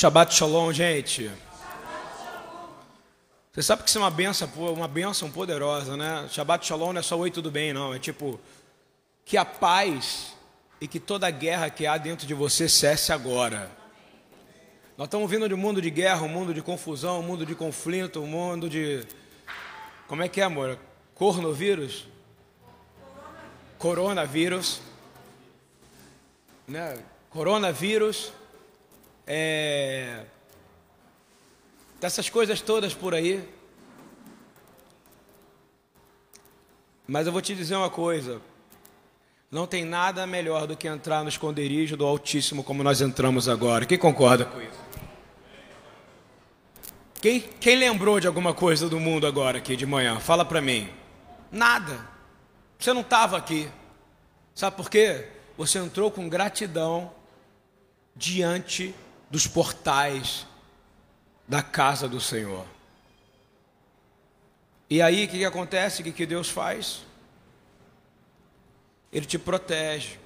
Shabbat 0.00 0.32
Shalom, 0.32 0.72
gente. 0.72 1.30
Você 3.52 3.62
sabe 3.62 3.82
que 3.82 3.90
isso 3.90 3.98
é 3.98 4.00
uma 4.00 4.10
benção, 4.10 4.48
uma 4.56 4.88
benção 4.88 5.30
poderosa, 5.30 5.94
né? 5.94 6.26
Shabbat 6.30 6.64
Shalom 6.64 6.94
não 6.94 7.00
é 7.00 7.02
só 7.02 7.18
oi 7.18 7.30
tudo 7.30 7.50
bem, 7.50 7.74
não. 7.74 7.92
É 7.92 7.98
tipo 7.98 8.40
que 9.26 9.36
a 9.36 9.44
paz 9.44 10.34
e 10.80 10.88
que 10.88 10.98
toda 10.98 11.26
a 11.26 11.30
guerra 11.30 11.68
que 11.68 11.86
há 11.86 11.98
dentro 11.98 12.26
de 12.26 12.32
você 12.32 12.66
cesse 12.66 13.12
agora. 13.12 13.70
Nós 14.96 15.06
estamos 15.06 15.30
vindo 15.30 15.46
de 15.46 15.52
um 15.52 15.58
mundo 15.58 15.82
de 15.82 15.90
guerra, 15.90 16.22
um 16.22 16.28
mundo 16.28 16.54
de 16.54 16.62
confusão, 16.62 17.20
um 17.20 17.22
mundo 17.22 17.44
de 17.44 17.54
conflito, 17.54 18.22
um 18.22 18.26
mundo 18.26 18.70
de 18.70 19.06
como 20.08 20.22
é 20.22 20.30
que 20.30 20.40
é, 20.40 20.44
amor? 20.44 20.78
Cornovírus? 21.14 22.08
Coronavírus. 23.76 24.80
Né? 26.66 26.96
Coronavírus. 27.28 28.32
É... 29.32 30.24
Dessas 32.00 32.28
coisas 32.28 32.60
todas 32.60 32.92
por 32.92 33.14
aí. 33.14 33.48
Mas 37.06 37.28
eu 37.28 37.32
vou 37.32 37.40
te 37.40 37.54
dizer 37.54 37.76
uma 37.76 37.90
coisa. 37.90 38.42
Não 39.48 39.68
tem 39.68 39.84
nada 39.84 40.26
melhor 40.26 40.66
do 40.66 40.76
que 40.76 40.88
entrar 40.88 41.22
no 41.22 41.28
esconderijo 41.28 41.96
do 41.96 42.04
Altíssimo 42.04 42.64
como 42.64 42.82
nós 42.82 43.00
entramos 43.00 43.48
agora. 43.48 43.86
Quem 43.86 43.96
concorda 43.96 44.46
com 44.46 44.60
isso? 44.60 44.80
Quem, 47.20 47.40
quem 47.60 47.76
lembrou 47.76 48.18
de 48.18 48.26
alguma 48.26 48.52
coisa 48.52 48.88
do 48.88 48.98
mundo 48.98 49.28
agora 49.28 49.58
aqui 49.58 49.76
de 49.76 49.86
manhã? 49.86 50.18
Fala 50.18 50.44
para 50.44 50.60
mim. 50.60 50.88
Nada. 51.52 52.04
Você 52.80 52.92
não 52.92 53.02
estava 53.02 53.36
aqui. 53.36 53.70
Sabe 54.56 54.76
por 54.76 54.90
quê? 54.90 55.28
Você 55.56 55.78
entrou 55.78 56.10
com 56.10 56.28
gratidão 56.28 57.12
diante 58.16 58.92
dos 59.30 59.46
portais 59.46 60.46
da 61.46 61.62
casa 61.62 62.08
do 62.08 62.20
Senhor. 62.20 62.66
E 64.88 65.00
aí 65.00 65.24
o 65.24 65.28
que, 65.28 65.38
que 65.38 65.44
acontece? 65.44 66.00
O 66.00 66.04
que, 66.04 66.12
que 66.12 66.26
Deus 66.26 66.48
faz? 66.48 67.02
Ele 69.12 69.24
te 69.24 69.38
protege. 69.38 70.18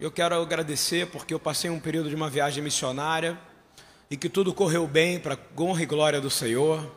Eu 0.00 0.10
quero 0.10 0.34
agradecer 0.34 1.06
porque 1.08 1.34
eu 1.34 1.38
passei 1.38 1.70
um 1.70 1.78
período 1.78 2.08
de 2.08 2.14
uma 2.14 2.30
viagem 2.30 2.62
missionária 2.62 3.38
e 4.10 4.16
que 4.16 4.28
tudo 4.28 4.52
correu 4.54 4.86
bem 4.86 5.20
para 5.20 5.38
honra 5.58 5.82
e 5.82 5.86
glória 5.86 6.20
do 6.20 6.30
Senhor. 6.30 6.90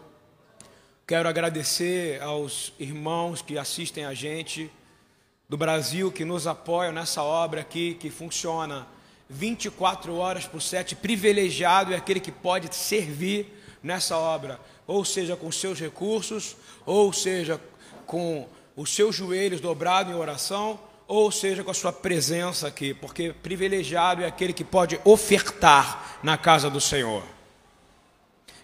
Quero 1.05 1.27
agradecer 1.27 2.21
aos 2.21 2.73
irmãos 2.79 3.41
que 3.41 3.57
assistem 3.57 4.05
a 4.05 4.13
gente 4.13 4.71
do 5.47 5.57
Brasil, 5.57 6.11
que 6.11 6.25
nos 6.25 6.47
apoiam 6.47 6.91
nessa 6.91 7.23
obra 7.23 7.61
aqui, 7.61 7.93
que 7.93 8.09
funciona 8.09 8.87
24 9.29 10.15
horas 10.15 10.45
por 10.45 10.61
7. 10.61 10.95
Privilegiado 10.95 11.93
é 11.93 11.97
aquele 11.97 12.19
que 12.19 12.31
pode 12.31 12.73
servir 12.75 13.53
nessa 13.83 14.17
obra, 14.17 14.59
ou 14.85 15.03
seja, 15.05 15.35
com 15.35 15.51
seus 15.51 15.79
recursos, 15.79 16.55
ou 16.85 17.11
seja, 17.13 17.59
com 18.05 18.47
os 18.75 18.93
seus 18.93 19.15
joelhos 19.15 19.59
dobrados 19.59 20.13
em 20.13 20.15
oração, 20.15 20.79
ou 21.07 21.31
seja, 21.31 21.63
com 21.63 21.71
a 21.71 21.73
sua 21.73 21.93
presença 21.93 22.67
aqui, 22.67 22.93
porque 22.93 23.33
privilegiado 23.33 24.23
é 24.23 24.27
aquele 24.27 24.53
que 24.53 24.63
pode 24.63 24.99
ofertar 25.05 26.19
na 26.21 26.37
casa 26.37 26.69
do 26.69 26.81
Senhor. 26.81 27.23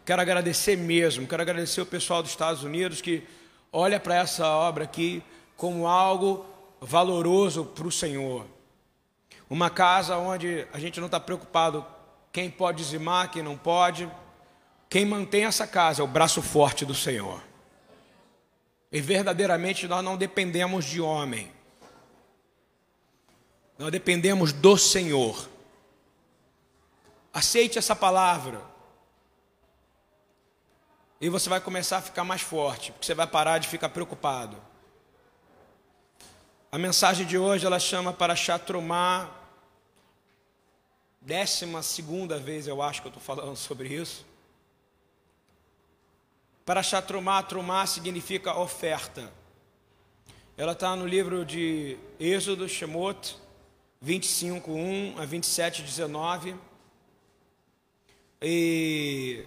Quero 0.06 0.22
agradecer 0.22 0.76
mesmo, 0.76 1.26
quero 1.26 1.42
agradecer 1.42 1.80
o 1.80 1.86
pessoal 1.86 2.22
dos 2.22 2.32
Estados 2.32 2.64
Unidos 2.64 3.02
que 3.02 3.24
olha 3.72 4.00
para 4.00 4.16
essa 4.16 4.46
obra 4.46 4.84
aqui 4.84 5.24
como 5.56 5.88
algo 5.88 6.46
valoroso 6.82 7.64
para 7.64 7.88
o 7.88 7.92
Senhor. 7.92 8.46
Uma 9.54 9.70
casa 9.70 10.18
onde 10.18 10.68
a 10.74 10.80
gente 10.80 11.00
não 11.00 11.06
está 11.06 11.20
preocupado 11.20 11.86
quem 12.32 12.50
pode 12.50 12.80
dizimar, 12.80 13.30
quem 13.30 13.44
não 13.44 13.56
pode. 13.56 14.12
Quem 14.90 15.06
mantém 15.06 15.46
essa 15.46 15.68
casa 15.68 16.02
é 16.02 16.04
o 16.04 16.08
braço 16.08 16.42
forte 16.42 16.84
do 16.84 16.96
Senhor. 16.96 17.40
E 18.92 19.00
verdadeiramente 19.00 19.88
nós 19.88 20.04
não 20.04 20.18
dependemos 20.18 20.86
de 20.86 21.00
homem. 21.00 21.52
Nós 23.78 23.92
dependemos 23.92 24.52
do 24.52 24.76
Senhor. 24.76 25.48
Aceite 27.32 27.78
essa 27.78 27.96
palavra. 27.96 28.60
E 31.22 31.30
você 31.30 31.48
vai 31.48 31.62
começar 31.62 31.98
a 31.98 32.02
ficar 32.02 32.24
mais 32.24 32.42
forte, 32.42 32.92
porque 32.92 33.06
você 33.06 33.14
vai 33.14 33.28
parar 33.28 33.60
de 33.60 33.68
ficar 33.68 33.90
preocupado. 33.90 34.58
A 36.72 36.80
mensagem 36.80 37.28
de 37.28 37.38
hoje 37.38 37.68
ela 37.68 37.80
chama 37.80 38.12
para 38.12 38.36
chatrumar. 38.36 39.43
Décima 41.26 41.82
segunda 41.82 42.38
vez 42.38 42.68
eu 42.68 42.82
acho 42.82 43.02
que 43.02 43.08
eu 43.08 43.10
estou 43.10 43.24
falando 43.24 43.56
sobre 43.58 43.88
isso. 43.88 44.26
Para 46.66 46.84
chatrumar, 46.84 47.48
trumar 47.48 47.88
significa 47.88 48.58
oferta. 48.58 49.32
Ela 50.58 50.74
está 50.74 50.96
no 50.98 51.08
livro 51.08 51.46
de 51.46 51.98
Êxodo, 52.20 52.68
Shemot, 52.68 53.38
25, 54.02 54.70
1 54.72 55.16
a 55.18 55.26
27, 55.26 55.82
19. 55.82 56.56
E 58.42 59.46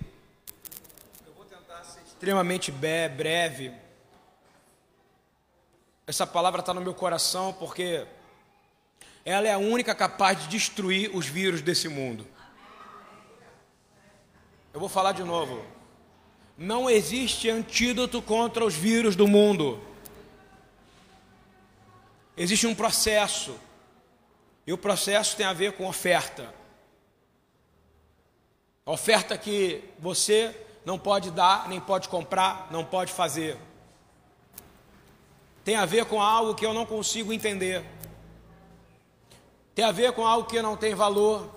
eu 1.26 1.34
vou 1.34 1.44
tentar 1.44 1.84
ser 1.84 2.00
extremamente 2.06 2.72
breve. 2.72 3.70
Essa 6.06 6.26
palavra 6.26 6.60
está 6.60 6.72
no 6.72 6.80
meu 6.80 6.94
coração 6.94 7.52
porque 7.52 8.06
ela 9.26 9.48
é 9.48 9.52
a 9.52 9.58
única 9.58 9.92
capaz 9.92 10.38
de 10.38 10.46
destruir 10.46 11.10
os 11.12 11.26
vírus 11.26 11.60
desse 11.60 11.88
mundo. 11.88 12.24
Eu 14.72 14.78
vou 14.78 14.88
falar 14.88 15.10
de 15.10 15.24
novo. 15.24 15.64
Não 16.56 16.88
existe 16.88 17.50
antídoto 17.50 18.22
contra 18.22 18.64
os 18.64 18.74
vírus 18.74 19.16
do 19.16 19.26
mundo. 19.26 19.82
Existe 22.36 22.68
um 22.68 22.74
processo 22.74 23.58
e 24.64 24.72
o 24.72 24.78
processo 24.78 25.36
tem 25.36 25.44
a 25.44 25.52
ver 25.52 25.72
com 25.72 25.88
oferta. 25.88 26.54
Oferta 28.84 29.36
que 29.36 29.82
você 29.98 30.54
não 30.84 31.00
pode 31.00 31.32
dar, 31.32 31.68
nem 31.68 31.80
pode 31.80 32.08
comprar, 32.08 32.68
não 32.70 32.84
pode 32.84 33.12
fazer. 33.12 33.58
Tem 35.64 35.74
a 35.74 35.84
ver 35.84 36.04
com 36.04 36.22
algo 36.22 36.54
que 36.54 36.64
eu 36.64 36.72
não 36.72 36.86
consigo 36.86 37.32
entender. 37.32 37.84
Tem 39.76 39.84
a 39.84 39.92
ver 39.92 40.12
com 40.12 40.26
algo 40.26 40.48
que 40.48 40.62
não 40.62 40.74
tem 40.74 40.94
valor, 40.94 41.54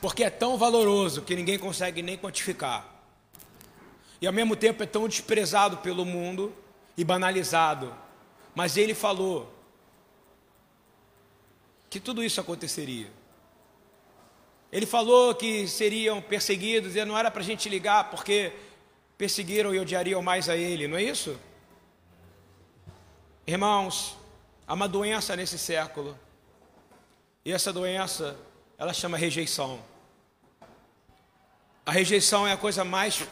porque 0.00 0.22
é 0.22 0.30
tão 0.30 0.56
valoroso 0.56 1.22
que 1.22 1.34
ninguém 1.34 1.58
consegue 1.58 2.00
nem 2.00 2.16
quantificar. 2.16 2.88
E 4.20 4.26
ao 4.28 4.32
mesmo 4.32 4.54
tempo 4.54 4.84
é 4.84 4.86
tão 4.86 5.08
desprezado 5.08 5.78
pelo 5.78 6.04
mundo 6.04 6.54
e 6.96 7.02
banalizado. 7.02 7.92
Mas 8.54 8.76
ele 8.76 8.94
falou: 8.94 9.52
que 11.90 11.98
tudo 11.98 12.22
isso 12.22 12.40
aconteceria. 12.40 13.10
Ele 14.70 14.86
falou 14.86 15.34
que 15.34 15.66
seriam 15.66 16.22
perseguidos, 16.22 16.94
e 16.94 17.04
não 17.04 17.18
era 17.18 17.32
para 17.32 17.40
a 17.40 17.44
gente 17.44 17.68
ligar 17.68 18.10
porque 18.10 18.52
perseguiram 19.18 19.74
e 19.74 19.80
odiariam 19.80 20.22
mais 20.22 20.48
a 20.48 20.56
ele, 20.56 20.86
não 20.86 20.96
é 20.96 21.02
isso? 21.02 21.36
Irmãos, 23.44 24.16
há 24.68 24.74
uma 24.74 24.86
doença 24.86 25.34
nesse 25.34 25.58
século, 25.58 26.16
e 27.44 27.52
essa 27.52 27.70
doença, 27.70 28.36
ela 28.78 28.94
chama 28.94 29.18
rejeição. 29.18 29.78
A 31.84 31.92
rejeição 31.92 32.48
é 32.48 32.52
a 32.52 32.56
coisa 32.56 32.84
mais 32.84 33.22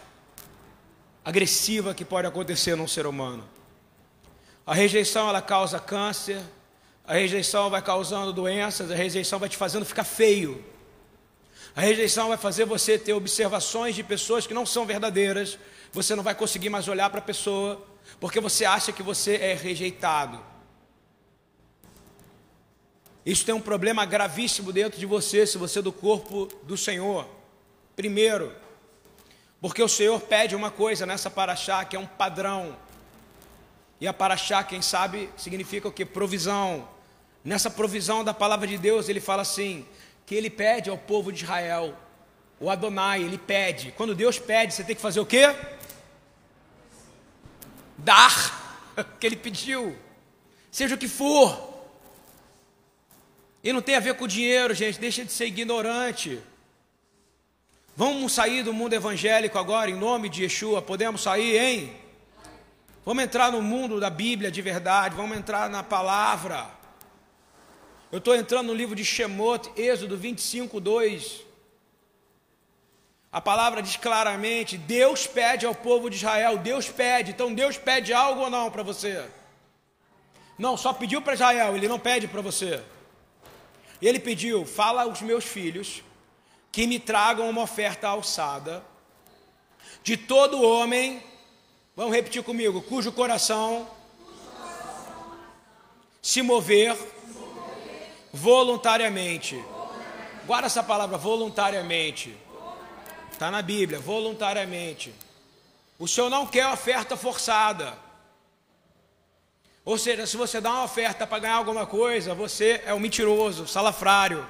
agressiva 1.24 1.94
que 1.94 2.04
pode 2.04 2.26
acontecer 2.26 2.76
num 2.76 2.86
ser 2.86 3.06
humano. 3.06 3.48
A 4.66 4.74
rejeição 4.74 5.30
ela 5.30 5.40
causa 5.40 5.80
câncer, 5.80 6.42
a 7.06 7.14
rejeição 7.14 7.70
vai 7.70 7.80
causando 7.80 8.34
doenças, 8.34 8.90
a 8.90 8.94
rejeição 8.94 9.38
vai 9.38 9.48
te 9.48 9.56
fazendo 9.56 9.86
ficar 9.86 10.04
feio. 10.04 10.62
A 11.74 11.80
rejeição 11.80 12.28
vai 12.28 12.36
fazer 12.36 12.66
você 12.66 12.98
ter 12.98 13.14
observações 13.14 13.94
de 13.94 14.02
pessoas 14.02 14.46
que 14.46 14.52
não 14.52 14.66
são 14.66 14.84
verdadeiras. 14.84 15.58
Você 15.90 16.14
não 16.14 16.22
vai 16.22 16.34
conseguir 16.34 16.68
mais 16.68 16.86
olhar 16.86 17.08
para 17.08 17.20
a 17.20 17.22
pessoa, 17.22 17.82
porque 18.20 18.40
você 18.40 18.66
acha 18.66 18.92
que 18.92 19.02
você 19.02 19.36
é 19.36 19.54
rejeitado. 19.54 20.51
Isso 23.24 23.44
tem 23.44 23.54
um 23.54 23.60
problema 23.60 24.04
gravíssimo 24.04 24.72
dentro 24.72 24.98
de 24.98 25.06
você, 25.06 25.46
se 25.46 25.56
você 25.56 25.78
é 25.78 25.82
do 25.82 25.92
corpo 25.92 26.48
do 26.64 26.76
Senhor. 26.76 27.26
Primeiro, 27.94 28.52
porque 29.60 29.80
o 29.80 29.88
Senhor 29.88 30.20
pede 30.20 30.56
uma 30.56 30.72
coisa 30.72 31.06
nessa 31.06 31.30
paraxá, 31.30 31.84
que 31.84 31.94
é 31.94 31.98
um 31.98 32.06
padrão. 32.06 32.76
E 34.00 34.08
a 34.08 34.12
paraxá, 34.12 34.64
quem 34.64 34.82
sabe, 34.82 35.30
significa 35.36 35.86
o 35.86 35.92
que? 35.92 36.04
Provisão. 36.04 36.88
Nessa 37.44 37.70
provisão 37.70 38.24
da 38.24 38.34
palavra 38.34 38.66
de 38.66 38.76
Deus, 38.76 39.08
ele 39.08 39.20
fala 39.20 39.42
assim: 39.42 39.86
que 40.26 40.34
ele 40.34 40.50
pede 40.50 40.90
ao 40.90 40.98
povo 40.98 41.30
de 41.30 41.44
Israel, 41.44 41.96
o 42.58 42.68
Adonai, 42.68 43.22
ele 43.22 43.38
pede. 43.38 43.92
Quando 43.92 44.16
Deus 44.16 44.36
pede, 44.36 44.74
você 44.74 44.82
tem 44.82 44.96
que 44.96 45.02
fazer 45.02 45.20
o 45.20 45.26
quê? 45.26 45.54
Dar 47.96 48.92
o 48.96 49.04
que 49.18 49.26
ele 49.26 49.36
pediu, 49.36 49.96
seja 50.72 50.96
o 50.96 50.98
que 50.98 51.06
for. 51.06 51.71
E 53.62 53.72
não 53.72 53.80
tem 53.80 53.94
a 53.94 54.00
ver 54.00 54.14
com 54.14 54.26
dinheiro, 54.26 54.74
gente, 54.74 54.98
deixa 54.98 55.24
de 55.24 55.32
ser 55.32 55.46
ignorante. 55.46 56.40
Vamos 57.96 58.32
sair 58.32 58.62
do 58.62 58.72
mundo 58.72 58.94
evangélico 58.94 59.58
agora, 59.58 59.90
em 59.90 59.94
nome 59.94 60.28
de 60.28 60.42
Yeshua? 60.42 60.82
Podemos 60.82 61.22
sair, 61.22 61.58
hein? 61.58 61.96
Vamos 63.04 63.22
entrar 63.22 63.52
no 63.52 63.60
mundo 63.60 64.00
da 64.00 64.10
Bíblia 64.10 64.50
de 64.50 64.62
verdade, 64.62 65.14
vamos 65.14 65.36
entrar 65.36 65.68
na 65.68 65.82
palavra. 65.82 66.68
Eu 68.10 68.18
estou 68.18 68.34
entrando 68.34 68.68
no 68.68 68.74
livro 68.74 68.96
de 68.96 69.04
Shemot, 69.04 69.70
Êxodo 69.76 70.16
25, 70.16 70.80
2. 70.80 71.40
A 73.30 73.40
palavra 73.40 73.82
diz 73.82 73.96
claramente: 73.96 74.76
Deus 74.76 75.26
pede 75.26 75.64
ao 75.64 75.74
povo 75.74 76.10
de 76.10 76.16
Israel, 76.16 76.58
Deus 76.58 76.88
pede, 76.88 77.30
então 77.30 77.54
Deus 77.54 77.78
pede 77.78 78.12
algo 78.12 78.42
ou 78.42 78.50
não 78.50 78.70
para 78.70 78.82
você? 78.82 79.24
Não, 80.58 80.76
só 80.76 80.92
pediu 80.92 81.22
para 81.22 81.34
Israel, 81.34 81.76
ele 81.76 81.88
não 81.88 81.98
pede 81.98 82.28
para 82.28 82.40
você. 82.40 82.82
Ele 84.02 84.18
pediu: 84.18 84.66
fala 84.66 85.02
aos 85.02 85.22
meus 85.22 85.44
filhos 85.44 86.02
que 86.72 86.86
me 86.86 86.98
tragam 86.98 87.48
uma 87.48 87.62
oferta 87.62 88.08
alçada 88.08 88.84
de 90.02 90.16
todo 90.16 90.60
homem, 90.62 91.22
vamos 91.94 92.12
repetir 92.12 92.42
comigo, 92.42 92.82
cujo 92.82 93.12
coração 93.12 93.88
se 96.20 96.42
mover 96.42 96.96
voluntariamente. 98.32 99.62
Guarda 100.46 100.66
essa 100.66 100.82
palavra 100.82 101.16
voluntariamente. 101.16 102.36
Está 103.30 103.50
na 103.50 103.62
Bíblia, 103.62 104.00
voluntariamente. 104.00 105.14
O 105.98 106.08
Senhor 106.08 106.28
não 106.28 106.46
quer 106.46 106.66
oferta 106.66 107.16
forçada. 107.16 107.96
Ou 109.84 109.98
seja, 109.98 110.26
se 110.26 110.36
você 110.36 110.60
dá 110.60 110.70
uma 110.70 110.84
oferta 110.84 111.26
para 111.26 111.40
ganhar 111.40 111.56
alguma 111.56 111.84
coisa, 111.86 112.34
você 112.34 112.82
é 112.86 112.94
um 112.94 113.00
mentiroso, 113.00 113.66
salafrário. 113.66 114.46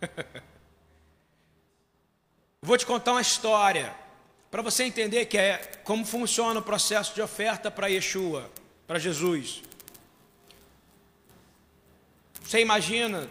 Vou 2.62 2.78
te 2.78 2.86
contar 2.86 3.12
uma 3.12 3.20
história 3.20 3.94
para 4.50 4.62
você 4.62 4.84
entender 4.84 5.26
que 5.26 5.36
é 5.36 5.58
como 5.84 6.04
funciona 6.04 6.60
o 6.60 6.62
processo 6.62 7.14
de 7.14 7.20
oferta 7.20 7.70
para 7.70 7.88
Yeshua, 7.88 8.50
para 8.86 8.98
Jesus. 8.98 9.62
Você 12.42 12.60
imagina, 12.60 13.28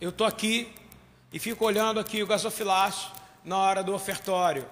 eu 0.00 0.10
estou 0.10 0.26
aqui 0.26 0.72
e 1.32 1.38
fico 1.38 1.64
olhando 1.64 1.98
aqui 1.98 2.22
o 2.22 2.26
gasofilácio 2.26 3.10
na 3.42 3.56
hora 3.56 3.82
do 3.82 3.94
ofertório. 3.94 4.68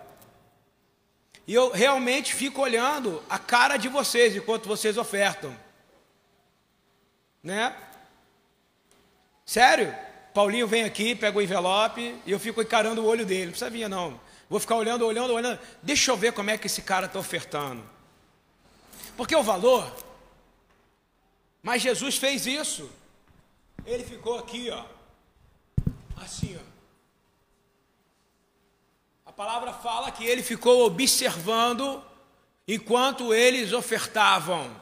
E 1.47 1.55
eu 1.55 1.71
realmente 1.71 2.35
fico 2.35 2.61
olhando 2.61 3.23
a 3.31 3.39
cara 3.39 3.77
de 3.77 3.89
vocês 3.89 4.35
enquanto 4.35 4.67
vocês 4.67 4.97
ofertam. 4.97 5.57
Né? 7.43 7.75
Sério? 9.45 9.95
Paulinho 10.35 10.67
vem 10.67 10.85
aqui, 10.85 11.15
pega 11.15 11.39
o 11.39 11.43
envelope 11.43 12.21
e 12.27 12.31
eu 12.33 12.41
fico 12.41 12.61
encarando 12.61 13.03
o 13.03 13.07
olho 13.07 13.25
dele. 13.25 13.47
Não 13.47 13.51
precisa 13.53 13.71
vir, 13.71 13.89
não. 13.89 14.21
Vou 14.51 14.59
ficar 14.59 14.75
olhando, 14.75 15.07
olhando, 15.07 15.33
olhando. 15.33 15.59
Deixa 15.83 16.11
eu 16.11 16.17
ver 16.17 16.33
como 16.33 16.51
é 16.51 16.59
que 16.59 16.67
esse 16.67 16.83
cara 16.83 17.07
está 17.07 17.19
ofertando. 17.19 17.83
Porque 19.17 19.35
o 19.35 19.43
valor. 19.43 19.91
Mas 21.63 21.81
Jesus 21.81 22.17
fez 22.17 22.47
isso. 22.47 22.91
Ele 23.85 24.05
ficou 24.05 24.39
aqui, 24.39 24.69
ó. 24.71 24.85
Assim, 26.17 26.59
ó. 26.61 26.76
Palavra 29.37 29.71
fala 29.71 30.11
que 30.11 30.25
ele 30.25 30.43
ficou 30.43 30.87
observando 30.87 32.03
enquanto 32.67 33.35
eles 33.35 33.75
ofertavam. 33.75 34.75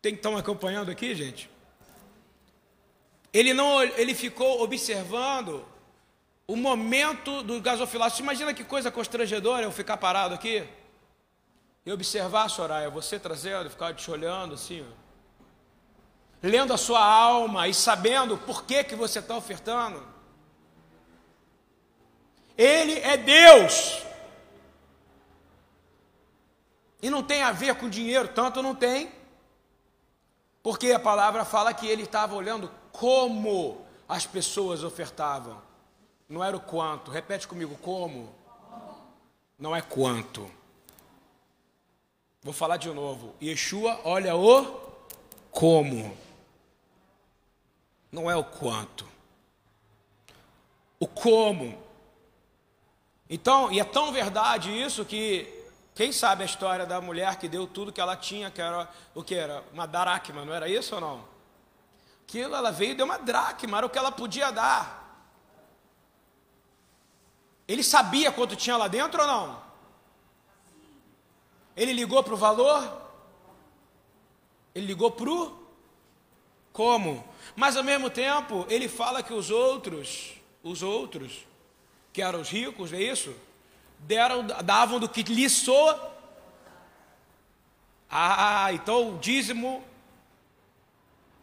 Tem 0.00 0.12
que 0.12 0.20
estar 0.20 0.38
acompanhando 0.38 0.92
aqui, 0.92 1.12
gente? 1.16 1.50
Ele 3.32 3.52
não, 3.52 3.82
ele 3.82 4.14
ficou 4.14 4.62
observando 4.62 5.66
o 6.46 6.54
momento 6.54 7.42
do 7.42 7.60
gasofilácio. 7.60 8.22
Imagina 8.22 8.54
que 8.54 8.62
coisa 8.62 8.92
constrangedora 8.92 9.64
eu 9.64 9.72
ficar 9.72 9.96
parado 9.96 10.34
aqui 10.34 10.64
e 11.84 11.90
observar, 11.90 12.48
Soraya, 12.48 12.88
você 12.88 13.18
trazendo, 13.18 13.70
ficar 13.70 13.92
te 13.92 14.08
olhando 14.08 14.54
assim, 14.54 14.86
lendo 16.40 16.72
a 16.72 16.76
sua 16.76 17.04
alma 17.04 17.66
e 17.66 17.74
sabendo 17.74 18.38
por 18.38 18.64
que 18.64 18.84
que 18.84 18.94
você 18.94 19.18
está 19.18 19.36
ofertando. 19.36 20.17
Ele 22.58 22.98
é 22.98 23.16
Deus. 23.16 24.02
E 27.00 27.08
não 27.08 27.22
tem 27.22 27.42
a 27.42 27.52
ver 27.52 27.76
com 27.76 27.88
dinheiro, 27.88 28.26
tanto 28.26 28.60
não 28.60 28.74
tem. 28.74 29.12
Porque 30.60 30.90
a 30.90 30.98
palavra 30.98 31.44
fala 31.44 31.72
que 31.72 31.86
ele 31.86 32.02
estava 32.02 32.34
olhando 32.34 32.68
como 32.90 33.86
as 34.08 34.26
pessoas 34.26 34.82
ofertavam. 34.82 35.62
Não 36.28 36.42
era 36.42 36.56
o 36.56 36.60
quanto. 36.60 37.12
Repete 37.12 37.46
comigo, 37.46 37.76
como? 37.80 38.34
Não 39.56 39.74
é 39.74 39.80
quanto. 39.80 40.50
Vou 42.42 42.52
falar 42.52 42.76
de 42.76 42.90
novo. 42.90 43.34
Yeshua 43.40 44.00
olha 44.04 44.34
o 44.34 44.64
como. 45.50 46.16
Não 48.10 48.28
é 48.28 48.36
o 48.36 48.42
quanto. 48.42 49.08
O 50.98 51.06
como. 51.06 51.87
Então, 53.28 53.70
e 53.70 53.78
é 53.78 53.84
tão 53.84 54.12
verdade 54.12 54.70
isso 54.70 55.04
que 55.04 55.46
quem 55.94 56.12
sabe 56.12 56.42
a 56.42 56.46
história 56.46 56.86
da 56.86 57.00
mulher 57.00 57.36
que 57.36 57.48
deu 57.48 57.66
tudo 57.66 57.92
que 57.92 58.00
ela 58.00 58.16
tinha, 58.16 58.50
que 58.50 58.60
era 58.60 58.88
o 59.14 59.22
que 59.22 59.34
era? 59.34 59.64
Uma 59.72 59.84
daracma, 59.84 60.44
não 60.44 60.54
era 60.54 60.68
isso 60.68 60.94
ou 60.94 61.00
não? 61.00 61.24
Aquilo 62.22 62.54
ela 62.54 62.70
veio 62.70 62.92
e 62.92 62.94
deu 62.94 63.04
uma 63.04 63.18
dracma, 63.18 63.78
era 63.78 63.86
o 63.86 63.90
que 63.90 63.98
ela 63.98 64.12
podia 64.12 64.50
dar. 64.50 65.26
Ele 67.66 67.82
sabia 67.82 68.30
quanto 68.30 68.56
tinha 68.56 68.76
lá 68.76 68.86
dentro 68.86 69.20
ou 69.20 69.26
não? 69.26 69.62
Ele 71.76 71.92
ligou 71.92 72.22
para 72.22 72.34
o 72.34 72.36
valor? 72.36 73.02
Ele 74.74 74.86
ligou 74.86 75.10
para 75.10 75.30
o 75.30 75.58
como? 76.72 77.28
Mas 77.56 77.76
ao 77.76 77.82
mesmo 77.82 78.08
tempo, 78.08 78.64
ele 78.68 78.88
fala 78.88 79.20
que 79.20 79.34
os 79.34 79.50
outros, 79.50 80.34
os 80.62 80.80
outros, 80.80 81.47
que 82.12 82.22
eram 82.22 82.40
os 82.40 82.48
ricos, 82.48 82.92
é 82.92 83.00
isso? 83.00 83.34
deram, 84.00 84.46
davam 84.64 85.00
do 85.00 85.08
que 85.08 85.22
lhe 85.22 85.48
soa. 85.48 86.16
Ah, 88.10 88.70
então 88.72 89.14
o 89.14 89.18
dízimo. 89.18 89.84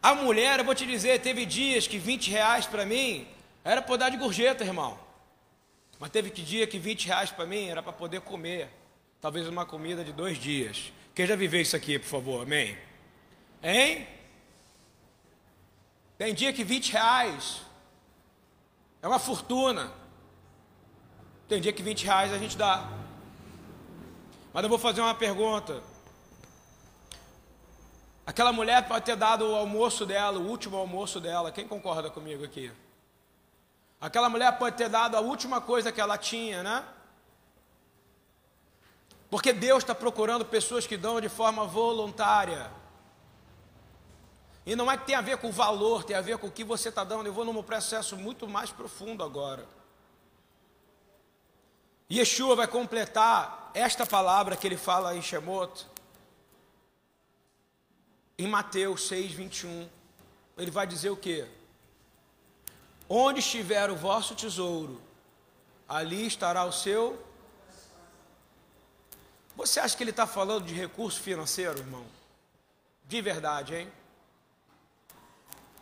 A 0.02 0.14
mulher, 0.14 0.60
eu 0.60 0.64
vou 0.64 0.74
te 0.74 0.86
dizer, 0.86 1.20
teve 1.20 1.44
dias 1.44 1.86
que 1.86 1.98
20 1.98 2.30
reais 2.30 2.66
para 2.66 2.84
mim 2.84 3.26
era 3.64 3.82
para 3.82 3.96
dar 3.96 4.10
de 4.10 4.16
gorjeta, 4.16 4.64
irmão. 4.64 4.98
Mas 5.98 6.10
teve 6.10 6.30
que 6.30 6.42
dia 6.42 6.66
que 6.66 6.78
20 6.78 7.06
reais 7.06 7.30
para 7.30 7.46
mim 7.46 7.66
era 7.66 7.82
para 7.82 7.92
poder 7.92 8.20
comer. 8.20 8.70
Talvez 9.20 9.48
uma 9.48 9.66
comida 9.66 10.04
de 10.04 10.12
dois 10.12 10.38
dias. 10.38 10.92
Quem 11.14 11.26
já 11.26 11.34
viveu 11.34 11.60
isso 11.60 11.74
aqui, 11.74 11.98
por 11.98 12.08
favor? 12.08 12.42
Amém? 12.42 12.76
Hein? 13.62 14.06
Tem 16.18 16.34
dia 16.34 16.52
que 16.52 16.62
20 16.62 16.92
reais 16.92 17.62
é 19.02 19.08
uma 19.08 19.18
fortuna. 19.18 19.92
Tem 21.48 21.60
dia 21.60 21.72
que 21.72 21.82
20 21.82 22.04
reais 22.04 22.32
a 22.32 22.38
gente 22.38 22.56
dá. 22.56 22.88
Mas 24.52 24.62
eu 24.62 24.68
vou 24.68 24.78
fazer 24.78 25.00
uma 25.00 25.14
pergunta. 25.14 25.82
Aquela 28.26 28.52
mulher 28.52 28.88
pode 28.88 29.04
ter 29.04 29.14
dado 29.14 29.46
o 29.46 29.54
almoço 29.54 30.04
dela, 30.04 30.38
o 30.38 30.48
último 30.48 30.76
almoço 30.76 31.20
dela. 31.20 31.52
Quem 31.52 31.68
concorda 31.68 32.10
comigo 32.10 32.44
aqui? 32.44 32.72
Aquela 34.00 34.28
mulher 34.28 34.58
pode 34.58 34.76
ter 34.76 34.88
dado 34.88 35.16
a 35.16 35.20
última 35.20 35.60
coisa 35.60 35.92
que 35.92 36.00
ela 36.00 36.18
tinha, 36.18 36.62
né? 36.64 36.84
Porque 39.30 39.52
Deus 39.52 39.84
está 39.84 39.94
procurando 39.94 40.44
pessoas 40.44 40.86
que 40.86 40.96
dão 40.96 41.20
de 41.20 41.28
forma 41.28 41.64
voluntária. 41.64 42.70
E 44.64 44.74
não 44.74 44.90
é 44.90 44.96
que 44.96 45.06
tem 45.06 45.14
a 45.14 45.20
ver 45.20 45.38
com 45.38 45.48
o 45.48 45.52
valor, 45.52 46.02
tem 46.02 46.16
a 46.16 46.20
ver 46.20 46.38
com 46.38 46.48
o 46.48 46.50
que 46.50 46.64
você 46.64 46.88
está 46.88 47.04
dando. 47.04 47.26
Eu 47.26 47.32
vou 47.32 47.44
num 47.44 47.62
processo 47.62 48.16
muito 48.16 48.48
mais 48.48 48.70
profundo 48.70 49.22
agora. 49.22 49.64
Yeshua 52.10 52.54
vai 52.54 52.68
completar 52.68 53.70
esta 53.74 54.06
palavra 54.06 54.56
que 54.56 54.66
ele 54.66 54.76
fala 54.76 55.16
em 55.16 55.22
Shemot, 55.22 55.86
em 58.38 58.46
Mateus 58.46 59.08
6, 59.08 59.32
21. 59.32 59.88
Ele 60.56 60.70
vai 60.70 60.86
dizer 60.86 61.10
o 61.10 61.16
que? 61.16 61.46
Onde 63.08 63.40
estiver 63.40 63.90
o 63.90 63.96
vosso 63.96 64.34
tesouro, 64.34 65.00
ali 65.88 66.26
estará 66.26 66.64
o 66.64 66.72
seu. 66.72 67.22
Você 69.56 69.80
acha 69.80 69.96
que 69.96 70.02
ele 70.02 70.10
está 70.10 70.26
falando 70.26 70.66
de 70.66 70.74
recurso 70.74 71.20
financeiro, 71.20 71.78
irmão? 71.78 72.06
De 73.04 73.20
verdade, 73.20 73.74
hein? 73.74 73.92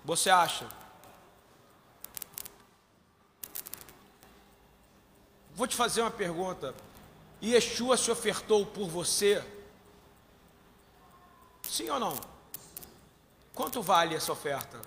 Você 0.04 0.31
acha? 0.31 0.69
Vou 5.54 5.66
te 5.68 5.76
fazer 5.76 6.00
uma 6.00 6.11
pergunta. 6.11 6.75
Yeshua 7.42 7.96
se 7.96 8.11
ofertou 8.11 8.66
por 8.66 8.88
você? 8.88 9.42
Sim 11.62 11.90
ou 11.90 12.00
não? 12.00 12.18
Quanto 13.54 13.80
vale 13.80 14.16
essa 14.16 14.32
oferta? 14.32 14.80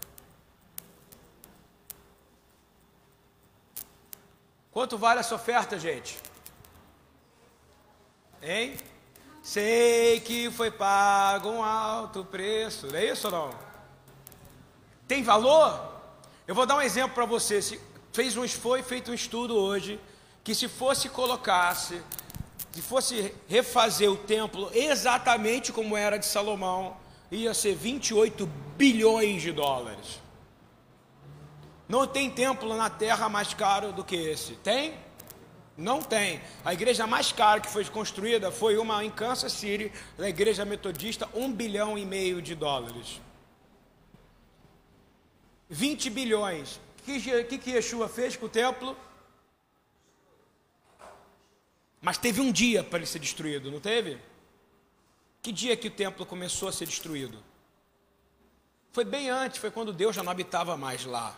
Quanto 4.71 4.97
vale 4.97 5.21
essa 5.21 5.35
oferta, 5.35 5.79
gente? 5.79 6.19
Hein? 8.41 8.77
Sei 9.41 10.19
que 10.19 10.51
foi 10.51 10.69
pago 10.69 11.49
um 11.49 11.63
alto 11.63 12.25
preço. 12.25 12.87
Não 12.87 12.95
é 12.95 13.05
isso 13.05 13.27
ou 13.27 13.31
não? 13.33 13.59
Tem 15.07 15.23
valor? 15.23 15.95
Eu 16.45 16.53
vou 16.53 16.65
dar 16.65 16.75
um 16.75 16.81
exemplo 16.81 17.15
para 17.15 17.25
você. 17.25 17.61
Se 17.61 17.79
fez 18.11 18.35
um, 18.35 18.45
foi 18.47 18.83
feito 18.83 19.11
um 19.11 19.13
estudo 19.13 19.55
hoje 19.55 19.97
que 20.47 20.55
se 20.55 20.69
fosse 20.69 21.09
colocasse, 21.09 22.01
se 22.71 22.81
fosse 22.81 23.35
refazer 23.49 24.09
o 24.09 24.15
templo 24.15 24.71
exatamente 24.73 25.73
como 25.73 25.97
era 25.97 26.17
de 26.17 26.25
Salomão, 26.25 26.95
ia 27.29 27.53
ser 27.53 27.75
28 27.75 28.45
bilhões 28.77 29.41
de 29.41 29.51
dólares. 29.51 30.21
Não 31.85 32.07
tem 32.07 32.31
templo 32.31 32.77
na 32.77 32.89
terra 32.89 33.27
mais 33.27 33.53
caro 33.53 33.91
do 33.91 34.05
que 34.05 34.15
esse. 34.15 34.53
Tem? 34.53 34.93
Não 35.75 36.01
tem. 36.01 36.39
A 36.63 36.73
igreja 36.73 37.05
mais 37.05 37.29
cara 37.33 37.59
que 37.59 37.67
foi 37.67 37.83
construída 37.83 38.49
foi 38.49 38.77
uma 38.77 39.03
em 39.03 39.11
Kansas 39.11 39.51
City, 39.51 39.91
da 40.17 40.29
igreja 40.29 40.63
metodista, 40.63 41.27
um 41.33 41.51
bilhão 41.51 41.97
e 41.97 42.05
meio 42.05 42.41
de 42.41 42.55
dólares. 42.55 43.19
20 45.69 46.09
bilhões. 46.09 46.79
O 47.01 47.03
que, 47.03 47.43
que, 47.43 47.57
que 47.57 47.71
Yeshua 47.71 48.07
fez 48.07 48.37
com 48.37 48.45
o 48.45 48.49
templo? 48.49 48.95
Mas 52.01 52.17
teve 52.17 52.41
um 52.41 52.51
dia 52.51 52.83
para 52.83 52.99
ele 52.99 53.05
ser 53.05 53.19
destruído, 53.19 53.71
não 53.71 53.79
teve? 53.79 54.17
Que 55.41 55.51
dia 55.51 55.75
que 55.75 55.87
o 55.87 55.91
templo 55.91 56.25
começou 56.25 56.69
a 56.69 56.71
ser 56.71 56.85
destruído? 56.85 57.43
Foi 58.91 59.05
bem 59.05 59.29
antes, 59.29 59.59
foi 59.59 59.71
quando 59.71 59.93
Deus 59.93 60.15
já 60.15 60.23
não 60.23 60.31
habitava 60.31 60.75
mais 60.75 61.05
lá. 61.05 61.37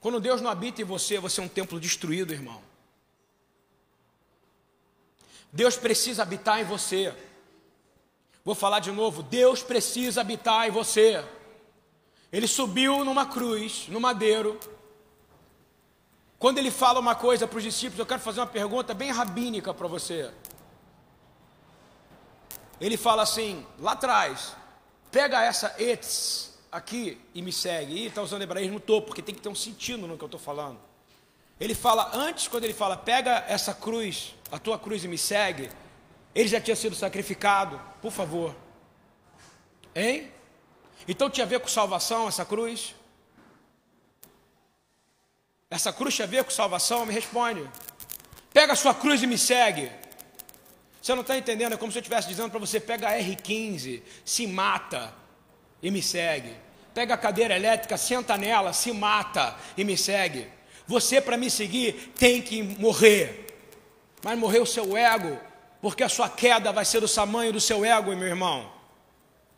Quando 0.00 0.20
Deus 0.20 0.40
não 0.40 0.50
habita 0.50 0.82
em 0.82 0.84
você, 0.84 1.18
você 1.18 1.40
é 1.40 1.44
um 1.44 1.48
templo 1.48 1.80
destruído, 1.80 2.32
irmão. 2.32 2.62
Deus 5.52 5.76
precisa 5.76 6.22
habitar 6.22 6.60
em 6.60 6.64
você. 6.64 7.14
Vou 8.44 8.54
falar 8.54 8.80
de 8.80 8.92
novo: 8.92 9.22
Deus 9.22 9.62
precisa 9.62 10.20
habitar 10.20 10.68
em 10.68 10.70
você. 10.70 11.24
Ele 12.30 12.46
subiu 12.46 13.04
numa 13.04 13.26
cruz, 13.26 13.88
no 13.88 14.00
madeiro. 14.00 14.58
Quando 16.38 16.58
ele 16.58 16.70
fala 16.70 17.00
uma 17.00 17.14
coisa 17.14 17.48
para 17.48 17.58
os 17.58 17.64
discípulos, 17.64 17.98
eu 17.98 18.06
quero 18.06 18.20
fazer 18.20 18.40
uma 18.40 18.46
pergunta 18.46 18.94
bem 18.94 19.10
rabínica 19.10 19.74
para 19.74 19.88
você. 19.88 20.30
Ele 22.80 22.96
fala 22.96 23.22
assim, 23.22 23.66
lá 23.80 23.92
atrás, 23.92 24.54
pega 25.10 25.42
essa 25.42 25.74
etz 25.78 26.56
aqui 26.70 27.20
e 27.34 27.42
me 27.42 27.52
segue. 27.52 27.94
E 27.94 28.06
está 28.06 28.22
usando 28.22 28.42
hebraísmo 28.42 28.78
todo, 28.78 29.06
porque 29.06 29.20
tem 29.20 29.34
que 29.34 29.40
ter 29.40 29.48
um 29.48 29.54
sentido 29.54 30.06
no 30.06 30.16
que 30.16 30.22
eu 30.22 30.26
estou 30.26 30.40
falando. 30.40 30.78
Ele 31.58 31.74
fala, 31.74 32.10
antes, 32.14 32.46
quando 32.46 32.62
ele 32.64 32.74
fala, 32.74 32.96
pega 32.96 33.44
essa 33.48 33.74
cruz, 33.74 34.36
a 34.52 34.60
tua 34.60 34.78
cruz 34.78 35.02
e 35.02 35.08
me 35.08 35.18
segue, 35.18 35.68
ele 36.32 36.48
já 36.48 36.60
tinha 36.60 36.76
sido 36.76 36.94
sacrificado, 36.94 37.80
por 38.00 38.12
favor. 38.12 38.54
Hein? 39.92 40.30
Então 41.08 41.28
tinha 41.28 41.44
a 41.44 41.48
ver 41.48 41.58
com 41.58 41.66
salvação 41.66 42.28
essa 42.28 42.44
cruz? 42.44 42.94
Essa 45.70 45.92
cruz 45.92 46.14
tinha 46.14 46.26
a 46.26 46.30
ver 46.30 46.44
com 46.44 46.50
salvação? 46.50 47.04
Me 47.04 47.12
responde. 47.12 47.68
Pega 48.52 48.72
a 48.72 48.76
sua 48.76 48.94
cruz 48.94 49.22
e 49.22 49.26
me 49.26 49.36
segue. 49.36 49.90
Você 51.00 51.14
não 51.14 51.20
está 51.20 51.36
entendendo? 51.36 51.74
É 51.74 51.76
como 51.76 51.92
se 51.92 51.98
eu 51.98 52.00
estivesse 52.00 52.28
dizendo 52.28 52.50
para 52.50 52.58
você: 52.58 52.80
pega 52.80 53.08
a 53.08 53.18
R15, 53.18 54.02
se 54.24 54.46
mata 54.46 55.14
e 55.82 55.90
me 55.90 56.02
segue. 56.02 56.54
Pega 56.94 57.14
a 57.14 57.18
cadeira 57.18 57.54
elétrica, 57.54 57.96
senta 57.96 58.36
nela, 58.36 58.72
se 58.72 58.92
mata 58.92 59.56
e 59.76 59.84
me 59.84 59.96
segue. 59.96 60.48
Você, 60.86 61.20
para 61.20 61.36
me 61.36 61.50
seguir, 61.50 62.12
tem 62.18 62.40
que 62.40 62.62
morrer. 62.62 63.46
Mas 64.24 64.38
morrer 64.38 64.60
o 64.60 64.66
seu 64.66 64.96
ego, 64.96 65.38
porque 65.82 66.02
a 66.02 66.08
sua 66.08 66.28
queda 66.28 66.72
vai 66.72 66.84
ser 66.84 67.00
do 67.00 67.08
tamanho 67.08 67.52
do 67.52 67.60
seu 67.60 67.84
ego, 67.84 68.16
meu 68.16 68.26
irmão. 68.26 68.72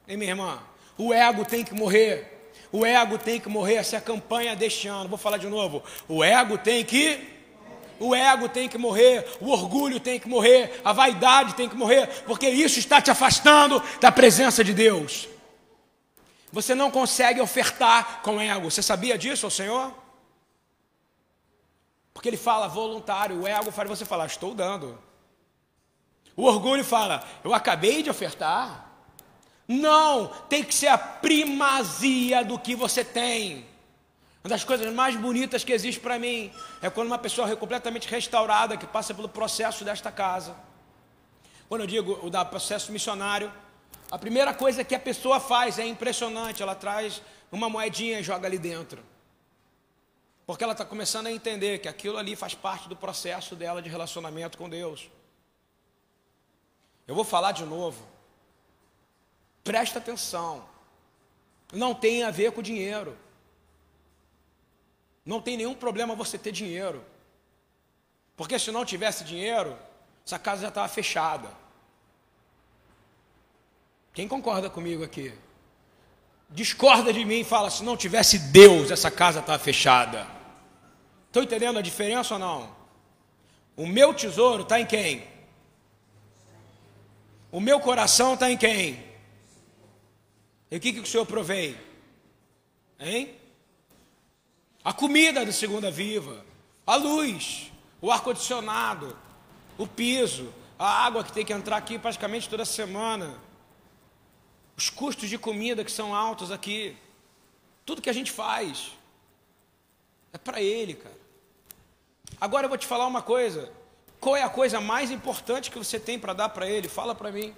E 0.06 0.16
minha 0.16 0.32
irmã? 0.32 0.60
O 0.98 1.14
ego 1.14 1.44
tem 1.44 1.64
que 1.64 1.72
morrer. 1.72 2.29
O 2.72 2.86
ego 2.86 3.18
tem 3.18 3.40
que 3.40 3.48
morrer. 3.48 3.76
Essa 3.76 3.96
é 3.96 3.98
a 3.98 4.02
campanha 4.02 4.54
deste 4.54 4.88
ano. 4.88 5.08
Vou 5.08 5.18
falar 5.18 5.38
de 5.38 5.48
novo. 5.48 5.82
O 6.08 6.22
ego 6.22 6.56
tem 6.58 6.84
que. 6.84 7.40
O 7.98 8.14
ego 8.14 8.48
tem 8.48 8.66
que 8.66 8.78
morrer, 8.78 9.28
o 9.42 9.50
orgulho 9.50 10.00
tem 10.00 10.18
que 10.18 10.26
morrer, 10.26 10.80
a 10.82 10.90
vaidade 10.90 11.52
tem 11.52 11.68
que 11.68 11.76
morrer, 11.76 12.06
porque 12.24 12.48
isso 12.48 12.78
está 12.78 12.98
te 12.98 13.10
afastando 13.10 13.82
da 14.00 14.10
presença 14.10 14.64
de 14.64 14.72
Deus. 14.72 15.28
Você 16.50 16.74
não 16.74 16.90
consegue 16.90 17.42
ofertar 17.42 18.22
com 18.22 18.40
ego. 18.40 18.70
Você 18.70 18.82
sabia 18.82 19.18
disso, 19.18 19.44
ao 19.44 19.50
Senhor? 19.50 19.94
Porque 22.14 22.28
ele 22.28 22.38
fala 22.38 22.68
voluntário, 22.68 23.42
o 23.42 23.46
ego 23.46 23.70
faz 23.70 23.88
você 23.88 24.06
falar, 24.06 24.26
estou 24.26 24.54
dando. 24.54 24.98
O 26.34 26.44
orgulho 26.44 26.84
fala, 26.84 27.22
eu 27.44 27.52
acabei 27.52 28.02
de 28.02 28.10
ofertar. 28.10 28.89
Não, 29.72 30.26
tem 30.48 30.64
que 30.64 30.74
ser 30.74 30.88
a 30.88 30.98
primazia 30.98 32.44
do 32.44 32.58
que 32.58 32.74
você 32.74 33.04
tem. 33.04 33.64
Uma 34.42 34.50
das 34.50 34.64
coisas 34.64 34.92
mais 34.92 35.14
bonitas 35.14 35.62
que 35.62 35.72
existe 35.72 36.00
para 36.00 36.18
mim 36.18 36.52
é 36.82 36.90
quando 36.90 37.06
uma 37.06 37.18
pessoa 37.18 37.48
é 37.48 37.54
completamente 37.54 38.08
restaurada, 38.08 38.76
que 38.76 38.84
passa 38.84 39.14
pelo 39.14 39.28
processo 39.28 39.84
desta 39.84 40.10
casa. 40.10 40.56
Quando 41.68 41.82
eu 41.82 41.86
digo 41.86 42.18
o 42.20 42.28
da 42.28 42.44
processo 42.44 42.90
missionário, 42.90 43.52
a 44.10 44.18
primeira 44.18 44.52
coisa 44.52 44.82
que 44.82 44.92
a 44.92 44.98
pessoa 44.98 45.38
faz 45.38 45.78
é 45.78 45.86
impressionante, 45.86 46.60
ela 46.64 46.74
traz 46.74 47.22
uma 47.52 47.68
moedinha 47.68 48.18
e 48.18 48.24
joga 48.24 48.48
ali 48.48 48.58
dentro. 48.58 49.00
Porque 50.48 50.64
ela 50.64 50.72
está 50.72 50.84
começando 50.84 51.28
a 51.28 51.30
entender 51.30 51.78
que 51.78 51.86
aquilo 51.86 52.18
ali 52.18 52.34
faz 52.34 52.54
parte 52.54 52.88
do 52.88 52.96
processo 52.96 53.54
dela 53.54 53.80
de 53.80 53.88
relacionamento 53.88 54.58
com 54.58 54.68
Deus. 54.68 55.08
Eu 57.06 57.14
vou 57.14 57.22
falar 57.22 57.52
de 57.52 57.64
novo. 57.64 58.04
Presta 59.62 59.98
atenção. 59.98 60.64
Não 61.72 61.94
tem 61.94 62.22
a 62.22 62.30
ver 62.30 62.52
com 62.52 62.62
dinheiro. 62.62 63.16
Não 65.24 65.40
tem 65.40 65.56
nenhum 65.56 65.74
problema 65.74 66.14
você 66.14 66.38
ter 66.38 66.52
dinheiro. 66.52 67.04
Porque 68.36 68.58
se 68.58 68.70
não 68.70 68.84
tivesse 68.84 69.22
dinheiro, 69.22 69.76
essa 70.26 70.38
casa 70.38 70.62
já 70.62 70.68
estava 70.68 70.88
fechada. 70.88 71.50
Quem 74.12 74.26
concorda 74.26 74.68
comigo 74.68 75.04
aqui? 75.04 75.32
Discorda 76.48 77.12
de 77.12 77.24
mim 77.24 77.40
e 77.40 77.44
fala: 77.44 77.70
se 77.70 77.84
não 77.84 77.96
tivesse 77.96 78.38
Deus, 78.38 78.90
essa 78.90 79.10
casa 79.10 79.40
estava 79.40 79.58
fechada. 79.58 80.26
Estão 81.26 81.42
entendendo 81.42 81.78
a 81.78 81.82
diferença 81.82 82.34
ou 82.34 82.40
não? 82.40 82.74
O 83.76 83.86
meu 83.86 84.12
tesouro 84.12 84.62
está 84.62 84.80
em 84.80 84.86
quem? 84.86 85.28
O 87.52 87.60
meu 87.60 87.78
coração 87.78 88.34
está 88.34 88.50
em 88.50 88.56
quem? 88.56 89.09
E 90.70 90.76
o 90.76 90.80
que, 90.80 90.92
que 90.92 91.00
o 91.00 91.06
Senhor 91.06 91.26
provém? 91.26 91.76
Hein? 92.98 93.34
A 94.84 94.92
comida 94.92 95.44
da 95.44 95.52
segunda 95.52 95.90
viva, 95.90 96.44
a 96.86 96.96
luz, 96.96 97.70
o 98.00 98.10
ar-condicionado, 98.10 99.16
o 99.76 99.86
piso, 99.86 100.52
a 100.78 101.04
água 101.04 101.24
que 101.24 101.32
tem 101.32 101.44
que 101.44 101.52
entrar 101.52 101.76
aqui 101.76 101.98
praticamente 101.98 102.48
toda 102.48 102.64
semana, 102.64 103.38
os 104.76 104.88
custos 104.88 105.28
de 105.28 105.36
comida 105.36 105.84
que 105.84 105.92
são 105.92 106.14
altos 106.14 106.50
aqui, 106.50 106.96
tudo 107.84 108.00
que 108.00 108.10
a 108.10 108.14
gente 108.14 108.30
faz 108.30 108.92
é 110.32 110.38
para 110.38 110.60
Ele, 110.60 110.94
cara. 110.94 111.20
Agora 112.40 112.64
eu 112.64 112.68
vou 112.68 112.78
te 112.78 112.86
falar 112.86 113.06
uma 113.06 113.20
coisa. 113.20 113.70
Qual 114.18 114.36
é 114.36 114.42
a 114.42 114.48
coisa 114.48 114.80
mais 114.80 115.10
importante 115.10 115.70
que 115.70 115.78
você 115.78 115.98
tem 115.98 116.18
para 116.18 116.32
dar 116.32 116.50
para 116.50 116.68
ele? 116.68 116.88
Fala 116.88 117.14
para 117.14 117.32
mim. 117.32 117.54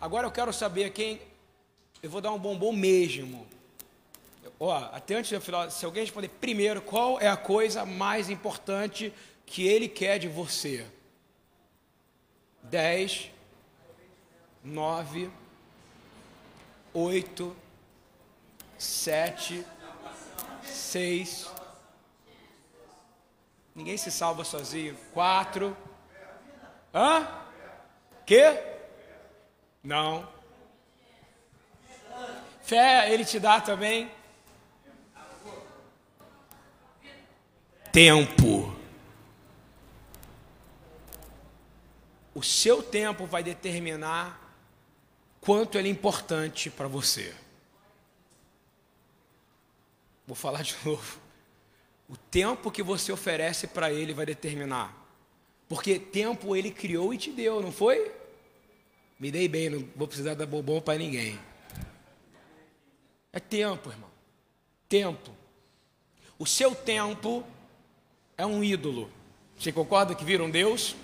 Agora 0.00 0.26
eu 0.26 0.30
quero 0.30 0.52
saber 0.52 0.90
quem. 0.90 1.20
Eu 2.02 2.10
vou 2.10 2.20
dar 2.20 2.32
um 2.32 2.38
bombom 2.38 2.72
mesmo. 2.72 3.46
Ó, 4.60 4.76
até 4.92 5.16
antes 5.16 5.30
eu 5.30 5.40
falar, 5.40 5.70
se 5.70 5.84
alguém 5.84 6.02
responder 6.02 6.28
primeiro, 6.28 6.80
qual 6.82 7.20
é 7.20 7.28
a 7.28 7.36
coisa 7.36 7.84
mais 7.84 8.30
importante 8.30 9.12
que 9.46 9.66
ele 9.66 9.88
quer 9.88 10.18
de 10.18 10.28
você? 10.28 10.86
Dez, 12.62 13.30
nove, 14.62 15.30
oito, 16.92 17.56
sete, 18.76 19.64
seis, 20.64 21.48
Ninguém 23.78 23.96
se 23.96 24.10
salva 24.10 24.42
sozinho. 24.42 24.96
Quatro. 25.14 25.76
Hã? 26.92 27.28
Que? 28.26 28.60
Não. 29.84 30.28
Fé 32.68 33.10
ele 33.10 33.24
te 33.24 33.40
dá 33.40 33.62
também. 33.62 34.10
Tempo. 37.90 38.76
O 42.34 42.42
seu 42.42 42.82
tempo 42.82 43.24
vai 43.24 43.42
determinar 43.42 44.54
quanto 45.40 45.78
ele 45.78 45.88
é 45.88 45.90
importante 45.90 46.68
para 46.68 46.86
você. 46.86 47.34
Vou 50.26 50.36
falar 50.36 50.60
de 50.60 50.76
novo. 50.84 51.18
O 52.06 52.18
tempo 52.18 52.70
que 52.70 52.82
você 52.82 53.10
oferece 53.10 53.66
para 53.66 53.90
Ele 53.90 54.12
vai 54.12 54.26
determinar. 54.26 54.94
Porque 55.66 55.98
tempo 55.98 56.54
Ele 56.54 56.70
criou 56.70 57.14
e 57.14 57.18
te 57.18 57.30
deu, 57.30 57.62
não 57.62 57.72
foi? 57.72 58.12
Me 59.18 59.30
dei 59.30 59.48
bem, 59.48 59.70
não 59.70 59.88
vou 59.96 60.06
precisar 60.06 60.34
dar 60.34 60.46
bobão 60.46 60.82
para 60.82 60.98
ninguém. 60.98 61.47
É 63.32 63.40
tempo, 63.40 63.90
irmão. 63.90 64.10
Tempo. 64.88 65.30
O 66.38 66.46
seu 66.46 66.74
tempo 66.74 67.44
é 68.36 68.46
um 68.46 68.62
ídolo. 68.62 69.10
Você 69.58 69.72
concorda 69.72 70.14
que 70.14 70.24
vira 70.24 70.42
um 70.42 70.50
Deus? 70.50 70.94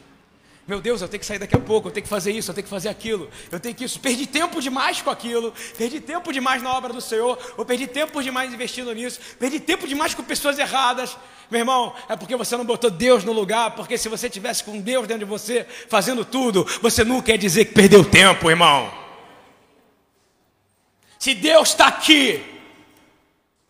Meu 0.66 0.80
Deus, 0.80 1.02
eu 1.02 1.08
tenho 1.08 1.20
que 1.20 1.26
sair 1.26 1.38
daqui 1.38 1.54
a 1.54 1.60
pouco, 1.60 1.88
eu 1.88 1.92
tenho 1.92 2.04
que 2.04 2.08
fazer 2.08 2.32
isso, 2.32 2.50
eu 2.50 2.54
tenho 2.54 2.64
que 2.64 2.70
fazer 2.70 2.88
aquilo, 2.88 3.28
eu 3.52 3.60
tenho 3.60 3.74
que 3.74 3.84
isso. 3.84 4.00
Perdi 4.00 4.26
tempo 4.26 4.62
demais 4.62 5.02
com 5.02 5.10
aquilo, 5.10 5.52
perdi 5.76 6.00
tempo 6.00 6.32
demais 6.32 6.62
na 6.62 6.72
obra 6.72 6.90
do 6.90 7.02
Senhor, 7.02 7.38
ou 7.58 7.66
perdi 7.66 7.86
tempo 7.86 8.22
demais 8.22 8.50
investindo 8.50 8.90
nisso, 8.94 9.20
perdi 9.38 9.60
tempo 9.60 9.86
demais 9.86 10.14
com 10.14 10.22
pessoas 10.22 10.58
erradas. 10.58 11.18
Meu 11.50 11.60
irmão, 11.60 11.94
é 12.08 12.16
porque 12.16 12.34
você 12.34 12.56
não 12.56 12.64
botou 12.64 12.90
Deus 12.90 13.24
no 13.24 13.32
lugar, 13.32 13.72
porque 13.72 13.98
se 13.98 14.08
você 14.08 14.30
tivesse 14.30 14.64
com 14.64 14.80
Deus 14.80 15.06
dentro 15.06 15.26
de 15.26 15.30
você, 15.30 15.66
fazendo 15.90 16.24
tudo, 16.24 16.66
você 16.80 17.04
nunca 17.04 17.32
ia 17.32 17.38
dizer 17.38 17.66
que 17.66 17.74
perdeu 17.74 18.02
tempo, 18.02 18.48
irmão. 18.48 19.03
Se 21.24 21.32
Deus 21.32 21.70
está 21.70 21.86
aqui, 21.86 22.44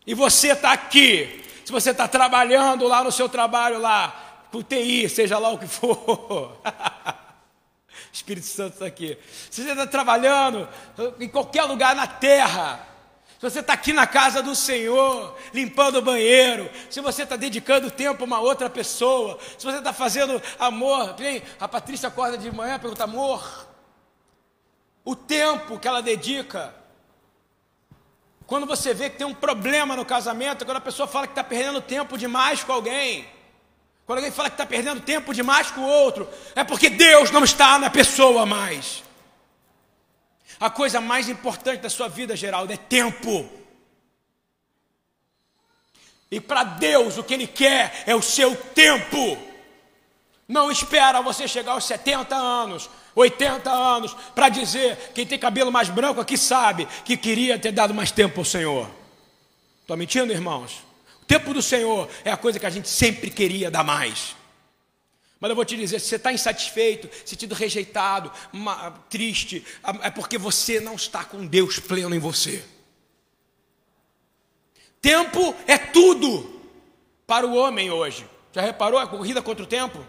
e 0.05 0.13
você 0.13 0.49
está 0.49 0.73
aqui, 0.73 1.41
se 1.65 1.71
você 1.71 1.91
está 1.93 2.09
trabalhando 2.09 2.89
lá 2.89 3.05
no 3.05 3.13
seu 3.13 3.29
trabalho 3.29 3.79
lá, 3.79 4.09
por 4.51 4.65
TI, 4.65 5.09
seja 5.09 5.39
lá 5.39 5.51
o 5.51 5.59
que 5.61 5.69
for. 5.69 6.61
Espírito 8.13 8.49
Santo 8.49 8.73
está 8.73 8.87
aqui. 8.87 9.17
Se 9.53 9.63
você 9.63 9.71
está 9.71 9.87
trabalhando 9.87 10.69
em 11.21 11.29
qualquer 11.29 11.63
lugar 11.63 11.95
na 11.95 12.09
terra, 12.09 12.85
se 13.39 13.49
você 13.49 13.61
está 13.61 13.75
aqui 13.75 13.93
na 13.93 14.05
casa 14.05 14.43
do 14.43 14.57
Senhor, 14.57 15.39
limpando 15.53 15.99
o 15.99 16.03
banheiro, 16.03 16.69
se 16.91 17.01
você 17.01 17.23
está 17.23 17.37
dedicando 17.37 17.89
tempo 17.89 18.25
a 18.25 18.27
uma 18.27 18.41
outra 18.41 18.69
pessoa, 18.69 19.39
se 19.57 19.65
você 19.65 19.79
está 19.79 19.93
fazendo 19.93 20.43
amor, 20.59 21.15
a 21.61 21.69
Patrícia 21.69 22.09
acorda 22.09 22.37
de 22.37 22.51
manhã 22.51 22.75
e 22.75 22.79
pergunta, 22.81 23.05
amor, 23.05 23.69
o 25.05 25.15
tempo 25.15 25.79
que 25.79 25.87
ela 25.87 26.03
dedica, 26.03 26.83
quando 28.47 28.67
você 28.67 28.93
vê 28.93 29.09
que 29.09 29.17
tem 29.17 29.27
um 29.27 29.35
problema 29.35 29.97
no 29.97 30.05
casamento, 30.05 30.65
quando 30.65 30.77
a 30.77 30.81
pessoa 30.81 31.09
fala 31.09 31.27
que 31.27 31.33
está 31.33 31.45
perdendo 31.45 31.81
tempo 31.81 32.19
demais 32.19 32.63
com 32.63 32.73
alguém, 32.73 33.27
quando 34.07 34.19
alguém 34.19 34.33
fala 34.33 34.51
que 34.51 34.55
está 34.55 34.67
perdendo 34.67 35.01
tempo 35.01 35.33
demais 35.33 35.71
com 35.71 35.81
o 35.81 35.89
outro, 35.89 36.29
é 36.55 36.63
porque 36.63 36.91
Deus 36.91 37.31
não 37.31 37.43
está 37.43 37.79
na 37.79 37.89
pessoa 37.89 38.45
mais. 38.45 39.03
A 40.61 40.69
coisa 40.69 41.01
mais 41.01 41.29
importante 41.29 41.81
da 41.81 41.91
sua 41.91 42.09
vida, 42.09 42.37
Geraldo, 42.37 42.73
é 42.73 42.77
tempo. 42.77 43.49
E 46.31 46.39
para 46.39 46.65
Deus 46.65 47.17
o 47.17 47.25
que 47.25 47.33
Ele 47.33 47.47
quer 47.47 48.05
é 48.07 48.15
o 48.15 48.23
seu 48.23 48.55
tempo. 48.57 49.39
Não 50.47 50.71
espera 50.71 51.23
você 51.23 51.49
chegar 51.49 51.73
aos 51.73 51.85
70 51.87 52.37
anos, 52.37 52.91
80 53.15 53.71
anos, 53.71 54.17
para 54.35 54.49
dizer, 54.49 55.13
quem 55.15 55.27
tem 55.27 55.39
cabelo 55.39 55.71
mais 55.71 55.89
branco 55.89 56.21
aqui 56.21 56.37
sabe, 56.37 56.87
que 57.05 57.17
queria 57.17 57.59
ter 57.59 57.73
dado 57.73 57.95
mais 57.95 58.11
tempo 58.11 58.41
ao 58.41 58.45
Senhor. 58.45 58.91
Estou 59.81 59.97
mentindo, 59.97 60.33
irmãos? 60.33 60.83
O 61.23 61.25
tempo 61.27 61.55
do 61.55 61.63
Senhor 61.63 62.09
é 62.25 62.31
a 62.31 62.37
coisa 62.37 62.59
que 62.59 62.67
a 62.67 62.71
gente 62.71 62.89
sempre 62.89 63.31
queria 63.31 63.71
dar 63.71 63.85
mais. 63.85 64.35
Mas 65.39 65.51
eu 65.51 65.57
vou 65.57 65.65
te 65.65 65.77
dizer, 65.77 66.01
se 66.01 66.09
você 66.09 66.17
está 66.17 66.33
insatisfeito, 66.33 67.09
sentido 67.25 67.55
rejeitado, 67.55 68.33
triste, 69.11 69.65
é 70.03 70.11
porque 70.11 70.39
você 70.39 70.81
não 70.81 70.95
está 70.95 71.25
com 71.25 71.47
Deus 71.47 71.79
pleno 71.79 72.15
em 72.15 72.19
você. 72.19 72.65
Tempo 75.03 75.55
é 75.67 75.77
tudo 75.77 76.61
para 77.27 77.47
o 77.47 77.55
homem 77.55 77.91
hoje. 77.91 78.27
Já 78.53 78.63
reparou 78.63 78.99
a 78.99 79.07
corrida 79.07 79.43
contra 79.43 79.65
o 79.65 79.67
tempo? 79.67 80.05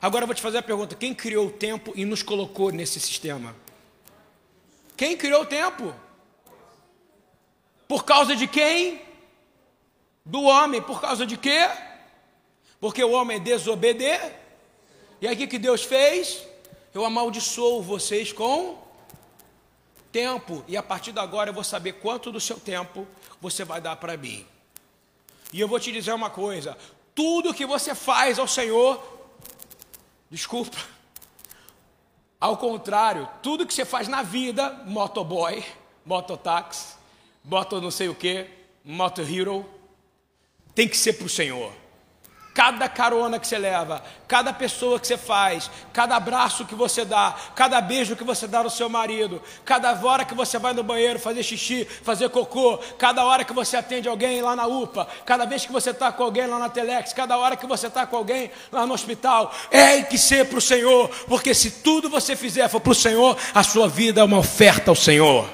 Agora 0.00 0.24
eu 0.24 0.26
vou 0.26 0.34
te 0.34 0.42
fazer 0.42 0.58
a 0.58 0.62
pergunta: 0.62 0.94
quem 0.94 1.14
criou 1.14 1.46
o 1.46 1.50
tempo 1.50 1.92
e 1.94 2.04
nos 2.04 2.22
colocou 2.22 2.70
nesse 2.70 3.00
sistema? 3.00 3.54
Quem 4.96 5.16
criou 5.16 5.42
o 5.42 5.46
tempo? 5.46 5.94
Por 7.88 8.04
causa 8.04 8.34
de 8.34 8.46
quem? 8.46 9.06
do 10.26 10.42
homem. 10.42 10.82
Por 10.82 11.00
causa 11.00 11.24
de 11.24 11.36
quê? 11.36 11.70
Porque 12.80 13.02
o 13.02 13.12
homem 13.12 13.36
é 13.36 13.40
desobediente. 13.40 14.34
E 15.20 15.28
aí 15.28 15.44
o 15.44 15.48
que 15.48 15.58
Deus 15.58 15.84
fez? 15.84 16.42
Eu 16.92 17.04
amaldiçoo 17.04 17.80
vocês 17.80 18.32
com 18.32 18.76
tempo. 20.10 20.64
E 20.66 20.76
a 20.76 20.82
partir 20.82 21.12
de 21.12 21.20
agora 21.20 21.50
eu 21.50 21.54
vou 21.54 21.64
saber 21.64 21.94
quanto 21.94 22.32
do 22.32 22.40
seu 22.40 22.58
tempo 22.58 23.06
você 23.40 23.64
vai 23.64 23.80
dar 23.80 23.96
para 23.96 24.16
mim. 24.16 24.44
E 25.52 25.60
eu 25.60 25.68
vou 25.68 25.78
te 25.78 25.92
dizer 25.92 26.12
uma 26.12 26.28
coisa: 26.28 26.76
tudo 27.14 27.54
que 27.54 27.64
você 27.64 27.94
faz 27.94 28.38
ao 28.38 28.48
Senhor, 28.48 29.15
desculpa, 30.30 30.76
ao 32.40 32.56
contrário, 32.56 33.28
tudo 33.42 33.66
que 33.66 33.72
você 33.72 33.84
faz 33.84 34.08
na 34.08 34.22
vida, 34.22 34.70
motoboy, 34.86 35.64
mototáxi, 36.04 36.96
moto 37.44 37.80
não 37.80 37.90
sei 37.90 38.08
o 38.08 38.14
que, 38.14 38.46
moto 38.84 39.22
hero, 39.22 39.64
tem 40.74 40.86
que 40.86 40.96
ser 40.96 41.14
para 41.14 41.26
o 41.26 41.30
Senhor. 41.30 41.72
Cada 42.56 42.88
carona 42.88 43.38
que 43.38 43.46
você 43.46 43.58
leva, 43.58 44.02
cada 44.26 44.50
pessoa 44.50 44.98
que 44.98 45.06
você 45.06 45.18
faz, 45.18 45.70
cada 45.92 46.16
abraço 46.16 46.64
que 46.64 46.74
você 46.74 47.04
dá, 47.04 47.36
cada 47.54 47.78
beijo 47.82 48.16
que 48.16 48.24
você 48.24 48.46
dá 48.46 48.62
no 48.62 48.70
seu 48.70 48.88
marido, 48.88 49.42
cada 49.62 49.92
hora 50.02 50.24
que 50.24 50.34
você 50.34 50.58
vai 50.58 50.72
no 50.72 50.82
banheiro 50.82 51.18
fazer 51.18 51.42
xixi, 51.42 51.84
fazer 52.02 52.30
cocô, 52.30 52.78
cada 52.96 53.22
hora 53.26 53.44
que 53.44 53.52
você 53.52 53.76
atende 53.76 54.08
alguém 54.08 54.40
lá 54.40 54.56
na 54.56 54.66
UPA, 54.66 55.06
cada 55.26 55.44
vez 55.44 55.66
que 55.66 55.72
você 55.72 55.90
está 55.90 56.10
com 56.10 56.22
alguém 56.22 56.46
lá 56.46 56.58
na 56.58 56.70
Telex, 56.70 57.12
cada 57.12 57.36
hora 57.36 57.56
que 57.56 57.66
você 57.66 57.88
está 57.88 58.06
com 58.06 58.16
alguém 58.16 58.50
lá 58.72 58.86
no 58.86 58.94
hospital, 58.94 59.52
é 59.70 60.00
que 60.00 60.16
ser 60.16 60.46
para 60.46 60.56
o 60.56 60.62
Senhor, 60.62 61.10
porque 61.28 61.52
se 61.52 61.70
tudo 61.70 62.08
você 62.08 62.34
fizer 62.34 62.70
for 62.70 62.80
para 62.80 62.92
o 62.92 62.94
Senhor, 62.94 63.36
a 63.54 63.62
sua 63.62 63.86
vida 63.86 64.22
é 64.22 64.24
uma 64.24 64.38
oferta 64.38 64.90
ao 64.90 64.96
Senhor 64.96 65.46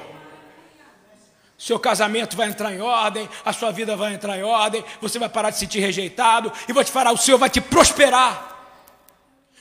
seu 1.57 1.79
casamento 1.79 2.35
vai 2.35 2.49
entrar 2.49 2.73
em 2.73 2.81
ordem, 2.81 3.29
a 3.45 3.53
sua 3.53 3.71
vida 3.71 3.95
vai 3.95 4.13
entrar 4.13 4.37
em 4.37 4.43
ordem, 4.43 4.83
você 4.99 5.17
vai 5.17 5.29
parar 5.29 5.49
de 5.49 5.55
se 5.55 5.61
sentir 5.61 5.79
rejeitado 5.79 6.51
e 6.67 6.73
vou 6.73 6.83
te 6.83 6.91
falar, 6.91 7.11
o 7.11 7.17
Senhor 7.17 7.37
vai 7.37 7.49
te 7.49 7.61
prosperar. 7.61 8.53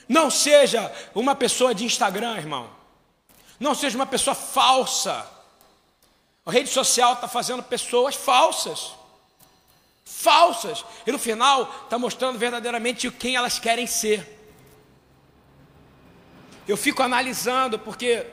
Não 0.09 0.31
seja 0.31 0.93
uma 1.15 1.35
pessoa 1.35 1.75
de 1.75 1.85
Instagram, 1.85 2.37
irmão. 2.37 2.69
Não 3.59 3.75
seja 3.75 3.97
uma 3.97 4.07
pessoa 4.07 4.35
falsa. 4.35 5.27
A 6.45 6.51
rede 6.51 6.69
social 6.69 7.15
está 7.15 7.29
fazendo 7.29 7.63
pessoas 7.63 8.15
falsas. 8.15 8.93
Falsas. 10.05 10.85
E 11.07 11.13
no 11.13 11.19
final 11.19 11.63
está 11.85 11.99
mostrando 11.99 12.39
verdadeiramente 12.39 13.11
quem 13.11 13.37
elas 13.37 13.59
querem 13.59 13.87
ser. 13.87 14.41
Eu 16.67 16.77
fico 16.77 17.03
analisando 17.03 17.79
porque 17.79 18.27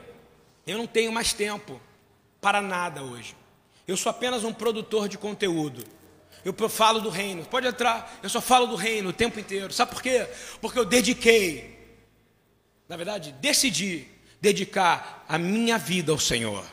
eu 0.65 0.77
não 0.77 0.87
tenho 0.87 1.11
mais 1.11 1.33
tempo 1.33 1.79
para 2.41 2.61
nada 2.61 3.03
hoje. 3.03 3.38
Eu 3.89 3.97
sou 3.97 4.11
apenas 4.11 4.43
um 4.43 4.53
produtor 4.53 5.09
de 5.09 5.17
conteúdo. 5.17 5.83
Eu 6.45 6.53
falo 6.69 7.01
do 7.01 7.09
reino. 7.09 7.43
Pode 7.43 7.65
entrar, 7.65 8.19
eu 8.21 8.29
só 8.29 8.39
falo 8.39 8.67
do 8.67 8.75
reino 8.75 9.09
o 9.09 9.13
tempo 9.13 9.39
inteiro. 9.39 9.73
Sabe 9.73 9.91
por 9.91 9.99
quê? 9.99 10.29
Porque 10.61 10.77
eu 10.77 10.85
dediquei, 10.85 11.75
na 12.87 12.95
verdade, 12.95 13.31
decidi 13.41 14.07
dedicar 14.39 15.25
a 15.27 15.39
minha 15.39 15.79
vida 15.79 16.11
ao 16.11 16.19
Senhor. 16.19 16.63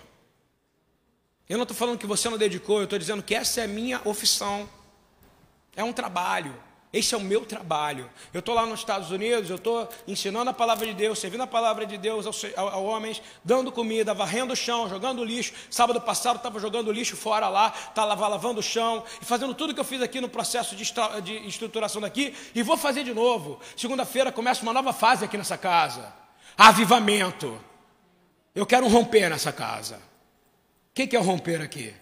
Eu 1.48 1.56
não 1.56 1.62
estou 1.62 1.74
falando 1.74 1.96
que 1.98 2.06
você 2.06 2.28
não 2.28 2.36
dedicou, 2.36 2.80
eu 2.80 2.84
estou 2.84 2.98
dizendo 2.98 3.22
que 3.22 3.34
essa 3.34 3.62
é 3.62 3.64
a 3.64 3.68
minha 3.68 3.98
ofissão. 4.04 4.68
É 5.74 5.82
um 5.82 5.94
trabalho. 5.94 6.54
Esse 6.96 7.14
é 7.14 7.18
o 7.18 7.20
meu 7.20 7.44
trabalho. 7.44 8.10
Eu 8.32 8.40
estou 8.40 8.54
lá 8.54 8.64
nos 8.64 8.80
Estados 8.80 9.10
Unidos, 9.10 9.50
eu 9.50 9.56
estou 9.56 9.86
ensinando 10.08 10.48
a 10.48 10.52
palavra 10.54 10.86
de 10.86 10.94
Deus, 10.94 11.18
servindo 11.18 11.42
a 11.42 11.46
palavra 11.46 11.84
de 11.84 11.98
Deus 11.98 12.26
aos, 12.26 12.42
aos 12.56 12.74
homens, 12.74 13.20
dando 13.44 13.70
comida, 13.70 14.14
varrendo 14.14 14.54
o 14.54 14.56
chão, 14.56 14.88
jogando 14.88 15.22
lixo. 15.22 15.52
Sábado 15.70 16.00
passado 16.00 16.36
estava 16.36 16.58
jogando 16.58 16.90
lixo 16.90 17.14
fora 17.14 17.50
lá, 17.50 17.70
estava 17.88 18.26
lavando 18.26 18.60
o 18.60 18.62
chão 18.62 19.04
e 19.20 19.24
fazendo 19.26 19.52
tudo 19.52 19.74
que 19.74 19.80
eu 19.80 19.84
fiz 19.84 20.00
aqui 20.00 20.22
no 20.22 20.28
processo 20.28 20.74
de, 20.74 20.90
de 21.22 21.46
estruturação 21.46 22.00
daqui 22.00 22.34
e 22.54 22.62
vou 22.62 22.78
fazer 22.78 23.04
de 23.04 23.12
novo. 23.12 23.60
Segunda-feira 23.76 24.32
começa 24.32 24.62
uma 24.62 24.72
nova 24.72 24.94
fase 24.94 25.22
aqui 25.22 25.36
nessa 25.36 25.58
casa. 25.58 26.14
Avivamento. 26.56 27.60
Eu 28.54 28.64
quero 28.64 28.86
um 28.86 28.88
romper 28.88 29.28
nessa 29.28 29.52
casa. 29.52 29.96
O 29.96 30.94
que 30.94 31.14
é 31.14 31.20
o 31.20 31.22
romper 31.22 31.60
aqui? 31.60 31.94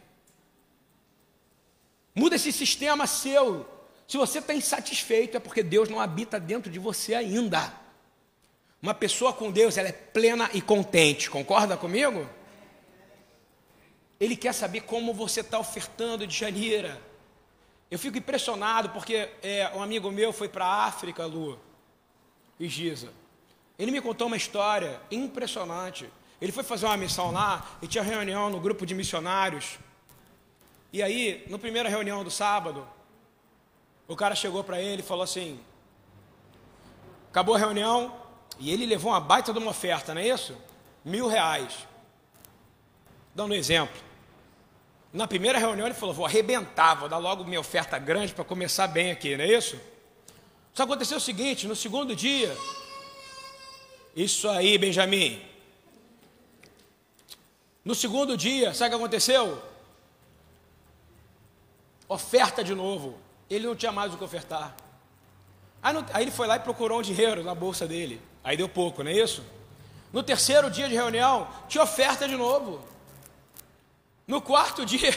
Muda 2.15 2.37
esse 2.37 2.53
sistema 2.53 3.09
seu 3.09 3.74
se 4.07 4.17
você 4.17 4.39
está 4.39 4.55
insatisfeito, 4.55 5.37
é 5.37 5.41
porque 5.41 5.63
Deus 5.63 5.89
não 5.89 6.01
habita 6.01 6.39
dentro 6.39 6.71
de 6.71 6.79
você 6.79 7.15
ainda. 7.15 7.73
Uma 8.83 8.93
pessoa 8.93 9.33
com 9.33 9.51
Deus, 9.51 9.79
ela 9.79 9.89
é 9.89 9.93
plena 9.93 10.51
e 10.53 10.61
contente, 10.61 11.31
concorda 11.31 11.77
comigo? 11.77 12.29
Ele 14.21 14.37
quer 14.37 14.53
saber 14.53 14.83
como 14.83 15.15
você 15.15 15.41
está 15.41 15.59
ofertando 15.59 16.27
de 16.27 16.37
janeira. 16.37 17.01
Eu 17.91 17.99
fico 17.99 18.19
impressionado 18.19 18.91
porque 18.91 19.31
é, 19.43 19.71
um 19.75 19.83
amigo 19.83 20.11
meu 20.11 20.33
foi 20.33 20.49
para 20.49 20.67
a 20.67 20.85
África, 20.85 21.25
Lu, 21.25 21.59
e 22.61 22.69
Giza. 22.69 23.11
Ele 23.79 23.91
me 23.91 24.01
contou 24.01 24.27
uma 24.27 24.37
história 24.37 25.01
impressionante. 25.11 26.09
Ele 26.41 26.53
foi 26.53 26.63
fazer 26.63 26.87
uma 26.87 26.97
missão 26.97 27.31
lá 27.31 27.79
e 27.81 27.87
tinha 27.87 28.05
reunião 28.05 28.51
no 28.51 28.61
grupo 28.61 28.85
de 28.85 28.95
missionários. 28.95 29.79
E 30.93 31.03
aí, 31.03 31.45
na 31.49 31.59
primeira 31.59 31.89
reunião 31.89 32.23
do 32.23 32.31
sábado, 32.31 32.87
O 34.07 34.15
cara 34.15 34.35
chegou 34.35 34.63
para 34.63 34.81
ele 34.81 35.01
e 35.03 35.05
falou 35.05 35.25
assim: 35.25 35.59
acabou 37.31 37.55
a 37.55 37.59
reunião 37.59 38.15
e 38.59 38.71
ele 38.71 38.87
levou 38.87 39.13
uma 39.13 39.21
baita 39.21 39.53
de 39.53 39.59
uma 39.59 39.71
oferta, 39.71 40.15
não 40.15 40.21
é 40.21 40.29
isso? 40.29 40.57
Mil 41.05 41.27
reais. 41.27 41.87
Dando 43.35 43.53
um 43.53 43.57
exemplo. 43.57 44.01
Na 45.13 45.27
primeira 45.27 45.59
reunião 45.59 45.87
ele 45.87 45.95
falou: 45.95 46.15
vou 46.15 46.27
arrebentar, 46.27 46.95
vou 46.95 47.09
dar 47.09 47.19
logo 47.19 47.45
minha 47.45 47.61
oferta 47.61 47.99
grande 47.99 48.35
para 48.35 48.45
começar 48.45 48.87
bem 48.87 49.11
aqui, 49.11 49.37
não 49.37 49.45
é 49.45 49.49
isso? 49.49 49.81
Só 50.75 50.83
aconteceu 50.83 51.17
o 51.17 51.21
seguinte: 51.21 51.67
no 51.67 51.77
segundo 51.77 52.15
dia, 52.15 52.55
isso 54.15 54.49
aí, 54.49 54.77
Benjamin. 54.77 55.43
No 57.85 57.95
segundo 57.95 58.37
dia, 58.37 58.73
sabe 58.75 58.89
o 58.89 58.91
que 58.91 59.05
aconteceu? 59.05 59.63
Oferta 62.09 62.63
de 62.63 62.75
novo. 62.75 63.24
Ele 63.49 63.67
não 63.67 63.77
tinha 63.77 63.93
mais 63.93 64.13
o 64.15 64.17
que 64.17 64.25
ofertar. 64.25 64.75
Aí, 65.83 65.95
aí 66.13 66.25
ele 66.25 66.31
foi 66.31 66.47
lá 66.47 66.57
e 66.57 66.61
procurou 66.61 67.01
um 67.01 67.03
dinheiro 67.03 67.45
na 67.45 67.55
bolsa 67.55 67.87
dele. 67.87 68.21
Aí 68.43 68.57
deu 68.57 68.69
pouco, 68.69 69.03
não 69.03 69.11
é 69.11 69.15
isso? 69.15 69.45
No 70.13 70.23
terceiro 70.23 70.71
dia 70.71 70.89
de 70.89 70.95
reunião, 70.95 71.49
tinha 71.69 71.83
oferta 71.83 72.27
de 72.29 72.37
novo. 72.37 72.81
No 74.27 74.41
quarto 74.41 74.85
dia, 74.87 75.13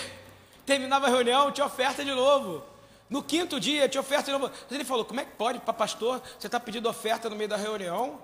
terminava 0.66 1.08
a 1.08 1.10
reunião, 1.10 1.52
tinha 1.52 1.66
oferta 1.66 2.04
de 2.04 2.12
novo. 2.12 2.64
No 3.10 3.24
quinto 3.24 3.60
dia, 3.60 3.88
tinha 3.88 4.02
oferta 4.02 4.26
de 4.26 4.38
novo. 4.38 4.54
Ele 4.70 4.84
falou: 4.84 5.06
Como 5.06 5.20
é 5.20 5.26
que 5.26 5.32
pode, 5.36 5.60
para 5.60 5.74
pastor, 5.74 6.22
você 6.38 6.48
está 6.48 6.60
pedindo 6.60 6.90
oferta 6.90 7.30
no 7.30 7.36
meio 7.36 7.50
da 7.50 7.56
reunião? 7.56 8.20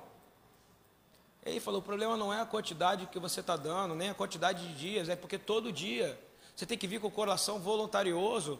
Ele 1.45 1.59
falou: 1.59 1.79
O 1.79 1.83
problema 1.83 2.17
não 2.17 2.33
é 2.33 2.41
a 2.41 2.45
quantidade 2.45 3.05
que 3.05 3.19
você 3.19 3.39
está 3.39 3.55
dando, 3.55 3.95
nem 3.95 4.09
a 4.09 4.13
quantidade 4.13 4.67
de 4.67 4.73
dias, 4.73 5.07
é 5.07 5.15
porque 5.15 5.37
todo 5.37 5.71
dia 5.71 6.19
você 6.55 6.65
tem 6.65 6.77
que 6.77 6.87
vir 6.87 6.99
com 6.99 7.07
o 7.07 7.11
coração 7.11 7.59
voluntarioso 7.59 8.59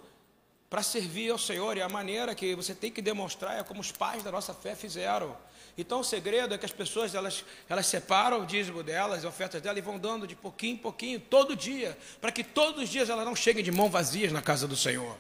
para 0.74 0.82
servir 0.82 1.30
ao 1.30 1.38
Senhor, 1.38 1.78
e 1.78 1.84
a 1.84 1.88
maneira 1.88 2.34
que 2.34 2.56
você 2.56 2.74
tem 2.74 2.90
que 2.90 3.00
demonstrar 3.00 3.60
é 3.60 3.62
como 3.62 3.80
os 3.80 3.92
pais 3.92 4.24
da 4.24 4.32
nossa 4.32 4.56
fé 4.56 4.74
fizeram. 4.74 5.38
Então 5.78 6.00
o 6.00 6.04
segredo 6.04 6.52
é 6.52 6.58
que 6.58 6.66
as 6.66 6.72
pessoas 6.72 7.14
elas, 7.14 7.46
elas 7.70 7.86
separam 7.86 8.42
o 8.42 8.46
dízimo 8.48 8.82
delas, 8.82 9.20
as 9.20 9.26
ofertas 9.26 9.62
delas, 9.62 9.78
e 9.78 9.82
vão 9.82 10.00
dando 10.00 10.26
de 10.26 10.36
pouquinho 10.36 10.74
em 10.74 10.78
pouquinho, 10.78 11.20
todo 11.20 11.56
dia, 11.56 11.96
para 12.20 12.32
que 12.32 12.44
todos 12.44 12.82
os 12.82 12.90
dias 12.90 13.08
elas 13.08 13.24
não 13.24 13.36
cheguem 13.36 13.64
de 13.64 13.72
mãos 13.72 13.92
vazias 13.92 14.32
na 14.32 14.42
casa 14.42 14.68
do 14.68 14.76
Senhor. 14.76 15.16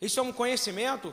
Isso 0.00 0.20
é 0.20 0.22
um 0.22 0.32
conhecimento 0.32 1.12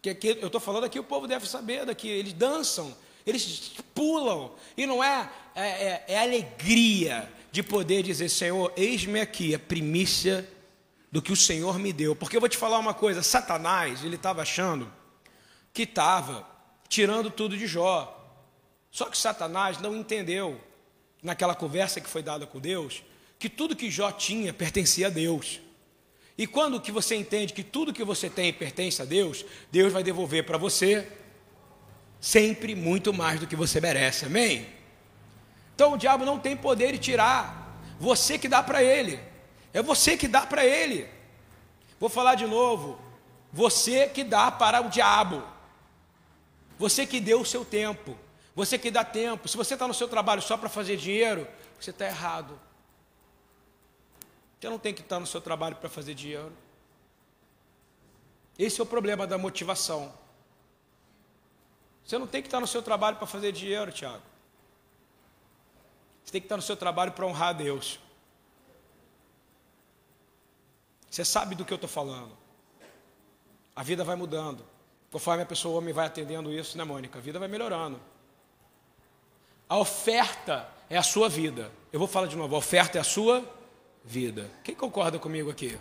que, 0.00 0.14
que 0.14 0.28
eu 0.28 0.46
estou 0.46 0.60
falando 0.60 0.84
aqui, 0.84 1.00
o 1.00 1.04
povo 1.04 1.26
deve 1.26 1.48
saber 1.48 1.84
daqui. 1.84 2.06
Eles 2.06 2.32
dançam, 2.32 2.96
eles 3.26 3.72
pulam, 3.92 4.52
e 4.76 4.86
não 4.86 5.02
é, 5.02 5.28
é, 5.56 5.62
é, 5.68 6.04
é 6.06 6.18
alegria 6.20 7.28
de 7.50 7.60
poder 7.60 8.04
dizer: 8.04 8.28
Senhor, 8.28 8.72
eis-me 8.76 9.20
aqui 9.20 9.52
a 9.52 9.58
primícia 9.58 10.48
do 11.12 11.20
que 11.20 11.30
o 11.30 11.36
Senhor 11.36 11.78
me 11.78 11.92
deu. 11.92 12.16
Porque 12.16 12.34
eu 12.34 12.40
vou 12.40 12.48
te 12.48 12.56
falar 12.56 12.78
uma 12.78 12.94
coisa: 12.94 13.22
Satanás, 13.22 14.02
ele 14.02 14.16
estava 14.16 14.40
achando 14.40 14.90
que 15.72 15.82
estava 15.82 16.48
tirando 16.88 17.30
tudo 17.30 17.56
de 17.56 17.66
Jó. 17.66 18.18
Só 18.90 19.06
que 19.06 19.16
Satanás 19.16 19.78
não 19.78 19.94
entendeu, 19.94 20.60
naquela 21.22 21.54
conversa 21.54 22.00
que 22.00 22.08
foi 22.08 22.22
dada 22.22 22.46
com 22.46 22.58
Deus, 22.58 23.02
que 23.38 23.48
tudo 23.48 23.76
que 23.76 23.90
Jó 23.90 24.10
tinha 24.10 24.52
pertencia 24.52 25.06
a 25.06 25.10
Deus. 25.10 25.60
E 26.36 26.46
quando 26.46 26.80
que 26.80 26.90
você 26.90 27.14
entende 27.14 27.52
que 27.52 27.62
tudo 27.62 27.92
que 27.92 28.04
você 28.04 28.28
tem 28.28 28.52
pertence 28.52 29.00
a 29.00 29.04
Deus, 29.04 29.44
Deus 29.70 29.92
vai 29.92 30.02
devolver 30.02 30.44
para 30.44 30.58
você 30.58 31.06
sempre 32.20 32.74
muito 32.74 33.12
mais 33.12 33.40
do 33.40 33.46
que 33.46 33.56
você 33.56 33.80
merece. 33.80 34.24
Amém? 34.26 34.66
Então 35.74 35.94
o 35.94 35.96
diabo 35.98 36.24
não 36.24 36.38
tem 36.38 36.56
poder 36.56 36.92
de 36.92 36.98
tirar, 36.98 37.80
você 37.98 38.38
que 38.38 38.48
dá 38.48 38.62
para 38.62 38.82
ele. 38.82 39.18
É 39.72 39.82
você 39.82 40.16
que 40.16 40.28
dá 40.28 40.46
para 40.46 40.64
ele. 40.64 41.08
Vou 41.98 42.08
falar 42.08 42.34
de 42.34 42.46
novo. 42.46 43.00
Você 43.52 44.08
que 44.08 44.24
dá 44.24 44.50
para 44.50 44.80
o 44.80 44.88
diabo. 44.88 45.42
Você 46.78 47.06
que 47.06 47.20
deu 47.20 47.40
o 47.40 47.46
seu 47.46 47.64
tempo. 47.64 48.16
Você 48.54 48.78
que 48.78 48.90
dá 48.90 49.04
tempo. 49.04 49.48
Se 49.48 49.56
você 49.56 49.74
está 49.74 49.88
no 49.88 49.94
seu 49.94 50.08
trabalho 50.08 50.42
só 50.42 50.56
para 50.56 50.68
fazer 50.68 50.96
dinheiro, 50.96 51.46
você 51.80 51.90
está 51.90 52.06
errado. 52.06 52.58
Você 54.60 54.68
não 54.68 54.78
tem 54.78 54.94
que 54.94 55.00
estar 55.00 55.18
no 55.18 55.26
seu 55.26 55.40
trabalho 55.40 55.76
para 55.76 55.88
fazer 55.88 56.14
dinheiro. 56.14 56.52
Esse 58.58 58.80
é 58.80 58.84
o 58.84 58.86
problema 58.86 59.26
da 59.26 59.38
motivação. 59.38 60.12
Você 62.04 62.18
não 62.18 62.26
tem 62.26 62.42
que 62.42 62.48
estar 62.48 62.60
no 62.60 62.66
seu 62.66 62.82
trabalho 62.82 63.16
para 63.16 63.26
fazer 63.26 63.52
dinheiro, 63.52 63.90
Tiago. 63.90 64.22
Você 66.24 66.32
tem 66.32 66.40
que 66.40 66.44
estar 66.46 66.56
no 66.56 66.62
seu 66.62 66.76
trabalho 66.76 67.12
para 67.12 67.26
honrar 67.26 67.48
a 67.48 67.52
Deus. 67.52 67.98
Você 71.12 71.26
sabe 71.26 71.54
do 71.54 71.62
que 71.62 71.70
eu 71.70 71.74
estou 71.74 71.90
falando. 71.90 72.32
A 73.76 73.82
vida 73.82 74.02
vai 74.02 74.16
mudando. 74.16 74.64
Conforme 75.10 75.42
a 75.42 75.46
pessoa, 75.46 75.74
o 75.74 75.76
homem 75.76 75.92
vai 75.92 76.06
atendendo 76.06 76.50
isso, 76.50 76.78
né, 76.78 76.84
Mônica? 76.84 77.18
A 77.18 77.20
vida 77.20 77.38
vai 77.38 77.48
melhorando. 77.48 78.00
A 79.68 79.76
oferta 79.76 80.66
é 80.88 80.96
a 80.96 81.02
sua 81.02 81.28
vida. 81.28 81.70
Eu 81.92 81.98
vou 81.98 82.08
falar 82.08 82.28
de 82.28 82.34
novo: 82.34 82.54
a 82.54 82.58
oferta 82.58 82.96
é 82.96 83.00
a 83.02 83.04
sua 83.04 83.44
vida. 84.02 84.50
Quem 84.64 84.74
concorda 84.74 85.18
comigo 85.18 85.50
aqui? 85.50 85.78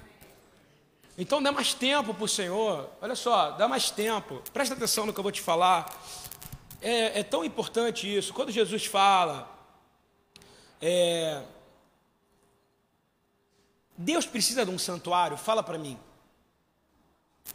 Então 1.17 1.41
dá 1.41 1.49
mais 1.49 1.73
tempo 1.73 2.13
para 2.13 2.25
o 2.25 2.27
Senhor. 2.27 2.89
Olha 3.01 3.15
só, 3.15 3.51
dá 3.51 3.69
mais 3.69 3.89
tempo. 3.89 4.41
Presta 4.51 4.75
atenção 4.75 5.05
no 5.05 5.13
que 5.13 5.19
eu 5.21 5.23
vou 5.23 5.31
te 5.31 5.41
falar. 5.41 5.97
É, 6.81 7.21
é 7.21 7.23
tão 7.23 7.45
importante 7.45 8.05
isso. 8.05 8.33
Quando 8.33 8.51
Jesus 8.51 8.85
fala, 8.85 9.49
é, 10.81 11.41
Deus 14.01 14.25
precisa 14.25 14.65
de 14.65 14.71
um 14.71 14.79
santuário? 14.79 15.37
Fala 15.37 15.61
para 15.61 15.77
mim. 15.77 15.97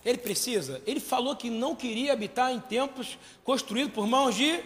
Ele 0.05 0.19
precisa? 0.19 0.81
Ele 0.87 1.01
falou 1.01 1.35
que 1.35 1.51
não 1.51 1.75
queria 1.75 2.13
habitar 2.13 2.53
em 2.53 2.61
templos 2.61 3.19
construídos 3.43 3.93
por 3.93 4.07
mãos 4.07 4.35
de. 4.35 4.63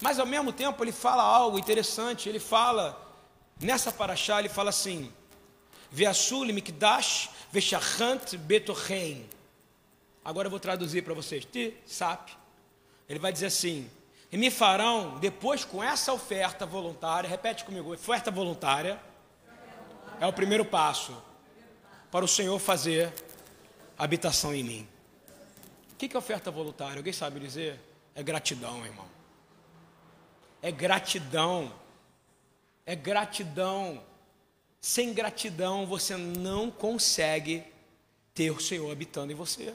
Mas 0.00 0.18
ao 0.18 0.26
mesmo 0.26 0.52
tempo 0.52 0.82
ele 0.82 0.92
fala 0.92 1.22
algo 1.22 1.58
interessante. 1.58 2.28
Ele 2.28 2.38
fala, 2.38 2.98
nessa 3.60 3.92
paraxá, 3.92 4.38
ele 4.38 4.48
fala 4.48 4.70
assim: 4.70 5.12
Veasul 5.90 6.46
mikdash 6.46 7.30
veshachant 7.52 8.36
betorrein. 8.38 9.28
Agora 10.24 10.46
eu 10.46 10.50
vou 10.50 10.60
traduzir 10.60 11.02
para 11.02 11.12
vocês. 11.12 11.44
Ti, 11.44 11.76
sap. 11.86 12.30
Ele 13.06 13.18
vai 13.18 13.32
dizer 13.32 13.46
assim: 13.46 13.90
E 14.32 14.38
me 14.38 14.50
farão, 14.50 15.18
depois 15.18 15.64
com 15.64 15.84
essa 15.84 16.12
oferta 16.12 16.64
voluntária, 16.64 17.28
repete 17.28 17.64
comigo, 17.64 17.92
oferta 17.92 18.30
voluntária 18.30 18.98
é 20.20 20.26
o 20.26 20.32
primeiro 20.32 20.64
passo 20.64 21.16
para 22.10 22.24
o 22.24 22.28
Senhor 22.28 22.58
fazer 22.58 23.12
habitação 23.98 24.54
em 24.54 24.62
mim. 24.62 24.88
O 25.92 25.96
que 25.96 26.14
é 26.14 26.18
oferta 26.18 26.50
voluntária? 26.50 26.96
Alguém 26.96 27.12
sabe 27.12 27.40
dizer? 27.40 27.80
É 28.14 28.22
gratidão, 28.22 28.84
irmão. 28.84 29.06
É 30.62 30.70
gratidão. 30.70 31.72
É 32.86 32.94
gratidão. 32.94 34.02
Sem 34.80 35.12
gratidão 35.12 35.86
você 35.86 36.16
não 36.16 36.70
consegue 36.70 37.64
ter 38.34 38.50
o 38.50 38.60
Senhor 38.60 38.90
habitando 38.90 39.32
em 39.32 39.36
você. 39.36 39.74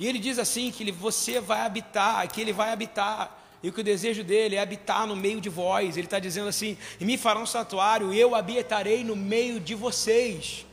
E 0.00 0.06
ele 0.06 0.18
diz 0.18 0.38
assim 0.38 0.70
que 0.70 0.82
ele, 0.82 0.92
você 0.92 1.40
vai 1.40 1.60
habitar, 1.60 2.26
que 2.28 2.40
ele 2.40 2.52
vai 2.52 2.72
habitar 2.72 3.41
e 3.62 3.70
que 3.70 3.80
o 3.80 3.84
desejo 3.84 4.24
dele 4.24 4.56
é 4.56 4.60
habitar 4.60 5.06
no 5.06 5.14
meio 5.14 5.40
de 5.40 5.48
vós. 5.48 5.96
Ele 5.96 6.06
está 6.06 6.18
dizendo 6.18 6.48
assim: 6.48 6.76
e 6.98 7.04
me 7.04 7.16
farão 7.16 7.42
um 7.42 7.46
santuário, 7.46 8.12
eu 8.12 8.34
habitarei 8.34 9.04
no 9.04 9.14
meio 9.14 9.60
de 9.60 9.74
vocês. 9.74 10.66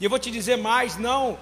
E 0.00 0.04
eu 0.04 0.10
vou 0.10 0.18
te 0.18 0.30
dizer 0.30 0.56
mais: 0.56 0.96
não, 0.96 1.38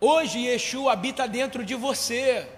hoje 0.00 0.40
Yeshua 0.40 0.92
habita 0.92 1.28
dentro 1.28 1.64
de 1.64 1.74
você, 1.74 2.48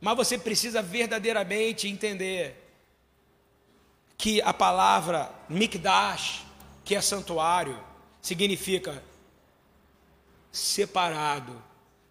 mas 0.00 0.16
você 0.16 0.38
precisa 0.38 0.80
verdadeiramente 0.80 1.86
entender 1.86 2.56
que 4.16 4.40
a 4.42 4.52
palavra 4.52 5.30
mikdash, 5.48 6.44
que 6.84 6.94
é 6.94 7.00
santuário, 7.00 7.78
significa 8.20 9.02
separado, 10.52 11.62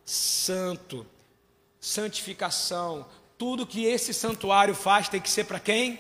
santo, 0.06 1.06
santificação, 1.80 3.06
tudo 3.38 3.66
que 3.66 3.86
esse 3.86 4.14
santuário 4.14 4.76
faz 4.76 5.08
tem 5.08 5.22
que 5.22 5.30
ser 5.30 5.46
para 5.46 5.60
quem? 5.60 6.00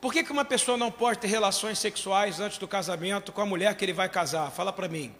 Por 0.00 0.12
que, 0.12 0.22
que 0.22 0.30
uma 0.30 0.44
pessoa 0.44 0.76
não 0.76 0.90
pode 0.90 1.18
ter 1.18 1.26
relações 1.26 1.78
sexuais 1.78 2.38
antes 2.38 2.58
do 2.58 2.68
casamento 2.68 3.32
com 3.32 3.40
a 3.40 3.46
mulher 3.46 3.74
que 3.74 3.84
ele 3.84 3.92
vai 3.92 4.08
casar? 4.08 4.50
Fala 4.50 4.72
para 4.72 4.88
mim. 4.88 5.14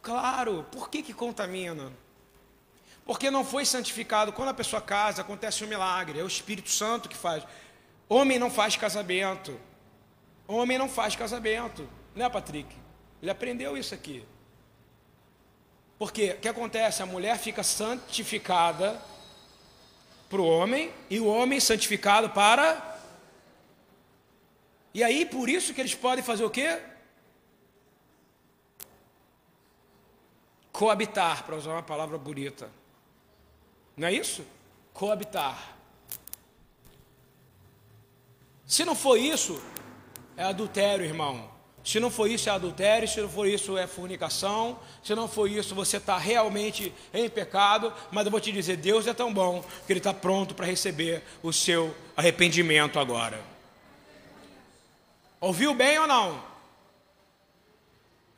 Claro, 0.00 0.64
por 0.70 0.88
que, 0.88 1.02
que 1.02 1.12
contamina? 1.12 1.92
Porque 3.04 3.28
não 3.28 3.44
foi 3.44 3.64
santificado. 3.64 4.32
Quando 4.32 4.50
a 4.50 4.54
pessoa 4.54 4.80
casa, 4.80 5.22
acontece 5.22 5.64
um 5.64 5.68
milagre. 5.68 6.20
É 6.20 6.22
o 6.22 6.28
Espírito 6.28 6.70
Santo 6.70 7.08
que 7.08 7.16
faz. 7.16 7.42
Homem 8.08 8.38
não 8.38 8.48
faz 8.48 8.76
casamento. 8.76 9.58
Homem 10.46 10.78
não 10.78 10.88
faz 10.88 11.16
casamento. 11.16 11.88
Né, 12.14 12.28
Patrick? 12.28 12.85
Ele 13.26 13.32
aprendeu 13.32 13.76
isso 13.76 13.92
aqui. 13.92 14.24
Porque 15.98 16.30
o 16.30 16.38
que 16.38 16.46
acontece? 16.46 17.02
A 17.02 17.06
mulher 17.06 17.36
fica 17.36 17.64
santificada 17.64 19.02
para 20.30 20.40
o 20.40 20.46
homem 20.46 20.94
e 21.10 21.18
o 21.18 21.26
homem 21.26 21.58
santificado 21.58 22.30
para. 22.30 23.00
E 24.94 25.02
aí, 25.02 25.26
por 25.26 25.48
isso 25.48 25.74
que 25.74 25.80
eles 25.80 25.92
podem 25.92 26.22
fazer 26.22 26.44
o 26.44 26.50
quê? 26.50 26.80
Coabitar, 30.70 31.42
para 31.42 31.56
usar 31.56 31.72
uma 31.72 31.82
palavra 31.82 32.16
bonita. 32.16 32.70
Não 33.96 34.06
é 34.06 34.12
isso? 34.12 34.46
Coabitar. 34.94 35.74
Se 38.64 38.84
não 38.84 38.94
for 38.94 39.16
isso, 39.16 39.60
é 40.36 40.44
adultério, 40.44 41.04
irmão. 41.04 41.55
Se 41.86 42.00
não 42.00 42.10
for 42.10 42.28
isso, 42.28 42.48
é 42.48 42.52
adultério. 42.52 43.06
Se 43.06 43.20
não 43.20 43.28
for 43.28 43.46
isso, 43.46 43.78
é 43.78 43.86
fornicação. 43.86 44.76
Se 45.04 45.14
não 45.14 45.28
for 45.28 45.48
isso, 45.48 45.72
você 45.72 45.98
está 45.98 46.18
realmente 46.18 46.92
em 47.14 47.30
pecado. 47.30 47.92
Mas 48.10 48.24
eu 48.24 48.30
vou 48.32 48.40
te 48.40 48.50
dizer: 48.50 48.76
Deus 48.76 49.06
é 49.06 49.14
tão 49.14 49.32
bom 49.32 49.64
que 49.86 49.92
Ele 49.92 50.00
está 50.00 50.12
pronto 50.12 50.52
para 50.52 50.66
receber 50.66 51.22
o 51.44 51.52
seu 51.52 51.94
arrependimento 52.16 52.98
agora. 52.98 53.40
Ouviu 55.40 55.72
bem 55.74 55.96
ou 56.00 56.08
não? 56.08 56.42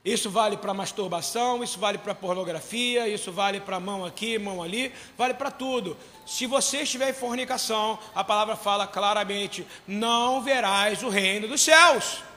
Isso 0.05 0.29
vale 0.29 0.59
para 0.59 0.75
masturbação, 0.75 1.65
isso 1.65 1.79
vale 1.79 1.97
para 1.97 2.15
pornografia, 2.15 3.09
isso 3.09 3.33
vale 3.33 3.61
para 3.61 3.81
mão 3.81 4.05
aqui, 4.05 4.39
mão 4.39 4.63
ali, 4.63 4.93
vale 5.17 5.33
para 5.33 5.51
tudo. 5.51 5.97
Se 6.27 6.47
você 6.47 6.83
estiver 6.83 7.09
em 7.11 7.15
fornicação, 7.15 7.99
a 8.15 8.23
palavra 8.23 8.57
fala 8.57 8.87
claramente: 8.87 9.67
não 9.87 10.43
verás 10.43 11.03
o 11.03 11.09
reino 11.09 11.49
dos 11.49 11.63
céus. 11.63 12.28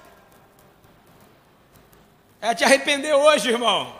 É 2.41 2.55
te 2.55 2.63
arrepender 2.63 3.13
hoje, 3.13 3.49
irmão. 3.49 3.95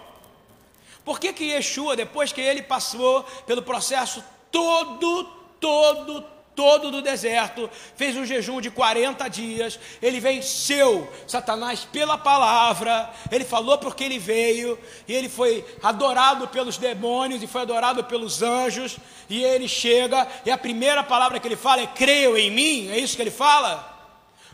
Por 1.05 1.19
que 1.19 1.31
que 1.31 1.51
Yeshua, 1.51 1.95
depois 1.95 2.33
que 2.33 2.41
ele 2.41 2.63
passou 2.63 3.23
pelo 3.45 3.61
processo 3.61 4.23
todo, 4.51 5.23
todo, 5.59 6.25
todo 6.55 6.89
do 6.89 7.01
deserto, 7.01 7.69
fez 7.95 8.17
um 8.17 8.25
jejum 8.25 8.59
de 8.59 8.71
40 8.71 9.27
dias, 9.27 9.79
ele 10.01 10.19
venceu 10.19 11.07
Satanás 11.27 11.85
pela 11.85 12.17
palavra, 12.17 13.11
ele 13.31 13.45
falou 13.45 13.77
porque 13.77 14.03
ele 14.03 14.17
veio, 14.17 14.77
e 15.07 15.13
ele 15.13 15.29
foi 15.29 15.63
adorado 15.81 16.47
pelos 16.47 16.77
demônios 16.77 17.43
e 17.43 17.47
foi 17.47 17.61
adorado 17.61 18.03
pelos 18.03 18.41
anjos, 18.41 18.97
e 19.29 19.43
ele 19.43 19.67
chega, 19.67 20.27
e 20.45 20.51
a 20.51 20.57
primeira 20.57 21.03
palavra 21.03 21.39
que 21.39 21.47
ele 21.47 21.55
fala 21.55 21.81
é: 21.81 21.87
creio 21.87 22.37
em 22.37 22.51
mim, 22.51 22.89
é 22.89 22.97
isso 22.97 23.15
que 23.15 23.21
ele 23.21 23.31
fala? 23.31 23.87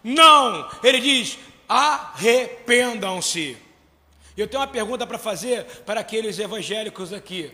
Não, 0.04 0.70
ele 0.84 1.00
diz: 1.00 1.38
arrependam-se. 1.68 3.67
Eu 4.38 4.48
tenho 4.48 4.62
uma 4.62 4.68
pergunta 4.68 5.06
para 5.08 5.18
fazer 5.18 5.66
para 5.84 6.00
aqueles 6.02 6.38
evangélicos 6.38 7.12
aqui. 7.12 7.52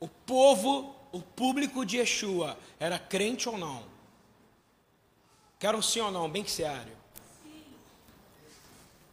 o 0.00 0.08
povo, 0.08 0.96
o 1.12 1.22
público 1.22 1.86
de 1.86 1.98
Yeshua 1.98 2.58
era 2.80 2.98
crente 2.98 3.48
ou 3.48 3.56
não? 3.56 3.84
Quero 5.60 5.78
um 5.78 5.82
sim 5.82 6.00
ou 6.00 6.10
não, 6.10 6.28
bem 6.28 6.44
sério. 6.44 7.00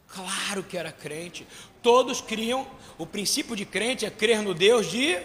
Claro 0.08 0.64
que 0.64 0.76
era 0.76 0.90
crente. 0.90 1.46
Todos 1.80 2.20
criam. 2.20 2.66
O 2.98 3.06
princípio 3.06 3.54
de 3.54 3.64
crente 3.64 4.04
é 4.04 4.10
crer 4.10 4.42
no 4.42 4.52
Deus 4.52 4.90
de 4.90 5.16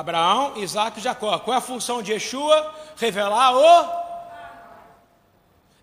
Abraão, 0.00 0.56
Isaac 0.56 0.98
e 0.98 1.02
Jacó. 1.02 1.38
Qual 1.38 1.54
é 1.54 1.58
a 1.58 1.60
função 1.60 2.02
de 2.02 2.12
Yeshua? 2.12 2.74
Revelar 2.96 3.54
o. 3.56 4.04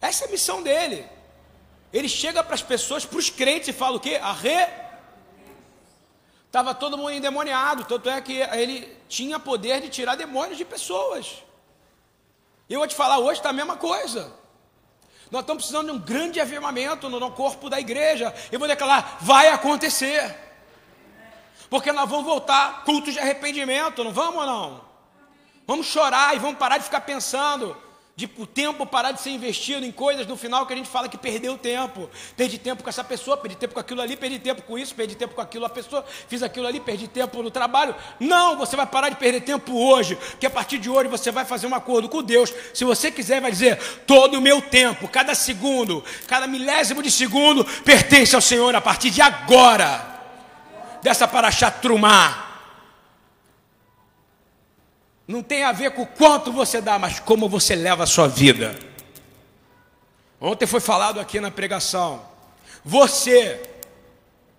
Essa 0.01 0.25
é 0.25 0.27
a 0.27 0.31
missão 0.31 0.61
dele. 0.61 1.07
Ele 1.93 2.09
chega 2.09 2.43
para 2.43 2.55
as 2.55 2.61
pessoas, 2.61 3.05
para 3.05 3.19
os 3.19 3.29
crentes, 3.29 3.69
e 3.69 3.73
fala 3.73 3.97
o 3.97 3.99
quê? 3.99 4.19
A 4.21 4.33
re 4.33 4.67
Estava 6.47 6.75
todo 6.75 6.97
mundo 6.97 7.11
endemoniado, 7.11 7.85
tanto 7.85 8.09
é 8.09 8.19
que 8.19 8.33
ele 8.33 8.97
tinha 9.07 9.39
poder 9.39 9.79
de 9.79 9.87
tirar 9.87 10.15
demônios 10.15 10.57
de 10.57 10.65
pessoas. 10.65 11.43
E 12.67 12.73
eu 12.73 12.79
vou 12.79 12.87
te 12.87 12.95
falar, 12.95 13.19
hoje 13.19 13.39
está 13.39 13.51
a 13.51 13.53
mesma 13.53 13.77
coisa. 13.77 14.33
Nós 15.29 15.41
estamos 15.41 15.63
precisando 15.63 15.85
de 15.85 15.97
um 15.97 15.99
grande 15.99 16.41
avivamento 16.41 17.07
no 17.07 17.31
corpo 17.31 17.69
da 17.69 17.79
igreja. 17.79 18.35
Eu 18.51 18.59
vou 18.59 18.67
declarar, 18.67 19.19
vai 19.21 19.47
acontecer. 19.47 20.50
Porque 21.71 21.93
nós 21.93 22.09
vamos 22.09 22.25
voltar 22.25 22.83
cultos 22.83 23.13
de 23.13 23.19
arrependimento, 23.19 24.03
não 24.03 24.11
vamos 24.11 24.41
ou 24.41 24.45
não? 24.45 24.81
Vamos 25.65 25.87
chorar 25.87 26.35
e 26.35 26.39
vamos 26.39 26.57
parar 26.57 26.77
de 26.77 26.83
ficar 26.83 26.99
pensando 26.99 27.77
de 28.13 28.29
o 28.37 28.45
tempo 28.45 28.85
parar 28.85 29.13
de 29.13 29.21
ser 29.21 29.29
investido 29.29 29.85
em 29.85 29.91
coisas 29.91 30.27
no 30.27 30.35
final 30.35 30.65
que 30.65 30.73
a 30.73 30.75
gente 30.75 30.89
fala 30.89 31.07
que 31.07 31.17
perdeu 31.17 31.57
tempo. 31.57 32.09
Perdi 32.35 32.57
tempo 32.57 32.83
com 32.83 32.89
essa 32.89 33.05
pessoa, 33.05 33.37
perdi 33.37 33.55
tempo 33.55 33.73
com 33.73 33.79
aquilo 33.79 34.01
ali, 34.01 34.17
perdi 34.17 34.37
tempo 34.37 34.63
com 34.63 34.77
isso, 34.77 34.93
perdi 34.93 35.15
tempo 35.15 35.33
com 35.33 35.39
aquilo 35.39 35.63
a 35.63 35.69
pessoa, 35.69 36.03
fiz 36.27 36.43
aquilo 36.43 36.67
ali, 36.67 36.81
perdi 36.81 37.07
tempo 37.07 37.41
no 37.41 37.49
trabalho. 37.49 37.95
Não, 38.19 38.57
você 38.57 38.75
vai 38.75 38.85
parar 38.85 39.07
de 39.07 39.15
perder 39.15 39.39
tempo 39.39 39.73
hoje, 39.73 40.17
que 40.41 40.45
a 40.45 40.49
partir 40.49 40.77
de 40.77 40.89
hoje 40.89 41.07
você 41.07 41.31
vai 41.31 41.45
fazer 41.45 41.67
um 41.67 41.73
acordo 41.73 42.09
com 42.09 42.21
Deus. 42.21 42.53
Se 42.73 42.83
você 42.83 43.09
quiser, 43.09 43.39
vai 43.39 43.49
dizer: 43.49 43.77
todo 44.05 44.39
o 44.39 44.41
meu 44.41 44.61
tempo, 44.61 45.07
cada 45.07 45.33
segundo, 45.33 46.03
cada 46.27 46.47
milésimo 46.47 47.01
de 47.01 47.09
segundo 47.09 47.63
pertence 47.85 48.35
ao 48.35 48.41
Senhor 48.41 48.75
a 48.75 48.81
partir 48.81 49.09
de 49.09 49.21
agora. 49.21 50.20
Dessa 51.01 51.27
para 51.27 51.51
trumar 51.71 52.51
não 55.27 55.41
tem 55.41 55.63
a 55.63 55.71
ver 55.71 55.91
com 55.91 56.01
o 56.01 56.07
quanto 56.07 56.51
você 56.51 56.81
dá, 56.81 56.99
mas 56.99 57.19
como 57.19 57.47
você 57.47 57.73
leva 57.73 58.03
a 58.03 58.07
sua 58.07 58.27
vida. 58.27 58.77
Ontem 60.39 60.65
foi 60.65 60.81
falado 60.81 61.19
aqui 61.19 61.39
na 61.39 61.49
pregação. 61.49 62.25
Você 62.83 63.61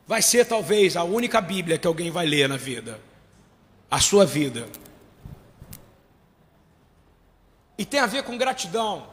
vai 0.06 0.22
ser 0.22 0.46
talvez 0.46 0.96
a 0.96 1.04
única 1.04 1.40
Bíblia 1.40 1.76
que 1.76 1.86
alguém 1.86 2.10
vai 2.10 2.26
ler 2.26 2.48
na 2.48 2.56
vida. 2.56 2.98
A 3.90 4.00
sua 4.00 4.24
vida. 4.24 4.66
E 7.76 7.84
tem 7.84 8.00
a 8.00 8.06
ver 8.06 8.22
com 8.22 8.38
gratidão. 8.38 9.06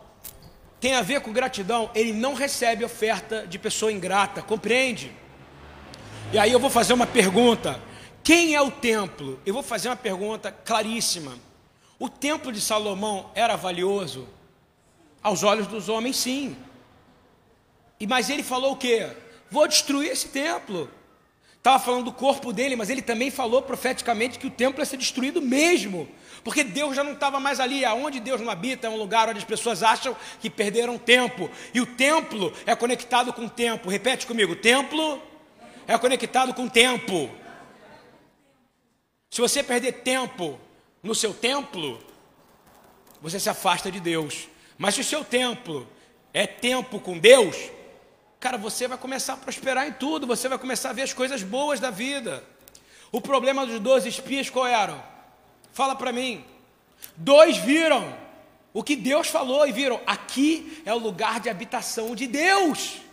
Tem 0.79 0.93
a 0.95 1.01
ver 1.01 1.21
com 1.21 1.33
gratidão. 1.33 1.89
Ele 1.93 2.13
não 2.13 2.33
recebe 2.33 2.85
oferta 2.85 3.45
de 3.45 3.59
pessoa 3.59 3.91
ingrata, 3.91 4.41
compreende? 4.41 5.11
E 6.31 6.37
aí 6.37 6.51
eu 6.51 6.59
vou 6.59 6.69
fazer 6.69 6.93
uma 6.93 7.07
pergunta. 7.07 7.81
Quem 8.23 8.53
é 8.53 8.61
o 8.61 8.69
templo? 8.69 9.39
Eu 9.43 9.51
vou 9.51 9.63
fazer 9.63 9.89
uma 9.89 9.95
pergunta 9.95 10.51
claríssima. 10.51 11.35
O 11.97 12.07
templo 12.07 12.51
de 12.51 12.61
Salomão 12.61 13.31
era 13.33 13.55
valioso? 13.55 14.27
Aos 15.23 15.41
olhos 15.41 15.65
dos 15.65 15.89
homens, 15.89 16.17
sim. 16.17 16.55
E 17.99 18.05
mas 18.05 18.29
ele 18.29 18.43
falou 18.43 18.73
o 18.73 18.75
quê? 18.75 19.09
Vou 19.49 19.67
destruir 19.67 20.11
esse 20.11 20.27
templo. 20.27 20.87
Estava 21.57 21.79
falando 21.79 22.05
do 22.05 22.13
corpo 22.13 22.53
dele, 22.53 22.75
mas 22.75 22.91
ele 22.91 23.01
também 23.01 23.31
falou 23.31 23.63
profeticamente 23.63 24.37
que 24.37 24.45
o 24.45 24.51
templo 24.51 24.81
ia 24.81 24.85
ser 24.85 24.97
destruído 24.97 25.41
mesmo. 25.41 26.07
Porque 26.43 26.63
Deus 26.63 26.95
já 26.95 27.03
não 27.03 27.13
estava 27.13 27.39
mais 27.39 27.59
ali. 27.59 27.83
Aonde 27.83 28.19
Deus 28.19 28.39
não 28.39 28.51
habita 28.51 28.85
é 28.85 28.89
um 28.89 28.97
lugar 28.97 29.29
onde 29.29 29.39
as 29.39 29.45
pessoas 29.45 29.81
acham 29.81 30.15
que 30.39 30.47
perderam 30.47 30.95
tempo. 30.95 31.49
E 31.73 31.81
o 31.81 31.87
templo 31.87 32.53
é 32.67 32.75
conectado 32.75 33.33
com 33.33 33.45
o 33.45 33.49
tempo. 33.49 33.89
Repete 33.89 34.27
comigo: 34.27 34.55
templo 34.55 35.27
é 35.89 35.97
conectado 35.97 36.53
com 36.53 36.65
o 36.65 36.69
tempo. 36.69 37.31
Se 39.31 39.41
você 39.41 39.63
perder 39.63 40.03
tempo 40.03 40.59
no 41.01 41.15
seu 41.15 41.33
templo, 41.33 41.99
você 43.19 43.39
se 43.39 43.49
afasta 43.49 43.91
de 43.91 43.99
Deus. 43.99 44.47
Mas 44.77 44.93
se 44.93 45.01
o 45.01 45.03
seu 45.03 45.25
templo 45.25 45.87
é 46.31 46.45
tempo 46.45 46.99
com 46.99 47.17
Deus, 47.17 47.71
cara, 48.39 48.55
você 48.55 48.87
vai 48.87 48.99
começar 48.99 49.33
a 49.33 49.37
prosperar 49.37 49.87
em 49.87 49.91
tudo, 49.91 50.27
você 50.27 50.47
vai 50.47 50.59
começar 50.59 50.91
a 50.91 50.93
ver 50.93 51.01
as 51.01 51.13
coisas 51.13 51.41
boas 51.41 51.79
da 51.79 51.89
vida. 51.89 52.43
O 53.11 53.19
problema 53.19 53.65
dos 53.65 53.79
doze 53.79 54.09
espias 54.09 54.47
qual 54.47 54.67
era? 54.67 55.03
Fala 55.73 55.95
para 55.95 56.11
mim. 56.11 56.45
Dois 57.17 57.57
viram 57.57 58.15
o 58.71 58.83
que 58.83 58.95
Deus 58.95 59.27
falou 59.27 59.67
e 59.67 59.71
viram, 59.71 59.99
aqui 60.05 60.83
é 60.85 60.93
o 60.93 60.99
lugar 60.99 61.39
de 61.39 61.49
habitação 61.49 62.13
de 62.13 62.27
Deus. 62.27 63.08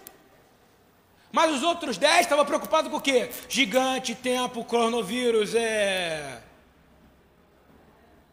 Mas 1.37 1.55
os 1.55 1.63
outros 1.63 1.99
dez 1.99 2.21
estavam 2.21 2.47
preocupados 2.47 2.91
com 2.91 2.97
o 2.97 3.01
quê? 3.01 3.31
Gigante, 3.47 4.15
tempo, 4.15 4.65
coronavírus, 4.65 5.55
é 5.55 6.41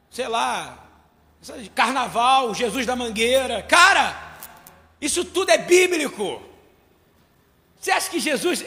sei 0.09 0.25
lá, 0.29 0.87
carnaval, 1.75 2.55
Jesus 2.55 2.85
da 2.85 2.95
Mangueira. 2.95 3.61
Cara, 3.61 4.37
isso 5.01 5.25
tudo 5.25 5.49
é 5.49 5.57
bíblico. 5.57 6.41
Você 7.77 7.91
acha 7.91 8.09
que 8.09 8.21
Jesus, 8.21 8.63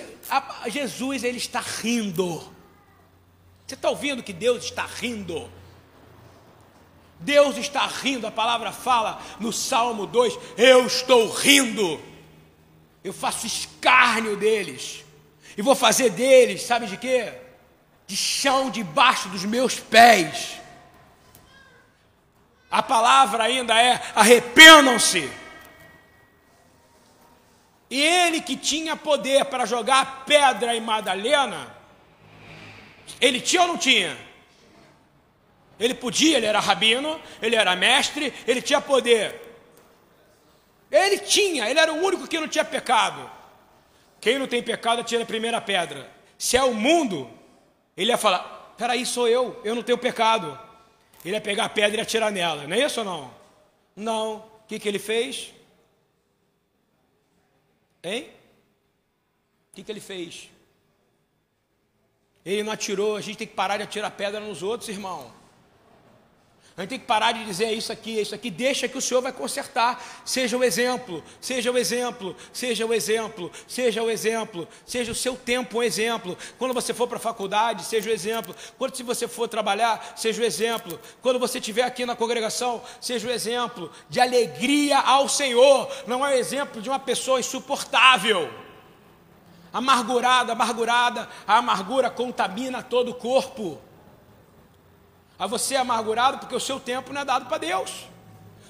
Jesus 0.66 1.24
ele 1.24 1.38
está 1.38 1.60
rindo? 1.60 2.40
Você 3.66 3.74
está 3.74 3.88
ouvindo 3.88 4.22
que 4.22 4.34
Deus 4.34 4.64
está 4.64 4.84
rindo? 4.84 5.50
Deus 7.18 7.56
está 7.56 7.86
rindo, 7.86 8.26
a 8.26 8.30
palavra 8.30 8.70
fala 8.70 9.18
no 9.40 9.50
Salmo 9.50 10.06
2: 10.06 10.38
Eu 10.58 10.86
estou 10.86 11.30
rindo, 11.30 11.98
eu 13.06 13.12
faço 13.12 13.46
escárnio 13.46 14.36
deles, 14.36 15.04
e 15.56 15.62
vou 15.62 15.76
fazer 15.76 16.10
deles, 16.10 16.62
sabe 16.62 16.86
de 16.86 16.96
quê? 16.96 17.32
De 18.04 18.16
chão 18.16 18.68
debaixo 18.68 19.28
dos 19.28 19.44
meus 19.44 19.78
pés. 19.78 20.60
A 22.68 22.82
palavra 22.82 23.44
ainda 23.44 23.80
é: 23.80 24.02
arrependam-se. 24.12 25.30
E 27.88 28.02
ele 28.02 28.40
que 28.40 28.56
tinha 28.56 28.96
poder 28.96 29.44
para 29.44 29.64
jogar 29.64 30.24
pedra 30.24 30.74
em 30.74 30.80
Madalena, 30.80 31.76
ele 33.20 33.40
tinha 33.40 33.62
ou 33.62 33.68
não 33.68 33.78
tinha? 33.78 34.18
Ele 35.78 35.94
podia, 35.94 36.38
ele 36.38 36.46
era 36.46 36.58
rabino, 36.58 37.20
ele 37.40 37.54
era 37.54 37.76
mestre, 37.76 38.34
ele 38.48 38.60
tinha 38.60 38.80
poder. 38.80 39.45
Ele 40.90 41.18
tinha, 41.18 41.68
ele 41.68 41.78
era 41.78 41.92
o 41.92 42.04
único 42.04 42.28
que 42.28 42.38
não 42.38 42.48
tinha 42.48 42.64
pecado. 42.64 43.30
Quem 44.20 44.38
não 44.38 44.46
tem 44.46 44.62
pecado 44.62 45.02
tira 45.04 45.22
a 45.22 45.26
primeira 45.26 45.60
pedra. 45.60 46.10
Se 46.38 46.56
é 46.56 46.62
o 46.62 46.74
mundo, 46.74 47.30
ele 47.96 48.10
ia 48.10 48.18
falar: 48.18 48.74
peraí, 48.76 49.04
sou 49.04 49.28
eu, 49.28 49.60
eu 49.64 49.74
não 49.74 49.82
tenho 49.82 49.98
pecado. 49.98 50.58
Ele 51.24 51.34
ia 51.34 51.40
pegar 51.40 51.64
a 51.64 51.68
pedra 51.68 51.98
e 51.98 52.02
atirar 52.02 52.30
nela, 52.30 52.66
não 52.66 52.76
é 52.76 52.84
isso 52.84 53.00
ou 53.00 53.06
não? 53.06 53.34
Não. 53.94 54.36
O 54.36 54.66
que, 54.68 54.78
que 54.78 54.88
ele 54.88 54.98
fez? 54.98 55.52
Hein? 58.02 58.30
O 59.72 59.76
que, 59.76 59.82
que 59.82 59.90
ele 59.90 60.00
fez? 60.00 60.50
Ele 62.44 62.62
não 62.62 62.72
atirou, 62.72 63.16
a 63.16 63.20
gente 63.20 63.38
tem 63.38 63.46
que 63.46 63.54
parar 63.54 63.76
de 63.76 63.82
atirar 63.82 64.10
pedra 64.12 64.38
nos 64.38 64.62
outros, 64.62 64.88
irmão. 64.88 65.32
A 66.76 66.82
gente 66.82 66.90
tem 66.90 66.98
que 66.98 67.06
parar 67.06 67.32
de 67.32 67.42
dizer 67.42 67.72
isso 67.72 67.90
aqui, 67.90 68.20
isso 68.20 68.34
aqui, 68.34 68.50
deixa 68.50 68.86
que 68.86 68.98
o 68.98 69.00
Senhor 69.00 69.22
vai 69.22 69.32
consertar. 69.32 70.04
Seja 70.26 70.58
o 70.58 70.62
exemplo, 70.62 71.24
seja 71.40 71.72
o 71.72 71.78
exemplo, 71.78 72.36
seja 72.52 72.84
o 72.84 72.92
exemplo, 72.92 73.50
seja 73.66 74.02
o 74.02 74.10
exemplo, 74.10 74.68
seja 74.84 75.10
o 75.10 75.14
seu 75.14 75.34
tempo 75.34 75.78
um 75.78 75.82
exemplo. 75.82 76.36
Quando 76.58 76.74
você 76.74 76.92
for 76.92 77.08
para 77.08 77.16
a 77.16 77.20
faculdade, 77.20 77.82
seja 77.82 78.10
o 78.10 78.12
exemplo. 78.12 78.54
Quando 78.76 78.94
se 78.94 79.02
você 79.02 79.26
for 79.26 79.48
trabalhar, 79.48 80.12
seja 80.16 80.42
o 80.42 80.44
exemplo. 80.44 81.00
Quando 81.22 81.38
você 81.38 81.58
estiver 81.60 81.82
aqui 81.82 82.04
na 82.04 82.14
congregação, 82.14 82.82
seja 83.00 83.26
o 83.26 83.30
exemplo 83.30 83.90
de 84.10 84.20
alegria 84.20 84.98
ao 84.98 85.30
Senhor. 85.30 85.90
Não 86.06 86.26
é 86.26 86.34
o 86.34 86.38
exemplo 86.38 86.82
de 86.82 86.90
uma 86.90 86.98
pessoa 86.98 87.40
insuportável. 87.40 88.52
Amargurada, 89.72 90.52
amargurada, 90.52 91.26
a 91.46 91.56
amargura 91.56 92.10
contamina 92.10 92.82
todo 92.82 93.12
o 93.12 93.14
corpo. 93.14 93.80
A 95.38 95.46
você 95.46 95.74
é 95.74 95.78
amargurado 95.78 96.38
porque 96.38 96.54
o 96.54 96.60
seu 96.60 96.80
tempo 96.80 97.12
não 97.12 97.20
é 97.20 97.24
dado 97.24 97.46
para 97.46 97.58
Deus. 97.58 98.06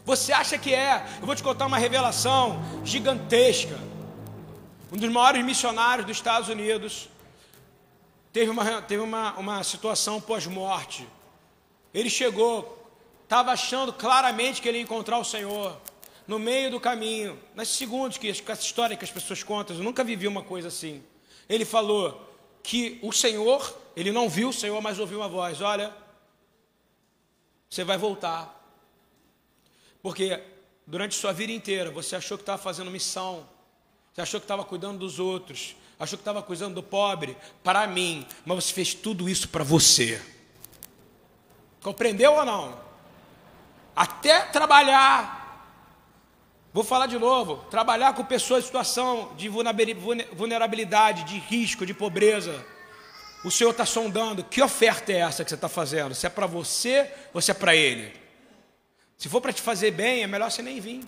Você 0.04 0.32
acha 0.32 0.56
que 0.56 0.74
é? 0.74 1.04
Eu 1.20 1.26
vou 1.26 1.34
te 1.34 1.42
contar 1.42 1.66
uma 1.66 1.78
revelação 1.78 2.62
gigantesca. 2.84 3.78
Um 4.92 4.96
dos 4.96 5.10
maiores 5.10 5.44
missionários 5.44 6.06
dos 6.06 6.16
Estados 6.16 6.48
Unidos 6.48 7.08
teve 8.32 8.50
uma, 8.50 8.82
teve 8.82 9.02
uma, 9.02 9.32
uma 9.34 9.64
situação 9.64 10.20
pós-morte. 10.20 11.08
Ele 11.92 12.10
chegou, 12.10 12.86
estava 13.24 13.50
achando 13.50 13.92
claramente 13.92 14.60
que 14.60 14.68
ele 14.68 14.78
ia 14.78 14.84
encontrar 14.84 15.18
o 15.18 15.24
Senhor. 15.24 15.76
No 16.26 16.38
meio 16.38 16.70
do 16.70 16.80
caminho, 16.80 17.38
nas 17.54 17.68
segundos 17.68 18.18
que 18.18 18.28
essa 18.28 18.52
história 18.52 18.96
que 18.96 19.04
as 19.04 19.10
pessoas 19.10 19.42
contam, 19.42 19.76
eu 19.76 19.82
nunca 19.82 20.04
vivi 20.04 20.26
uma 20.26 20.42
coisa 20.42 20.68
assim. 20.68 21.02
Ele 21.48 21.64
falou 21.64 22.28
que 22.62 22.98
o 23.02 23.12
Senhor, 23.12 23.76
ele 23.96 24.10
não 24.10 24.28
viu 24.28 24.48
o 24.48 24.52
Senhor, 24.52 24.80
mas 24.80 24.98
ouviu 24.98 25.18
uma 25.18 25.28
voz: 25.28 25.60
Olha, 25.60 25.92
você 27.68 27.84
vai 27.84 27.98
voltar. 27.98 28.52
Porque 30.02 30.42
durante 30.86 31.14
sua 31.14 31.32
vida 31.32 31.52
inteira 31.52 31.90
você 31.90 32.16
achou 32.16 32.38
que 32.38 32.42
estava 32.42 32.62
fazendo 32.62 32.90
missão, 32.90 33.46
você 34.12 34.20
achou 34.20 34.40
que 34.40 34.44
estava 34.44 34.64
cuidando 34.64 34.98
dos 34.98 35.18
outros, 35.18 35.76
achou 35.98 36.16
que 36.16 36.22
estava 36.22 36.42
cuidando 36.42 36.74
do 36.74 36.82
pobre 36.82 37.36
para 37.62 37.86
mim, 37.86 38.26
mas 38.44 38.64
você 38.64 38.72
fez 38.72 38.94
tudo 38.94 39.28
isso 39.28 39.48
para 39.48 39.64
você. 39.64 40.22
Compreendeu 41.82 42.32
ou 42.32 42.44
não? 42.44 42.78
Até 43.94 44.40
trabalhar. 44.46 45.44
Vou 46.72 46.84
falar 46.84 47.06
de 47.06 47.18
novo: 47.18 47.64
trabalhar 47.70 48.14
com 48.14 48.24
pessoas 48.24 48.64
em 48.64 48.66
situação 48.66 49.34
de 49.36 49.48
vulnerabilidade, 49.48 51.24
de 51.24 51.38
risco, 51.38 51.86
de 51.86 51.94
pobreza 51.94 52.64
o 53.46 53.50
Senhor 53.52 53.70
está 53.70 53.86
sondando 53.86 54.42
que 54.42 54.60
oferta 54.60 55.12
é 55.12 55.18
essa 55.18 55.44
que 55.44 55.50
você 55.50 55.54
está 55.54 55.68
fazendo? 55.68 56.16
Se 56.16 56.26
é 56.26 56.28
para 56.28 56.48
você 56.48 57.08
ou 57.32 57.40
se 57.40 57.52
é 57.52 57.54
para 57.54 57.76
Ele? 57.76 58.12
Se 59.16 59.28
for 59.28 59.40
para 59.40 59.52
te 59.52 59.62
fazer 59.62 59.92
bem, 59.92 60.24
é 60.24 60.26
melhor 60.26 60.50
você 60.50 60.62
nem 60.62 60.80
vir. 60.80 61.04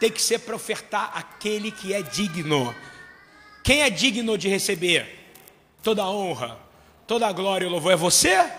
Tem 0.00 0.10
que 0.10 0.22
ser 0.22 0.38
para 0.38 0.56
ofertar 0.56 1.12
aquele 1.14 1.70
que 1.70 1.92
é 1.92 2.00
digno. 2.00 2.74
Quem 3.62 3.82
é 3.82 3.90
digno 3.90 4.38
de 4.38 4.48
receber 4.48 5.34
toda 5.82 6.02
a 6.02 6.10
honra, 6.10 6.58
toda 7.06 7.26
a 7.26 7.32
glória 7.32 7.66
e 7.66 7.68
o 7.68 7.72
louvor? 7.72 7.92
É 7.92 7.96
você? 7.96 8.50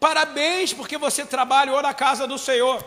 Parabéns, 0.00 0.72
porque 0.72 0.98
você 0.98 1.24
trabalhou 1.24 1.80
na 1.80 1.94
casa 1.94 2.26
do 2.26 2.36
Senhor. 2.36 2.82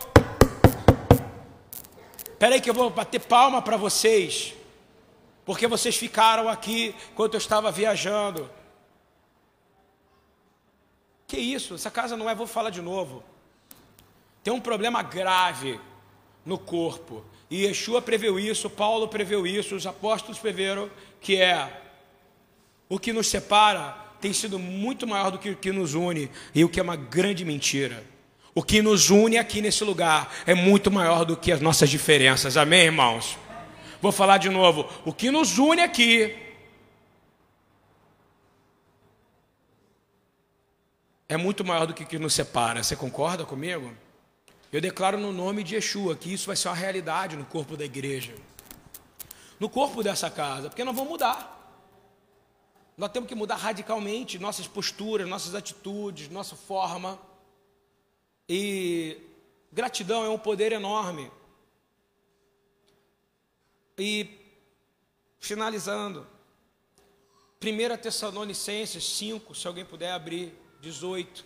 Espera 2.30 2.54
aí 2.54 2.60
que 2.60 2.68
eu 2.68 2.74
vou 2.74 2.90
bater 2.90 3.20
palma 3.20 3.62
para 3.62 3.78
vocês, 3.78 4.52
porque 5.46 5.66
vocês 5.66 5.96
ficaram 5.96 6.50
aqui 6.50 6.94
enquanto 7.12 7.32
eu 7.32 7.38
estava 7.38 7.72
viajando. 7.72 8.57
Que 11.28 11.36
isso? 11.36 11.74
Essa 11.74 11.90
casa 11.90 12.16
não 12.16 12.28
é, 12.28 12.34
vou 12.34 12.46
falar 12.46 12.70
de 12.70 12.80
novo. 12.80 13.22
Tem 14.42 14.52
um 14.52 14.60
problema 14.60 15.02
grave 15.02 15.78
no 16.44 16.58
corpo. 16.58 17.22
E 17.50 17.66
Yeshua 17.66 18.00
preveu 18.00 18.40
isso, 18.40 18.70
Paulo 18.70 19.06
preveu 19.08 19.46
isso, 19.46 19.76
os 19.76 19.86
apóstolos 19.86 20.38
preveram 20.38 20.90
que 21.20 21.36
é 21.36 21.82
o 22.88 22.98
que 22.98 23.12
nos 23.12 23.26
separa 23.26 24.08
tem 24.20 24.32
sido 24.32 24.58
muito 24.58 25.06
maior 25.06 25.30
do 25.30 25.38
que 25.38 25.50
o 25.50 25.56
que 25.56 25.70
nos 25.70 25.94
une, 25.94 26.30
e 26.54 26.64
o 26.64 26.68
que 26.68 26.80
é 26.80 26.82
uma 26.82 26.96
grande 26.96 27.44
mentira. 27.44 28.02
O 28.54 28.62
que 28.62 28.82
nos 28.82 29.10
une 29.10 29.38
aqui 29.38 29.60
nesse 29.60 29.84
lugar 29.84 30.34
é 30.46 30.54
muito 30.54 30.90
maior 30.90 31.24
do 31.24 31.36
que 31.36 31.52
as 31.52 31.60
nossas 31.60 31.88
diferenças. 31.88 32.56
Amém, 32.56 32.86
irmãos? 32.86 33.38
Vou 34.00 34.10
falar 34.10 34.38
de 34.38 34.48
novo. 34.48 34.88
O 35.04 35.12
que 35.12 35.30
nos 35.30 35.58
une 35.58 35.82
aqui 35.82 36.34
é 41.28 41.36
muito 41.36 41.64
maior 41.64 41.86
do 41.86 41.92
que 41.92 42.04
o 42.04 42.06
que 42.06 42.18
nos 42.18 42.32
separa. 42.32 42.82
Você 42.82 42.96
concorda 42.96 43.44
comigo? 43.44 43.94
Eu 44.72 44.80
declaro 44.80 45.18
no 45.18 45.32
nome 45.32 45.62
de 45.62 45.74
Yeshua 45.74 46.16
que 46.16 46.32
isso 46.32 46.46
vai 46.46 46.56
ser 46.56 46.68
uma 46.68 46.74
realidade 46.74 47.36
no 47.36 47.44
corpo 47.44 47.76
da 47.76 47.84
igreja, 47.84 48.34
no 49.60 49.68
corpo 49.68 50.02
dessa 50.02 50.30
casa, 50.30 50.68
porque 50.68 50.84
nós 50.84 50.94
vamos 50.94 51.10
mudar. 51.10 51.56
Nós 52.96 53.10
temos 53.12 53.28
que 53.28 53.34
mudar 53.34 53.56
radicalmente 53.56 54.38
nossas 54.38 54.66
posturas, 54.66 55.28
nossas 55.28 55.54
atitudes, 55.54 56.28
nossa 56.28 56.56
forma. 56.56 57.18
E 58.48 59.18
gratidão 59.70 60.24
é 60.24 60.28
um 60.28 60.38
poder 60.38 60.72
enorme. 60.72 61.30
E 63.96 64.38
finalizando, 65.38 66.26
1 67.62 67.96
Tessalonicenses 67.98 69.04
5, 69.04 69.54
se 69.54 69.66
alguém 69.66 69.84
puder 69.84 70.12
abrir. 70.12 70.52
18. 70.80 71.44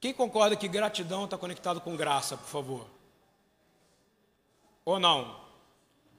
Quem 0.00 0.12
concorda 0.12 0.56
que 0.56 0.66
gratidão 0.66 1.26
está 1.26 1.38
conectado 1.38 1.80
com 1.80 1.96
graça, 1.96 2.36
por 2.36 2.48
favor? 2.48 2.86
Ou 4.84 4.98
não? 4.98 5.40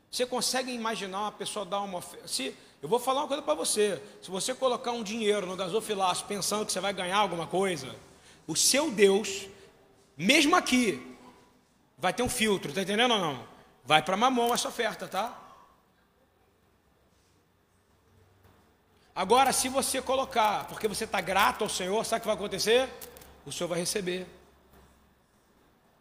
Você 0.09 0.25
consegue 0.25 0.71
imaginar 0.71 1.19
uma 1.19 1.31
pessoa 1.33 1.65
dar 1.65 1.81
uma 1.81 1.97
oferta? 1.97 2.25
Se, 2.27 2.55
eu 2.81 2.87
vou 2.87 2.97
falar 2.97 3.21
uma 3.21 3.27
coisa 3.27 3.43
para 3.43 3.53
você. 3.55 4.01
Se 4.21 4.31
você 4.31 4.55
colocar 4.55 4.91
um 4.91 5.03
dinheiro 5.03 5.45
no 5.45 5.57
gasofilaço 5.57 6.23
pensando 6.25 6.65
que 6.65 6.71
você 6.71 6.79
vai 6.79 6.93
ganhar 6.93 7.17
alguma 7.17 7.45
coisa, 7.45 7.93
o 8.47 8.55
seu 8.55 8.89
Deus, 8.89 9.47
mesmo 10.15 10.55
aqui, 10.55 11.17
vai 11.97 12.13
ter 12.13 12.23
um 12.23 12.29
filtro, 12.29 12.69
está 12.69 12.83
entendendo 12.83 13.11
ou 13.11 13.19
não? 13.19 13.52
Vai 13.83 14.01
para 14.01 14.15
mamão 14.15 14.53
essa 14.53 14.67
oferta, 14.67 15.07
tá? 15.07 15.37
Agora, 19.15 19.51
se 19.51 19.69
você 19.69 20.01
colocar, 20.01 20.65
porque 20.65 20.87
você 20.87 21.03
está 21.03 21.21
grato 21.21 21.63
ao 21.63 21.69
Senhor, 21.69 22.03
sabe 22.03 22.19
o 22.19 22.21
que 22.21 22.27
vai 22.27 22.35
acontecer? 22.35 22.89
O 23.45 23.51
Senhor 23.51 23.67
vai 23.67 23.79
receber. 23.79 24.27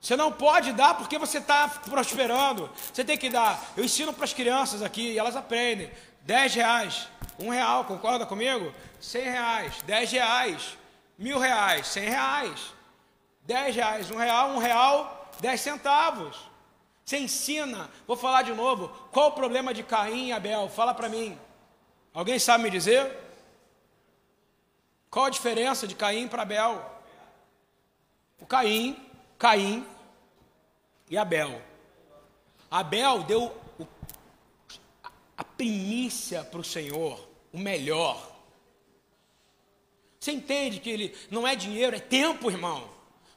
Você 0.01 0.16
não 0.16 0.33
pode 0.33 0.72
dar 0.72 0.95
porque 0.95 1.18
você 1.18 1.39
está 1.39 1.68
prosperando. 1.68 2.70
Você 2.93 3.05
tem 3.05 3.18
que 3.18 3.28
dar. 3.28 3.72
Eu 3.76 3.85
ensino 3.85 4.12
para 4.12 4.24
as 4.24 4.33
crianças 4.33 4.83
aqui 4.83 5.18
elas 5.18 5.37
aprendem. 5.37 5.91
10 6.22 6.55
reais, 6.55 7.09
um 7.39 7.51
real, 7.51 7.85
concorda 7.85 8.24
comigo? 8.24 8.72
100 9.01 9.22
reais, 9.22 9.74
10 9.85 10.12
reais, 10.12 10.78
mil 11.18 11.39
reais, 11.39 11.87
100 11.89 12.09
reais, 12.09 12.61
10 13.43 13.76
reais, 13.76 14.11
um 14.11 14.16
real, 14.16 14.51
um 14.51 14.59
real, 14.59 15.30
10 15.41 15.61
centavos. 15.61 16.51
Você 17.05 17.18
ensina, 17.18 17.90
vou 18.07 18.16
falar 18.16 18.42
de 18.42 18.53
novo, 18.53 18.88
qual 19.11 19.28
o 19.28 19.32
problema 19.32 19.74
de 19.74 19.82
Caim 19.82 20.28
e 20.28 20.32
Abel? 20.32 20.68
Fala 20.68 20.94
para 20.94 21.09
mim. 21.09 21.38
Alguém 22.14 22.38
sabe 22.38 22.64
me 22.64 22.70
dizer? 22.70 23.11
Qual 25.11 25.26
a 25.26 25.30
diferença 25.30 25.86
de 25.86 25.94
Caim 25.94 26.28
para 26.28 26.42
Abel? 26.42 26.90
O 28.40 28.46
Caim, 28.46 28.96
Caim 29.38 29.86
e 31.11 31.18
Abel. 31.18 31.61
Abel 32.70 33.22
deu 33.24 33.55
o, 33.78 33.86
a 35.36 35.44
primícia 35.44 36.42
para 36.44 36.61
o 36.61 36.64
Senhor, 36.64 37.28
o 37.53 37.59
melhor. 37.59 38.32
Você 40.18 40.32
entende 40.32 40.80
que 40.80 40.88
ele 40.88 41.16
não 41.30 41.46
é 41.46 41.57
dinheiro, 41.57 41.96
é 41.96 42.00
tempo, 42.00 42.50
irmão. 42.50 42.88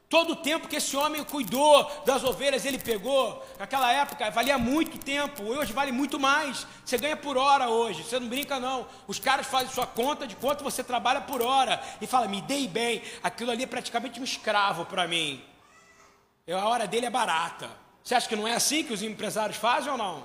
Todo 0.07 0.33
o 0.33 0.35
tempo 0.35 0.67
que 0.67 0.75
esse 0.75 0.95
homem 0.95 1.23
cuidou 1.23 1.91
das 2.05 2.23
ovelhas, 2.23 2.63
ele 2.63 2.77
pegou. 2.77 3.43
Naquela 3.57 3.91
época 3.91 4.29
valia 4.29 4.57
muito 4.57 4.99
tempo, 4.99 5.43
hoje 5.43 5.73
vale 5.73 5.91
muito 5.91 6.19
mais. 6.19 6.67
Você 6.85 6.97
ganha 6.97 7.17
por 7.17 7.37
hora 7.37 7.69
hoje, 7.69 8.03
você 8.03 8.19
não 8.19 8.27
brinca 8.27 8.59
não. 8.59 8.87
Os 9.07 9.19
caras 9.19 9.47
fazem 9.47 9.73
sua 9.73 9.87
conta 9.87 10.27
de 10.27 10.35
quanto 10.35 10.63
você 10.63 10.83
trabalha 10.83 11.21
por 11.21 11.41
hora 11.41 11.81
e 11.99 12.05
fala, 12.05 12.27
me 12.27 12.39
dei 12.41 12.67
bem. 12.67 13.01
Aquilo 13.23 13.49
ali 13.49 13.63
é 13.63 13.67
praticamente 13.67 14.19
um 14.19 14.23
escravo 14.23 14.85
para 14.85 15.07
mim. 15.07 15.43
A 16.47 16.67
hora 16.67 16.85
dele 16.85 17.07
é 17.07 17.09
barata. 17.09 17.67
Você 18.03 18.13
acha 18.13 18.29
que 18.29 18.35
não 18.35 18.47
é 18.47 18.53
assim 18.53 18.83
que 18.83 18.93
os 18.93 19.01
empresários 19.01 19.57
fazem 19.57 19.91
ou 19.91 19.97
não? 19.97 20.23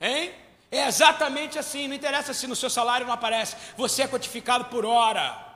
Hein? 0.00 0.32
É 0.70 0.86
exatamente 0.86 1.58
assim. 1.58 1.88
Não 1.88 1.96
interessa 1.96 2.32
se 2.32 2.46
no 2.46 2.54
seu 2.54 2.70
salário 2.70 3.04
não 3.04 3.12
aparece. 3.12 3.56
Você 3.76 4.02
é 4.02 4.06
codificado 4.06 4.66
por 4.66 4.86
hora. 4.86 5.51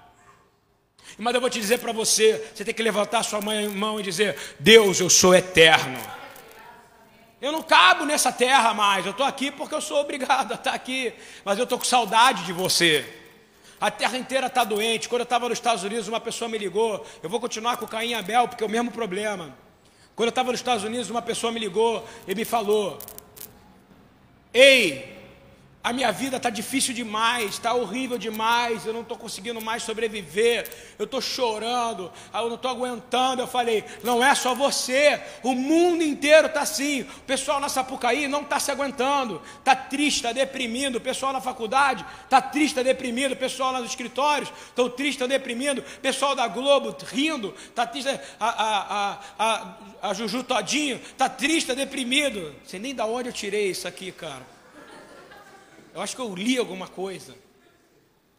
Mas 1.19 1.35
eu 1.35 1.41
vou 1.41 1.51
te 1.51 1.61
dizer 1.61 1.79
para 1.79 1.93
você: 1.93 2.51
você 2.55 2.65
tem 2.65 2.75
que 2.75 2.83
levantar 2.83 3.23
sua 3.23 3.41
mão 3.41 3.99
e 3.99 4.03
dizer: 4.03 4.37
Deus, 4.59 5.01
eu 5.01 5.09
sou 5.09 5.35
eterno. 5.35 5.99
Eu 7.41 7.53
não 7.53 7.63
cabo 7.63 8.05
nessa 8.05 8.33
terra 8.33 8.73
mais. 8.73 9.05
Eu 9.05 9.13
estou 9.13 9.27
aqui 9.27 9.51
porque 9.51 9.75
eu 9.75 9.81
sou 9.81 10.01
obrigado 10.01 10.53
a 10.53 10.55
estar 10.55 10.73
aqui. 10.73 11.13
Mas 11.45 11.59
eu 11.59 11.65
estou 11.65 11.79
com 11.79 11.85
saudade 11.85 12.45
de 12.45 12.53
você. 12.53 13.05
A 13.81 13.91
terra 13.91 14.17
inteira 14.17 14.47
está 14.47 14.65
doente. 14.65 15.09
Quando 15.09 15.21
eu 15.21 15.25
estava 15.25 15.49
nos 15.49 15.59
Estados 15.59 15.85
Unidos, 15.85 16.09
uma 16.09 16.21
pessoa 16.21 16.49
me 16.49 16.57
ligou. 16.57 17.05
Eu 17.23 17.29
vou 17.29 17.39
continuar 17.39 17.77
com 17.77 17.87
Caim 17.87 18.11
e 18.11 18.15
Abel, 18.15 18.49
porque 18.49 18.65
é 18.65 18.67
o 18.67 18.71
mesmo 18.71 18.91
problema. 18.91 19.55
Quando 20.15 20.29
eu 20.29 20.31
estava 20.31 20.51
nos 20.51 20.61
Estados 20.61 20.83
Unidos, 20.83 21.11
uma 21.11 21.21
pessoa 21.21 21.53
me 21.53 21.61
ligou 21.61 22.07
e 22.27 22.35
me 22.35 22.45
falou: 22.45 22.99
Ei, 24.53 25.16
a 25.87 25.93
minha 25.93 26.11
vida 26.11 26.37
está 26.37 26.51
difícil 26.51 26.93
demais, 26.93 27.53
está 27.53 27.73
horrível 27.73 28.19
demais, 28.19 28.85
eu 28.85 28.93
não 28.93 29.03
estou 29.03 29.17
conseguindo 29.17 29.61
mais 29.61 29.85
sobreviver, 29.85 30.69
eu 30.99 31.05
estou 31.05 31.21
chorando, 31.21 32.11
eu 32.35 32.49
não 32.49 32.57
estou 32.57 32.73
aguentando. 32.73 33.41
Eu 33.41 33.47
falei, 33.47 33.85
não 34.03 34.25
é 34.25 34.35
só 34.35 34.53
você, 34.53 35.23
o 35.45 35.55
mundo 35.55 36.03
inteiro 36.03 36.49
está 36.49 36.63
assim. 36.63 37.03
O 37.03 37.23
pessoal 37.25 37.61
na 37.61 37.69
Sapucaí 37.69 38.27
não 38.27 38.41
está 38.41 38.59
se 38.59 38.73
aguentando, 38.73 39.41
está 39.61 39.77
triste, 39.77 40.17
está 40.17 40.33
deprimindo. 40.33 40.99
O 40.99 41.01
pessoal 41.01 41.33
na 41.33 41.41
faculdade 41.41 42.05
está 42.25 42.43
triste, 42.43 42.73
está 42.73 42.83
deprimido. 42.83 43.35
O 43.35 43.37
pessoal 43.37 43.73
nos 43.75 43.89
escritórios 43.89 44.53
estão 44.67 44.91
triste, 44.91 45.13
estão 45.13 45.29
deprimindo. 45.29 45.83
O 45.83 46.01
pessoal 46.01 46.35
da 46.35 46.49
Globo 46.49 46.97
rindo, 47.13 47.55
está 47.65 47.87
triste. 47.87 48.09
A, 48.41 48.49
a, 48.49 48.81
a, 48.99 49.19
a, 49.39 49.77
a 50.11 50.15
Juju 50.15 50.43
Todinho 50.43 50.97
está 50.97 51.29
triste, 51.29 51.71
está 51.71 51.75
deprimido. 51.75 52.53
Sei 52.67 52.81
nem 52.81 52.93
da 52.93 53.07
onde 53.07 53.29
eu 53.29 53.33
tirei 53.33 53.71
isso 53.71 53.87
aqui, 53.87 54.11
cara. 54.11 54.56
Eu 55.97 56.03
acho 56.03 56.15
que 56.15 56.21
eu 56.21 56.35
li 56.35 56.59
alguma 56.59 56.87
coisa. 56.87 57.35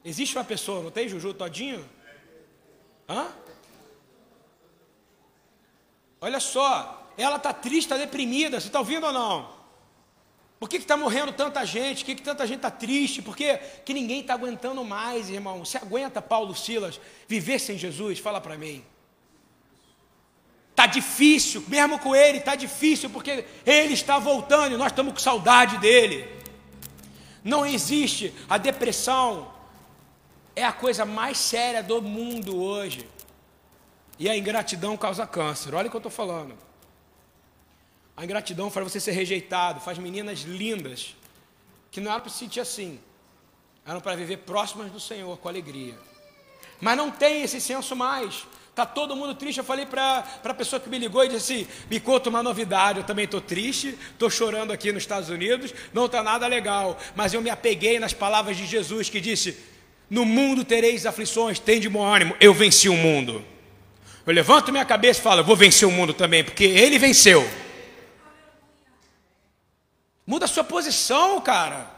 Existe 0.05 0.38
uma 0.38 0.43
pessoa, 0.43 0.84
não 0.84 0.91
tem, 0.91 1.10
Juju 1.10 1.34
Todinho? 1.34 1.84
Hã? 3.10 3.30
Olha 6.22 6.39
só, 6.39 7.12
ela 7.18 7.38
está 7.38 7.51
triste, 7.51 7.86
está 7.86 7.97
deprimida, 7.97 8.60
você 8.62 8.68
está 8.68 8.78
ouvindo 8.78 9.08
ou 9.08 9.12
não? 9.12 9.58
Por 10.60 10.70
que 10.70 10.78
está 10.78 10.95
morrendo 10.95 11.34
tanta 11.34 11.66
gente? 11.66 12.01
Por 12.01 12.05
que, 12.05 12.16
que 12.18 12.22
tanta 12.22 12.45
gente 12.45 12.58
está 12.58 12.70
triste? 12.70 13.24
Por 13.24 13.36
que, 13.36 13.58
que 13.84 13.91
ninguém 13.91 14.22
está 14.22 14.36
aguentando 14.36 14.86
mais, 14.86 15.28
irmão? 15.28 15.66
Você 15.66 15.80
aguenta, 15.80 16.22
Paulo 16.22 16.55
Silas, 16.55 17.01
viver 17.28 17.58
sem 17.58 17.76
Jesus? 17.76 18.20
Fala 18.20 18.39
para 18.39 18.55
mim. 18.55 18.86
Está 20.70 20.86
difícil, 20.86 21.64
mesmo 21.68 21.97
com 21.97 22.16
ele, 22.16 22.38
está 22.38 22.53
difícil, 22.53 23.10
porque 23.10 23.45
ele 23.66 23.95
está 23.95 24.20
voltando 24.20 24.76
e 24.76 24.78
nós 24.78 24.91
estamos 24.91 25.12
com 25.12 25.20
saudade 25.20 25.80
dele. 25.80 26.37
Não 27.48 27.66
existe. 27.66 28.34
A 28.50 28.58
depressão 28.58 29.50
é 30.54 30.66
a 30.66 30.74
coisa 30.74 31.06
mais 31.06 31.38
séria 31.38 31.82
do 31.82 32.02
mundo 32.02 32.62
hoje. 32.62 33.10
E 34.20 34.30
a 34.30 34.36
ingratidão 34.36 34.98
causa 34.98 35.26
câncer. 35.26 35.74
Olha 35.74 35.88
o 35.88 35.89
que 35.89 35.95
eu 35.95 36.00
estou 36.00 36.12
falando. 36.12 36.58
A 38.18 38.26
ingratidão 38.26 38.70
faz 38.70 38.91
você 38.91 39.00
ser 39.00 39.12
rejeitado, 39.12 39.80
faz 39.80 39.98
meninas 39.98 40.39
lindas, 40.39 41.16
que 41.89 42.02
não 42.02 42.12
eram 42.12 42.20
para 42.20 42.32
se 42.32 42.39
sentir 42.39 42.60
assim, 42.60 43.00
eram 43.86 44.02
para 44.02 44.16
viver 44.16 44.38
próximas 44.38 44.91
do 44.91 45.00
Senhor, 45.00 45.38
com 45.38 45.48
alegria. 45.48 45.98
Mas 46.82 46.98
não 46.98 47.10
tem 47.10 47.43
esse 47.43 47.62
senso 47.62 47.95
mais. 47.95 48.45
Está 48.78 48.86
todo 48.86 49.16
mundo 49.16 49.34
triste. 49.34 49.58
Eu 49.58 49.64
falei 49.64 49.88
para 49.88 50.24
a 50.44 50.54
pessoa 50.54 50.80
que 50.80 50.88
me 50.88 51.00
ligou 51.00 51.26
e 51.26 51.30
disse 51.30 51.52
assim: 51.52 51.68
me 51.90 52.00
conta 52.00 52.30
uma 52.30 52.44
novidade. 52.44 53.00
Eu 53.00 53.04
também 53.04 53.26
estou 53.26 53.42
triste, 53.42 53.98
estou 54.12 54.30
chorando 54.30 54.72
aqui 54.72 54.92
nos 54.92 55.02
Estados 55.02 55.30
Unidos, 55.30 55.74
não 55.92 56.06
está 56.06 56.22
nada 56.22 56.46
legal. 56.46 56.96
Mas 57.16 57.34
eu 57.34 57.42
me 57.42 57.50
apeguei 57.50 57.98
nas 57.98 58.14
palavras 58.14 58.56
de 58.56 58.68
Jesus 58.68 59.10
que 59.10 59.20
disse: 59.20 59.58
No 60.08 60.24
mundo 60.24 60.64
tereis 60.64 61.08
aflições, 61.08 61.58
tem 61.58 61.80
de 61.80 61.90
bom 61.90 62.06
ânimo, 62.06 62.36
eu 62.40 62.54
venci 62.54 62.88
o 62.88 62.96
mundo. 62.96 63.44
Eu 64.28 64.32
levanto 64.32 64.72
minha 64.72 64.86
cabeça 64.86 65.22
e 65.22 65.24
falo: 65.24 65.44
Vou 65.44 65.56
vencer 65.56 65.88
o 65.88 65.92
mundo 65.92 66.14
também, 66.14 66.44
porque 66.44 66.66
ele 66.66 67.00
venceu. 67.00 67.50
Muda 70.24 70.46
a 70.46 70.48
sua 70.48 70.64
posição, 70.64 71.42
cara. 71.42 71.90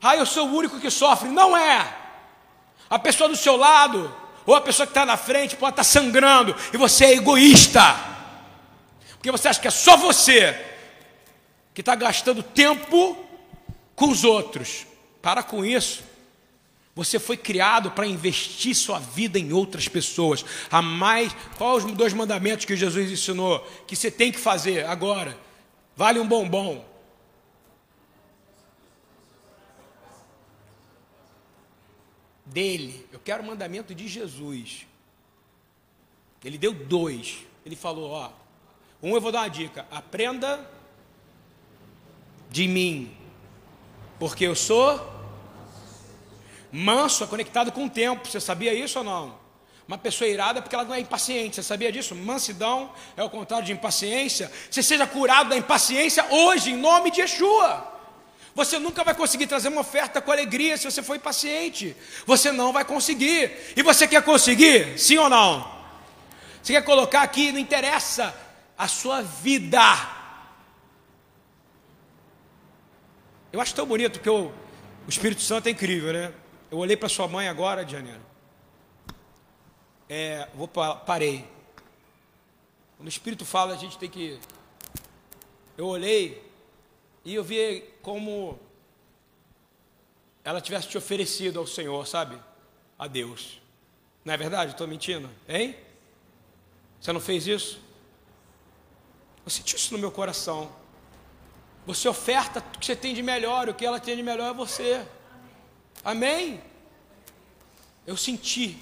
Ah, 0.00 0.14
eu 0.14 0.26
sou 0.26 0.46
o 0.46 0.54
único 0.54 0.78
que 0.78 0.92
sofre. 0.92 1.28
Não 1.28 1.56
é. 1.56 1.92
A 2.88 3.00
pessoa 3.00 3.28
do 3.28 3.36
seu 3.36 3.56
lado 3.56 4.27
ou 4.48 4.54
a 4.54 4.62
pessoa 4.62 4.86
que 4.86 4.92
está 4.92 5.04
na 5.04 5.18
frente 5.18 5.56
pode 5.56 5.74
estar 5.74 5.84
tá 5.84 5.84
sangrando 5.84 6.56
e 6.72 6.78
você 6.78 7.04
é 7.04 7.12
egoísta, 7.16 7.94
porque 9.10 9.30
você 9.30 9.46
acha 9.46 9.60
que 9.60 9.68
é 9.68 9.70
só 9.70 9.94
você 9.94 10.58
que 11.74 11.82
está 11.82 11.94
gastando 11.94 12.42
tempo 12.42 13.14
com 13.94 14.08
os 14.08 14.24
outros. 14.24 14.86
Para 15.20 15.42
com 15.42 15.66
isso. 15.66 16.02
Você 16.94 17.18
foi 17.18 17.36
criado 17.36 17.90
para 17.90 18.06
investir 18.06 18.74
sua 18.74 18.98
vida 18.98 19.38
em 19.38 19.52
outras 19.52 19.86
pessoas. 19.86 20.42
A 20.70 20.80
mais, 20.80 21.30
quais 21.58 21.84
os 21.84 21.92
dois 21.92 22.14
mandamentos 22.14 22.64
que 22.64 22.74
Jesus 22.74 23.12
ensinou 23.12 23.60
que 23.86 23.94
você 23.94 24.10
tem 24.10 24.32
que 24.32 24.38
fazer 24.38 24.86
agora? 24.86 25.38
Vale 25.94 26.20
um 26.20 26.26
bombom. 26.26 26.87
Dele. 32.48 33.06
Eu 33.12 33.18
quero 33.18 33.42
o 33.42 33.46
mandamento 33.46 33.94
de 33.94 34.08
Jesus. 34.08 34.86
Ele 36.44 36.58
deu 36.58 36.72
dois. 36.72 37.38
Ele 37.64 37.76
falou: 37.76 38.10
ó, 38.10 38.30
um 39.02 39.14
eu 39.14 39.20
vou 39.20 39.32
dar 39.32 39.40
uma 39.40 39.48
dica: 39.48 39.86
aprenda 39.90 40.68
de 42.50 42.66
mim, 42.66 43.14
porque 44.18 44.44
eu 44.44 44.54
sou 44.54 45.16
manso, 46.72 47.26
conectado 47.26 47.72
com 47.72 47.86
o 47.86 47.90
tempo. 47.90 48.26
Você 48.26 48.40
sabia 48.40 48.74
isso 48.74 48.98
ou 48.98 49.04
não? 49.04 49.38
Uma 49.86 49.96
pessoa 49.96 50.28
irada 50.28 50.60
porque 50.60 50.74
ela 50.74 50.84
não 50.84 50.94
é 50.94 51.00
impaciente. 51.00 51.56
Você 51.56 51.62
sabia 51.62 51.90
disso? 51.90 52.14
Mansidão 52.14 52.92
é 53.16 53.22
o 53.22 53.30
contrário 53.30 53.64
de 53.64 53.72
impaciência. 53.72 54.52
Você 54.70 54.82
seja 54.82 55.06
curado 55.06 55.48
da 55.48 55.56
impaciência 55.56 56.26
hoje, 56.30 56.72
em 56.72 56.76
nome 56.76 57.10
de 57.10 57.22
Yeshua. 57.22 57.97
Você 58.58 58.76
nunca 58.76 59.04
vai 59.04 59.14
conseguir 59.14 59.46
trazer 59.46 59.68
uma 59.68 59.82
oferta 59.82 60.20
com 60.20 60.32
alegria 60.32 60.76
se 60.76 60.90
você 60.90 61.00
for 61.00 61.14
impaciente. 61.14 61.94
Você 62.26 62.50
não 62.50 62.72
vai 62.72 62.84
conseguir. 62.84 63.52
E 63.76 63.84
você 63.84 64.08
quer 64.08 64.20
conseguir? 64.20 64.98
Sim 64.98 65.16
ou 65.16 65.30
não? 65.30 65.64
Você 66.60 66.72
quer 66.72 66.82
colocar 66.82 67.22
aqui, 67.22 67.52
não 67.52 67.60
interessa, 67.60 68.36
a 68.76 68.88
sua 68.88 69.22
vida. 69.22 69.80
Eu 73.52 73.60
acho 73.60 73.72
tão 73.76 73.86
bonito 73.86 74.18
que 74.18 74.28
eu, 74.28 74.52
o 75.06 75.08
Espírito 75.08 75.40
Santo 75.40 75.68
é 75.68 75.70
incrível, 75.70 76.12
né? 76.12 76.34
Eu 76.68 76.78
olhei 76.78 76.96
para 76.96 77.08
sua 77.08 77.28
mãe 77.28 77.46
agora, 77.46 77.86
janeiro. 77.86 78.26
É, 80.08 80.48
vou 80.52 80.66
parei. 80.66 81.48
Quando 82.96 83.06
o 83.06 83.08
Espírito 83.08 83.44
fala, 83.44 83.74
a 83.74 83.78
gente 83.78 83.96
tem 83.96 84.10
que. 84.10 84.36
Eu 85.76 85.86
olhei 85.86 86.42
e 87.24 87.36
eu 87.36 87.44
vi 87.44 87.84
como 88.08 88.58
ela 90.42 90.62
tivesse 90.62 90.88
te 90.88 90.96
oferecido 90.96 91.58
ao 91.58 91.66
Senhor, 91.66 92.06
sabe? 92.06 92.40
A 92.98 93.06
Deus. 93.06 93.60
Não 94.24 94.32
é 94.32 94.36
verdade? 94.38 94.70
Estou 94.72 94.88
mentindo? 94.88 95.28
Hein? 95.46 95.76
Você 96.98 97.12
não 97.12 97.20
fez 97.20 97.46
isso? 97.46 97.78
Eu 99.44 99.50
senti 99.50 99.76
isso 99.76 99.92
no 99.92 99.98
meu 99.98 100.10
coração. 100.10 100.72
Você 101.84 102.08
oferta 102.08 102.60
o 102.60 102.78
que 102.78 102.86
você 102.86 102.96
tem 102.96 103.12
de 103.12 103.22
melhor, 103.22 103.68
o 103.68 103.74
que 103.74 103.84
ela 103.84 104.00
tem 104.00 104.16
de 104.16 104.22
melhor 104.22 104.52
é 104.52 104.54
você. 104.54 105.06
Amém? 106.02 106.62
Eu 108.06 108.16
senti. 108.16 108.78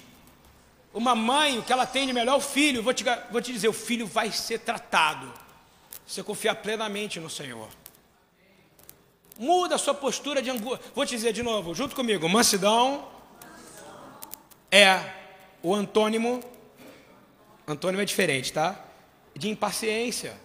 Uma 0.93 1.15
mãe, 1.15 1.59
o 1.59 1.63
que 1.63 1.73
ela 1.73 1.85
tem 1.85 2.07
de 2.07 2.13
melhor, 2.13 2.37
o 2.37 2.41
filho, 2.41 2.81
vou 2.81 2.93
te, 2.93 3.03
vou 3.29 3.41
te 3.41 3.51
dizer, 3.51 3.67
o 3.67 3.73
filho 3.73 4.07
vai 4.07 4.31
ser 4.31 4.59
tratado. 4.59 5.33
Você 6.07 6.23
confiar 6.23 6.55
plenamente 6.55 7.19
no 7.19 7.29
Senhor. 7.29 7.67
Muda 9.39 9.75
a 9.75 9.77
sua 9.77 9.93
postura 9.93 10.41
de 10.41 10.49
angústia. 10.49 10.91
Vou 10.95 11.05
te 11.05 11.15
dizer 11.15 11.33
de 11.33 11.43
novo, 11.43 11.75
junto 11.75 11.95
comigo. 11.95 12.27
Mansidão 12.27 13.07
é 14.71 14.99
o 15.61 15.73
antônimo. 15.73 16.41
Antônimo 17.67 18.01
é 18.01 18.05
diferente, 18.05 18.51
tá? 18.51 18.83
De 19.35 19.49
impaciência. 19.49 20.35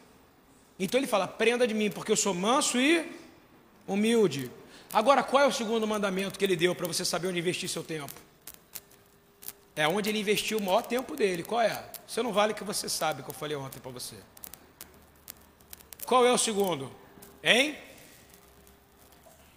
Então 0.79 0.99
ele 0.99 1.07
fala: 1.07 1.27
prenda 1.27 1.67
de 1.67 1.75
mim, 1.75 1.91
porque 1.91 2.13
eu 2.13 2.17
sou 2.17 2.35
manso 2.35 2.79
e 2.79 3.11
humilde. 3.87 4.51
Agora, 4.93 5.23
qual 5.23 5.43
é 5.43 5.47
o 5.47 5.53
segundo 5.53 5.87
mandamento 5.87 6.39
que 6.39 6.45
ele 6.45 6.57
deu 6.57 6.75
para 6.75 6.87
você 6.87 7.05
saber 7.05 7.29
onde 7.29 7.39
investir 7.39 7.69
seu 7.69 7.83
tempo? 7.83 8.13
É 9.75 9.89
onde 9.89 10.11
ele 10.11 10.21
investiu 10.21 10.59
o 10.59 10.63
maior 10.63 10.83
tempo 10.83 11.17
dele. 11.17 11.43
Qual 11.43 11.61
é? 11.61 11.83
Você 12.07 12.23
não 12.23 12.31
vale 12.31 12.53
que 12.53 12.63
você 12.63 12.91
sabe, 12.91 13.23
que 13.23 13.31
eu 13.31 13.35
falei 13.35 13.57
ontem 13.57 13.81
para 13.81 13.91
você. 13.91 14.17
Qual 16.05 16.27
é 16.27 16.33
o 16.33 16.37
segundo? 16.37 16.93
Hein? 17.43 17.79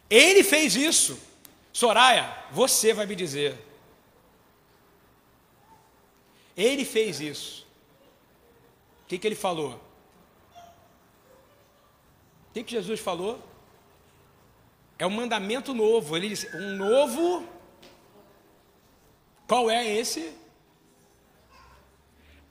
Ele 0.09 0.43
fez 0.43 0.75
isso. 0.75 1.19
Soraya, 1.73 2.33
você 2.51 2.93
vai 2.93 3.05
me 3.05 3.15
dizer. 3.15 3.57
Ele 6.55 6.85
fez 6.85 7.19
isso. 7.19 7.67
O 9.03 9.07
que, 9.07 9.17
que 9.17 9.27
ele 9.27 9.35
falou? 9.35 9.79
O 12.49 12.53
que, 12.53 12.63
que 12.63 12.71
Jesus 12.71 12.99
falou? 12.99 13.39
É 14.97 15.05
um 15.05 15.09
mandamento 15.09 15.73
novo. 15.73 16.15
Ele 16.15 16.29
disse: 16.29 16.47
um 16.55 16.75
novo. 16.75 17.47
Qual 19.47 19.69
é 19.69 19.85
esse? 19.85 20.33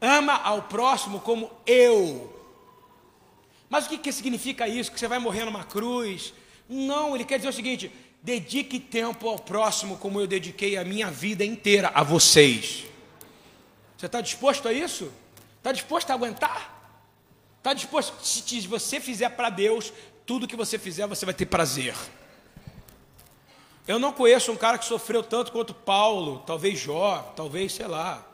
Ama 0.00 0.34
ao 0.34 0.62
próximo 0.62 1.20
como 1.20 1.50
eu. 1.66 2.30
Mas 3.68 3.86
o 3.86 3.88
que, 3.88 3.98
que 3.98 4.12
significa 4.12 4.68
isso? 4.68 4.92
Que 4.92 5.00
você 5.00 5.08
vai 5.08 5.18
morrer 5.18 5.44
numa 5.44 5.64
cruz? 5.64 6.34
Não, 6.68 7.14
ele 7.14 7.24
quer 7.24 7.36
dizer 7.36 7.48
o 7.48 7.52
seguinte: 7.52 7.92
dedique 8.22 8.80
tempo 8.80 9.28
ao 9.28 9.38
próximo 9.38 9.98
como 9.98 10.20
eu 10.20 10.26
dediquei 10.26 10.76
a 10.76 10.84
minha 10.84 11.10
vida 11.10 11.44
inteira 11.44 11.90
a 11.94 12.02
vocês. 12.02 12.84
Você 13.96 14.06
está 14.06 14.20
disposto 14.20 14.68
a 14.68 14.72
isso? 14.72 15.12
Está 15.58 15.72
disposto 15.72 16.10
a 16.10 16.14
aguentar? 16.14 16.72
Está 17.58 17.72
disposto? 17.72 18.24
Se 18.24 18.60
você 18.66 19.00
fizer 19.00 19.30
para 19.30 19.50
Deus, 19.50 19.92
tudo 20.26 20.46
que 20.46 20.56
você 20.56 20.78
fizer, 20.78 21.06
você 21.06 21.24
vai 21.24 21.34
ter 21.34 21.46
prazer. 21.46 21.94
Eu 23.86 23.98
não 23.98 24.12
conheço 24.12 24.50
um 24.50 24.56
cara 24.56 24.78
que 24.78 24.84
sofreu 24.86 25.22
tanto 25.22 25.52
quanto 25.52 25.74
Paulo, 25.74 26.42
talvez 26.46 26.78
Jó, 26.78 27.32
talvez, 27.36 27.72
sei 27.72 27.86
lá. 27.86 28.26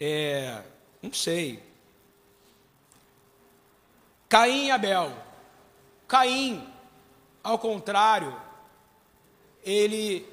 É, 0.00 0.62
não 1.00 1.12
sei. 1.12 1.62
Caim 4.28 4.66
e 4.66 4.70
Abel. 4.70 5.12
Caim, 6.10 6.66
ao 7.40 7.56
contrário, 7.56 8.34
ele 9.62 10.26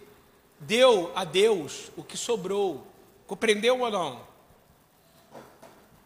deu 0.60 1.12
a 1.16 1.24
Deus 1.24 1.92
o 1.96 2.04
que 2.04 2.18
sobrou. 2.18 2.84
Compreendeu 3.28 3.80
ou 3.80 3.92
não? 3.92 4.20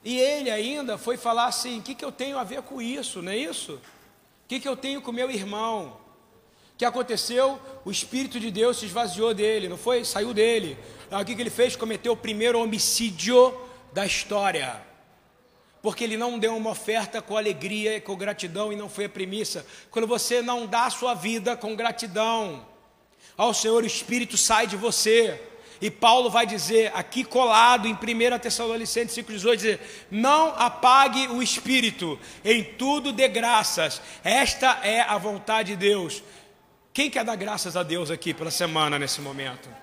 E 0.04 0.20
ele 0.20 0.52
ainda 0.52 0.98
foi 0.98 1.16
falar 1.16 1.46
assim: 1.46 1.80
o 1.80 1.82
que, 1.82 1.96
que 1.96 2.04
eu 2.04 2.12
tenho 2.12 2.38
a 2.38 2.44
ver 2.44 2.64
com 2.64 2.82
isso, 2.82 3.22
não 3.22 3.32
é 3.32 3.38
isso? 3.38 3.76
O 3.76 4.48
que, 4.50 4.60
que 4.60 4.68
eu 4.68 4.76
tenho 4.76 5.02
com 5.02 5.14
meu 5.14 5.32
irmão? 5.32 5.98
O 6.74 6.78
que 6.78 6.84
aconteceu? 6.84 7.58
O 7.86 7.92
Espírito 7.92 8.42
de 8.42 8.52
Deus 8.52 8.78
se 8.78 8.88
esvaziou 8.88 9.34
dele, 9.34 9.70
não 9.70 9.78
foi? 9.78 10.04
Saiu 10.04 10.34
dele. 10.34 10.78
o 11.10 11.24
que, 11.24 11.34
que 11.34 11.42
ele 11.42 11.50
fez? 11.50 11.78
Cometeu 11.78 12.12
o 12.12 12.18
primeiro 12.18 12.60
homicídio 12.60 13.58
da 13.94 14.06
história. 14.06 14.91
Porque 15.82 16.04
ele 16.04 16.16
não 16.16 16.38
deu 16.38 16.56
uma 16.56 16.70
oferta 16.70 17.22
com 17.22 17.36
alegria 17.36 17.98
e 17.98 18.02
com 18.02 18.16
gratidão 18.16 18.72
e 18.72 18.76
não 18.76 18.88
foi 18.88 19.06
a 19.06 19.10
premissa. 19.10 19.66
Quando 19.90 20.08
você 20.08 20.42
não 20.42 20.68
dá 20.68 20.86
a 20.86 20.90
sua 20.92 21.14
vida 21.14 21.58
com 21.58 21.76
gratidão 21.76 22.66
ao 23.36 23.54
Senhor, 23.54 23.84
o 23.84 23.88
Espírito 23.88 24.38
sai 24.38 24.68
de 24.68 24.78
você. 24.78 25.42
E 25.82 25.90
Paulo 25.90 26.30
vai 26.30 26.46
dizer, 26.46 26.92
aqui 26.94 27.24
colado 27.24 27.88
em 27.88 27.94
1 27.94 28.38
Tessalonicenses 28.38 29.18
5,18, 29.26 29.56
dizer, 29.56 30.08
não 30.12 30.50
apague 30.56 31.28
o 31.30 31.42
espírito, 31.42 32.20
em 32.46 32.64
tudo 32.64 33.12
dê 33.12 33.28
graças. 33.28 34.00
Esta 34.24 34.80
é 34.84 35.02
a 35.02 35.18
vontade 35.18 35.70
de 35.70 35.78
Deus. 35.78 36.22
Quem 36.94 37.10
quer 37.10 37.26
dar 37.26 37.36
graças 37.36 37.76
a 37.76 37.82
Deus 37.82 38.12
aqui 38.12 38.32
pela 38.32 38.52
semana 38.52 39.00
nesse 39.00 39.22
momento? 39.22 39.81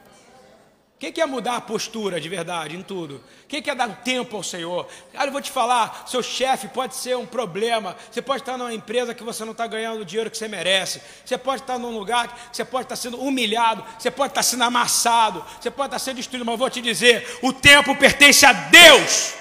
Quem 0.98 1.12
quer 1.12 1.26
mudar 1.26 1.56
a 1.56 1.60
postura 1.60 2.20
de 2.20 2.28
verdade 2.28 2.76
em 2.76 2.82
tudo? 2.82 3.22
Quem 3.46 3.62
quer 3.62 3.76
dar 3.76 3.88
tempo 4.02 4.36
ao 4.36 4.42
Senhor? 4.42 4.88
Cara, 5.12 5.28
eu 5.28 5.32
vou 5.32 5.40
te 5.40 5.50
falar: 5.50 6.04
seu 6.08 6.20
chefe 6.24 6.66
pode 6.68 6.96
ser 6.96 7.16
um 7.16 7.24
problema. 7.24 7.96
Você 8.10 8.20
pode 8.20 8.42
estar 8.42 8.58
numa 8.58 8.74
empresa 8.74 9.14
que 9.14 9.22
você 9.22 9.44
não 9.44 9.52
está 9.52 9.64
ganhando 9.68 10.00
o 10.00 10.04
dinheiro 10.04 10.28
que 10.28 10.36
você 10.36 10.48
merece. 10.48 11.00
Você 11.24 11.38
pode 11.38 11.62
estar 11.62 11.78
num 11.78 11.96
lugar 11.96 12.50
que 12.50 12.56
você 12.56 12.64
pode 12.64 12.86
estar 12.86 12.96
sendo 12.96 13.20
humilhado. 13.20 13.84
Você 13.96 14.10
pode 14.10 14.32
estar 14.32 14.42
sendo 14.42 14.64
amassado. 14.64 15.44
Você 15.60 15.70
pode 15.70 15.86
estar 15.86 16.00
sendo 16.00 16.16
destruído. 16.16 16.44
Mas 16.44 16.54
eu 16.54 16.58
vou 16.58 16.70
te 16.70 16.80
dizer: 16.80 17.38
o 17.42 17.52
tempo 17.52 17.94
pertence 17.94 18.44
a 18.44 18.52
Deus. 18.52 19.34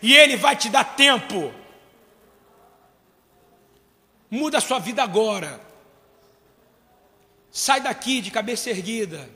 E 0.00 0.16
Ele 0.16 0.34
vai 0.34 0.56
te 0.56 0.70
dar 0.70 0.84
tempo. 0.84 1.52
Muda 4.30 4.56
a 4.58 4.62
sua 4.62 4.78
vida 4.78 5.02
agora. 5.02 5.60
Sai 7.50 7.82
daqui 7.82 8.22
de 8.22 8.30
cabeça 8.30 8.70
erguida 8.70 9.35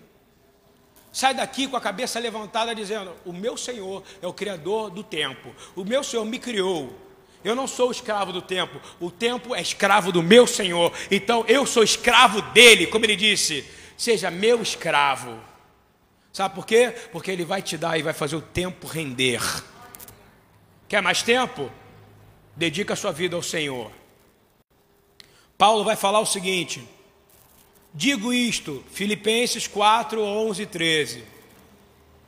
Sai 1.13 1.35
daqui 1.35 1.67
com 1.67 1.77
a 1.77 1.81
cabeça 1.81 2.21
levantada 2.21 2.75
dizendo: 2.75 3.13
O 3.25 3.33
meu 3.33 3.57
Senhor 3.57 4.03
é 4.23 4.27
o 4.27 4.33
Criador 4.33 4.91
do 4.91 5.03
tempo. 5.03 5.55
O 5.75 5.85
meu 5.85 6.05
Senhor 6.05 6.25
me 6.25 6.39
criou. 6.39 6.97
Eu 7.43 7.55
não 7.55 7.67
sou 7.67 7.91
escravo 7.91 8.33
do 8.33 8.43
tempo. 8.43 8.81
O 9.01 9.11
tempo 9.11 9.55
é 9.55 9.61
escravo 9.61 10.13
do 10.13 10.23
meu 10.23 10.47
Senhor. 10.47 10.93
Então 11.11 11.45
eu 11.49 11.67
sou 11.67 11.83
escravo 11.83 12.41
dele. 12.53 12.87
Como 12.87 13.05
ele 13.05 13.17
disse: 13.17 13.65
Seja 13.97 14.31
meu 14.31 14.63
escravo. 14.63 15.39
Sabe 16.33 16.55
por 16.55 16.65
quê? 16.65 16.95
Porque 17.11 17.31
ele 17.31 17.45
vai 17.45 17.61
te 17.61 17.77
dar 17.77 17.99
e 17.99 18.03
vai 18.03 18.13
fazer 18.13 18.37
o 18.37 18.41
tempo 18.41 18.87
render. 18.87 19.41
Quer 20.89 21.03
mais 21.03 21.23
tempo? 21.23 21.71
Dedica 22.55 22.95
a 22.95 22.97
sua 22.97 23.11
vida 23.11 23.35
ao 23.35 23.43
Senhor. 23.43 23.91
Paulo 25.59 25.83
vai 25.83 25.97
falar 25.97 26.21
o 26.21 26.27
seguinte. 26.27 26.87
Digo 27.93 28.32
isto, 28.32 28.84
Filipenses 28.93 29.66
4, 29.66 30.22
11 30.22 30.62
e 30.62 30.66
13. 30.66 31.24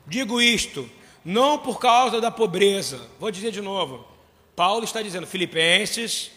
Digo 0.07 0.41
isto, 0.41 0.89
não 1.25 1.59
por 1.59 1.79
causa 1.79 2.21
da 2.21 2.31
pobreza. 2.31 3.01
Vou 3.21 3.31
dizer 3.31 3.53
de 3.53 3.61
novo. 3.61 4.05
Paulo 4.57 4.85
está 4.85 5.01
dizendo, 5.01 5.27
Filipenses 5.27 6.33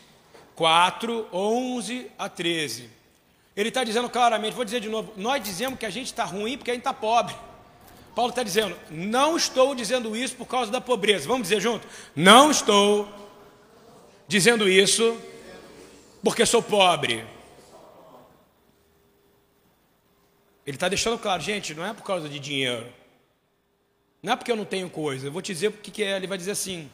4, 0.55 1.27
11 1.33 2.07
a 2.17 2.29
13. 2.29 2.89
Ele 3.55 3.69
está 3.69 3.83
dizendo 3.83 4.09
claramente, 4.09 4.53
vou 4.53 4.65
dizer 4.65 4.79
de 4.79 4.89
novo, 4.89 5.13
nós 5.15 5.43
dizemos 5.43 5.79
que 5.79 5.85
a 5.85 5.89
gente 5.89 6.07
está 6.07 6.25
ruim 6.25 6.57
porque 6.57 6.71
a 6.71 6.73
gente 6.73 6.81
está 6.81 6.93
pobre. 6.93 7.35
Paulo 8.13 8.29
está 8.29 8.43
dizendo, 8.43 8.77
não 8.89 9.35
estou 9.35 9.73
dizendo 9.73 10.15
isso 10.15 10.35
por 10.35 10.45
causa 10.45 10.71
da 10.71 10.79
pobreza. 10.79 11.27
Vamos 11.27 11.43
dizer 11.43 11.59
junto? 11.59 11.87
Não 12.15 12.51
estou 12.51 13.07
dizendo 14.27 14.69
isso 14.69 15.17
porque 16.23 16.45
sou 16.45 16.61
pobre. 16.61 17.25
Ele 20.65 20.77
está 20.77 20.89
deixando 20.89 21.19
claro, 21.19 21.41
gente, 21.41 21.73
não 21.73 21.85
é 21.85 21.93
por 21.93 22.03
causa 22.03 22.27
de 22.27 22.39
dinheiro. 22.39 22.91
Não 24.21 24.33
é 24.33 24.35
porque 24.35 24.51
eu 24.51 24.55
não 24.55 24.65
tenho 24.65 24.89
coisa. 24.89 25.27
Eu 25.27 25.31
vou 25.31 25.41
te 25.41 25.53
dizer 25.53 25.67
o 25.67 25.73
que 25.73 26.03
é. 26.03 26.15
Ele 26.15 26.25
vai 26.25 26.37
dizer 26.37 26.51
assim: 26.51 26.89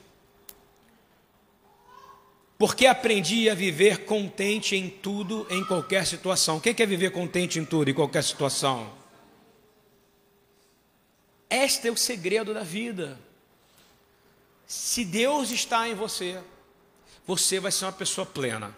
Porque 2.57 2.85
aprendi 2.85 3.49
a 3.49 3.55
viver 3.55 4.03
contente 4.03 4.75
em 4.75 4.89
tudo, 4.89 5.47
em 5.49 5.63
qualquer 5.63 6.05
situação. 6.05 6.57
O 6.57 6.61
que 6.61 6.83
é 6.83 6.85
viver 6.85 7.11
contente 7.11 7.57
em 7.57 7.63
tudo, 7.63 7.89
em 7.89 7.93
qualquer 7.93 8.23
situação? 8.23 8.91
Este 11.49 11.87
é 11.87 11.91
o 11.91 11.97
segredo 11.97 12.53
da 12.53 12.63
vida. 12.63 13.17
Se 14.67 15.05
Deus 15.05 15.51
está 15.51 15.87
em 15.87 15.93
você, 15.93 16.41
você 17.25 17.59
vai 17.59 17.71
ser 17.71 17.85
uma 17.85 17.91
pessoa 17.93 18.25
plena. 18.25 18.75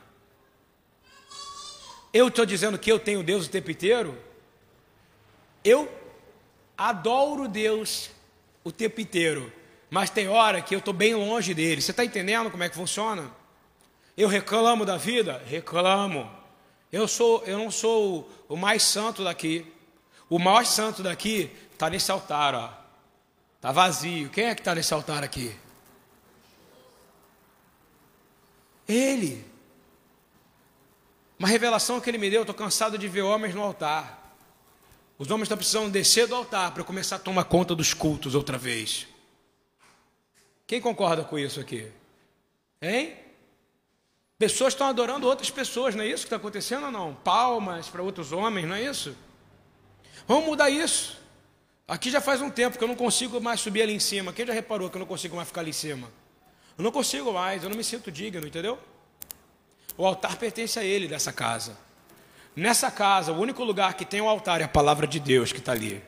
Eu 2.14 2.28
estou 2.28 2.46
dizendo 2.46 2.78
que 2.78 2.92
eu 2.92 3.00
tenho 3.00 3.24
Deus 3.24 3.48
o 3.48 3.50
tempo 3.50 3.72
inteiro? 3.72 4.16
Eu 5.64 5.90
adoro 6.78 7.48
Deus 7.48 8.10
o 8.64 8.72
tempo 8.72 9.00
inteiro, 9.00 9.52
mas 9.90 10.10
tem 10.10 10.28
hora 10.28 10.62
que 10.62 10.76
eu 10.76 10.80
estou 10.80 10.94
bem 10.94 11.16
longe 11.16 11.54
dele. 11.54 11.82
Você 11.82 11.92
está 11.92 12.04
entendendo 12.04 12.52
como 12.52 12.64
é 12.64 12.70
que 12.70 12.76
funciona? 12.76 13.32
Eu 14.18 14.28
reclamo 14.28 14.86
da 14.86 14.98
vida? 14.98 15.42
Reclamo. 15.46 16.30
Eu, 16.92 17.08
sou, 17.08 17.44
eu 17.46 17.58
não 17.58 17.72
sou 17.72 18.30
o 18.48 18.56
mais 18.56 18.84
santo 18.84 19.24
daqui. 19.24 19.66
O 20.30 20.38
mais 20.38 20.68
santo 20.70 21.02
daqui 21.02 21.52
está 21.72 21.90
nesse 21.90 22.12
altar, 22.12 22.54
ó. 22.54 22.72
Está 23.56 23.72
vazio. 23.72 24.30
Quem 24.30 24.46
é 24.46 24.56
que 24.56 24.62
está 24.62 24.76
nesse 24.76 24.94
altar 24.94 25.24
aqui? 25.24 25.56
Ele. 28.88 29.46
Uma 31.40 31.48
revelação 31.48 32.00
que 32.00 32.10
ele 32.10 32.18
me 32.18 32.30
deu, 32.30 32.42
estou 32.42 32.56
cansado 32.56 32.98
de 32.98 33.08
ver 33.08 33.22
homens 33.22 33.56
no 33.56 33.62
altar. 33.62 34.23
Os 35.18 35.30
homens 35.30 35.44
estão 35.44 35.58
precisando 35.58 35.92
descer 35.92 36.28
do 36.28 36.36
altar 36.36 36.74
para 36.74 36.84
começar 36.84 37.18
a 37.18 37.20
tomar 37.20 37.46
conta 37.46 37.76
dos 37.76 37.94
cultos 37.94 38.36
outra 38.36 38.58
vez. 38.58 39.08
Quem 40.66 40.82
concorda 40.82 41.24
com 41.24 41.38
isso 41.38 41.60
aqui? 41.60 41.92
Hein? 42.82 43.16
Pessoas 44.38 44.74
estão 44.74 44.88
adorando 44.88 45.28
outras 45.28 45.50
pessoas, 45.50 45.96
não 45.96 46.04
é 46.04 46.08
isso 46.08 46.24
que 46.24 46.28
está 46.28 46.36
acontecendo 46.36 46.86
ou 46.86 46.92
não? 46.92 47.14
Palmas 47.16 47.88
para 47.88 48.02
outros 48.02 48.32
homens, 48.32 48.68
não 48.68 48.76
é 48.76 48.84
isso? 48.84 49.16
Vamos 50.28 50.46
mudar 50.46 50.70
isso. 50.70 51.22
Aqui 51.88 52.10
já 52.10 52.20
faz 52.20 52.42
um 52.42 52.50
tempo 52.50 52.78
que 52.78 52.84
eu 52.84 52.88
não 52.88 52.96
consigo 52.96 53.40
mais 53.40 53.60
subir 53.60 53.84
ali 53.84 53.94
em 53.94 54.00
cima. 54.00 54.34
Quem 54.34 54.46
já 54.46 54.54
reparou 54.54 54.90
que 54.90 54.96
eu 54.96 55.00
não 55.00 55.06
consigo 55.06 55.36
mais 55.36 55.48
ficar 55.48 55.62
ali 55.62 55.70
em 55.70 55.74
cima? 55.74 56.10
Eu 56.78 56.84
não 56.84 56.92
consigo 56.92 57.32
mais, 57.32 57.64
eu 57.64 57.70
não 57.70 57.78
me 57.78 57.84
sinto 57.84 58.12
digno, 58.12 58.48
entendeu? 58.48 58.80
O 59.96 60.06
altar 60.06 60.38
pertence 60.38 60.80
a 60.80 60.84
ele 60.84 61.08
dessa 61.08 61.32
casa. 61.32 61.78
Nessa 62.56 62.92
casa, 62.92 63.32
o 63.32 63.40
único 63.40 63.64
lugar 63.64 63.96
que 63.96 64.06
tem 64.06 64.22
o 64.22 64.30
altar 64.30 64.62
é 64.62 64.64
a 64.64 64.68
palavra 64.68 65.08
de 65.08 65.20
Deus 65.20 65.52
que 65.52 65.60
está 65.60 65.72
ali. 65.72 66.02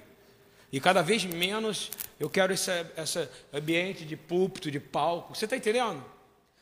E 0.71 0.79
cada 0.79 1.01
vez 1.01 1.23
menos 1.23 1.89
eu 2.19 2.29
quero 2.29 2.53
esse, 2.53 2.71
esse 2.97 3.27
ambiente 3.53 4.05
de 4.05 4.15
púlpito, 4.15 4.69
de 4.69 4.79
palco. 4.79 5.35
Você 5.35 5.45
está 5.45 5.57
entendendo? 5.57 6.03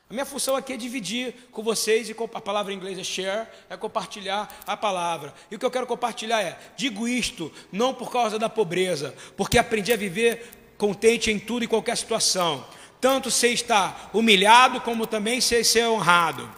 A 0.10 0.14
minha 0.14 0.26
função 0.26 0.56
aqui 0.56 0.74
é 0.74 0.78
dividir 0.78 1.34
com 1.52 1.64
vocês, 1.64 2.08
e 2.08 2.16
a 2.34 2.42
palavra 2.42 2.72
em 2.72 2.76
inglês 2.76 3.00
é 3.00 3.04
share, 3.04 3.48
é 3.70 3.76
compartilhar 3.76 4.64
a 4.68 4.78
palavra. 4.78 5.34
E 5.50 5.56
o 5.56 5.60
que 5.60 5.66
eu 5.66 5.72
quero 5.72 5.88
compartilhar 5.88 6.42
é: 6.42 6.58
digo 6.78 7.08
isto 7.08 7.52
não 7.72 7.94
por 7.94 8.12
causa 8.12 8.38
da 8.38 8.48
pobreza, 8.48 9.14
porque 9.36 9.58
aprendi 9.58 9.92
a 9.92 9.98
viver 9.98 10.48
contente 10.78 11.32
em 11.32 11.40
tudo 11.40 11.66
e 11.66 11.68
qualquer 11.68 11.98
situação. 11.98 12.66
Tanto 13.02 13.32
sei 13.32 13.54
estar 13.54 14.12
humilhado, 14.14 14.80
como 14.82 15.08
também 15.08 15.42
sei 15.42 15.64
ser 15.64 15.88
honrado. 15.88 16.50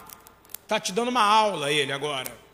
Está 0.62 0.78
te 0.78 0.92
dando 0.92 1.08
uma 1.08 1.22
aula 1.22 1.72
ele 1.72 1.92
agora. 1.92 2.45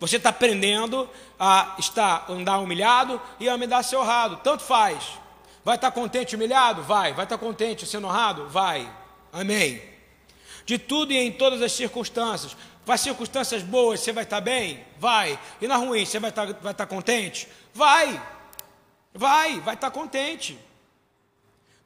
Você 0.00 0.16
está 0.16 0.30
aprendendo 0.30 1.08
a 1.38 1.76
estar, 1.78 2.26
andar 2.28 2.58
humilhado 2.58 3.20
e 3.38 3.48
a 3.48 3.54
andar 3.54 3.82
ser 3.82 3.96
honrado. 3.96 4.36
Tanto 4.42 4.62
faz. 4.62 5.04
Vai 5.64 5.76
estar 5.76 5.90
contente 5.90 6.34
humilhado? 6.34 6.82
Vai. 6.82 7.12
Vai 7.12 7.24
estar 7.24 7.38
contente 7.38 7.86
sendo 7.86 8.06
honrado? 8.06 8.48
Vai. 8.48 8.90
Amém. 9.32 9.82
De 10.66 10.78
tudo 10.78 11.12
e 11.12 11.16
em 11.16 11.32
todas 11.32 11.62
as 11.62 11.72
circunstâncias. 11.72 12.56
Vai 12.84 12.98
circunstâncias 12.98 13.62
boas, 13.62 14.00
você 14.00 14.12
vai 14.12 14.24
estar 14.24 14.40
bem? 14.40 14.84
Vai. 14.98 15.38
E 15.60 15.66
na 15.66 15.76
ruim, 15.76 16.04
você 16.04 16.20
vai 16.20 16.30
estar, 16.30 16.52
vai 16.54 16.72
estar 16.72 16.86
contente? 16.86 17.48
Vai. 17.72 18.20
Vai, 19.14 19.60
vai 19.60 19.74
estar 19.74 19.90
contente. 19.90 20.58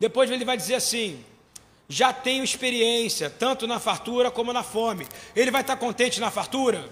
Depois 0.01 0.31
ele 0.31 0.45
vai 0.45 0.57
dizer 0.57 0.75
assim: 0.77 1.25
já 1.89 2.13
tenho 2.13 2.43
experiência, 2.43 3.31
tanto 3.31 3.67
na 3.67 3.79
fartura 3.79 4.31
como 4.31 4.53
na 4.53 4.63
fome. 4.63 5.07
Ele 5.37 5.51
vai 5.51 5.61
estar 5.61 5.77
contente 5.77 6.21
na 6.21 6.31
fartura? 6.31 6.89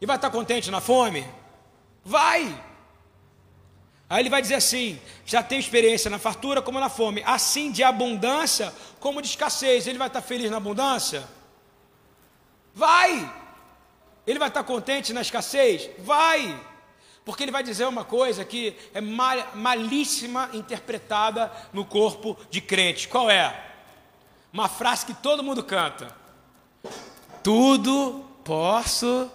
E 0.00 0.06
vai 0.06 0.16
estar 0.16 0.30
contente 0.30 0.70
na 0.70 0.80
fome? 0.80 1.26
Vai! 2.04 2.64
Aí 4.08 4.22
ele 4.22 4.30
vai 4.30 4.40
dizer 4.40 4.54
assim: 4.54 5.00
já 5.24 5.42
tem 5.42 5.58
experiência 5.58 6.10
na 6.10 6.18
fartura 6.18 6.62
como 6.62 6.78
na 6.78 6.88
fome, 6.88 7.22
assim 7.24 7.70
de 7.70 7.82
abundância 7.82 8.72
como 9.00 9.20
de 9.20 9.28
escassez. 9.28 9.86
Ele 9.86 9.98
vai 9.98 10.08
estar 10.08 10.22
feliz 10.22 10.50
na 10.50 10.58
abundância? 10.58 11.24
Vai! 12.74 13.32
Ele 14.26 14.38
vai 14.38 14.48
estar 14.48 14.64
contente 14.64 15.12
na 15.12 15.22
escassez? 15.22 15.88
Vai! 15.98 16.60
Porque 17.24 17.42
ele 17.42 17.50
vai 17.50 17.62
dizer 17.62 17.86
uma 17.86 18.04
coisa 18.04 18.44
que 18.44 18.76
é 18.94 19.00
mal, 19.00 19.36
malíssima 19.54 20.50
interpretada 20.52 21.50
no 21.72 21.84
corpo 21.84 22.36
de 22.50 22.60
crente. 22.60 23.08
Qual 23.08 23.28
é? 23.28 23.64
Uma 24.52 24.68
frase 24.68 25.06
que 25.06 25.14
todo 25.14 25.42
mundo 25.42 25.64
canta. 25.64 26.14
Tudo 27.42 28.24
posso. 28.44 29.30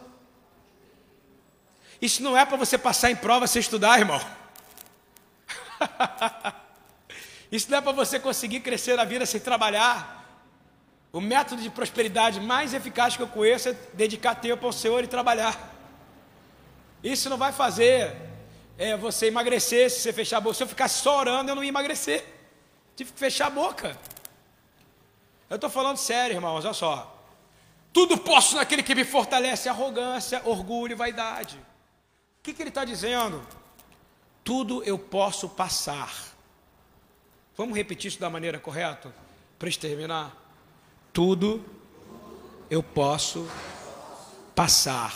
Isso 2.01 2.23
não 2.23 2.35
é 2.35 2.45
para 2.45 2.57
você 2.57 2.77
passar 2.77 3.11
em 3.11 3.15
prova 3.15 3.45
sem 3.45 3.59
estudar, 3.59 3.99
irmão. 3.99 4.19
Isso 7.51 7.69
não 7.69 7.77
é 7.77 7.81
para 7.81 7.91
você 7.91 8.19
conseguir 8.19 8.61
crescer 8.61 8.95
na 8.95 9.03
vida 9.03 9.25
sem 9.25 9.39
trabalhar. 9.39 10.19
O 11.13 11.19
método 11.21 11.61
de 11.61 11.69
prosperidade 11.69 12.39
mais 12.39 12.73
eficaz 12.73 13.15
que 13.15 13.21
eu 13.21 13.27
conheço 13.27 13.69
é 13.69 13.73
dedicar 13.93 14.35
tempo 14.35 14.65
ao 14.65 14.71
Senhor 14.71 15.03
e 15.03 15.07
trabalhar. 15.07 15.69
Isso 17.03 17.29
não 17.29 17.37
vai 17.37 17.51
fazer 17.51 18.15
é, 18.77 18.95
você 18.95 19.27
emagrecer 19.27 19.91
se 19.91 19.99
você 19.99 20.13
fechar 20.13 20.37
a 20.37 20.41
boca. 20.41 20.55
Se 20.55 20.63
eu 20.63 20.67
ficasse 20.67 21.01
só 21.01 21.19
orando, 21.19 21.51
eu 21.51 21.55
não 21.55 21.63
ia 21.63 21.69
emagrecer. 21.69 22.25
Tive 22.95 23.11
que 23.11 23.19
fechar 23.19 23.47
a 23.47 23.49
boca. 23.49 23.97
Eu 25.49 25.55
estou 25.55 25.69
falando 25.69 25.97
sério, 25.97 26.35
irmãos, 26.35 26.63
olha 26.63 26.73
só. 26.73 27.21
Tudo 27.91 28.17
posso 28.17 28.55
naquele 28.55 28.81
que 28.81 28.95
me 28.95 29.03
fortalece, 29.03 29.67
arrogância, 29.67 30.41
orgulho, 30.45 30.95
vaidade. 30.95 31.59
O 32.41 32.43
que, 32.43 32.55
que 32.55 32.63
ele 32.63 32.69
está 32.69 32.83
dizendo? 32.83 33.39
Tudo 34.43 34.83
eu 34.83 34.97
posso 34.97 35.47
passar. 35.47 36.11
Vamos 37.55 37.77
repetir 37.77 38.09
isso 38.09 38.19
da 38.19 38.31
maneira 38.31 38.59
correta? 38.59 39.13
Para 39.59 39.71
terminar. 39.73 40.35
Tudo 41.13 41.63
eu 42.67 42.81
posso 42.81 43.47
passar 44.55 45.13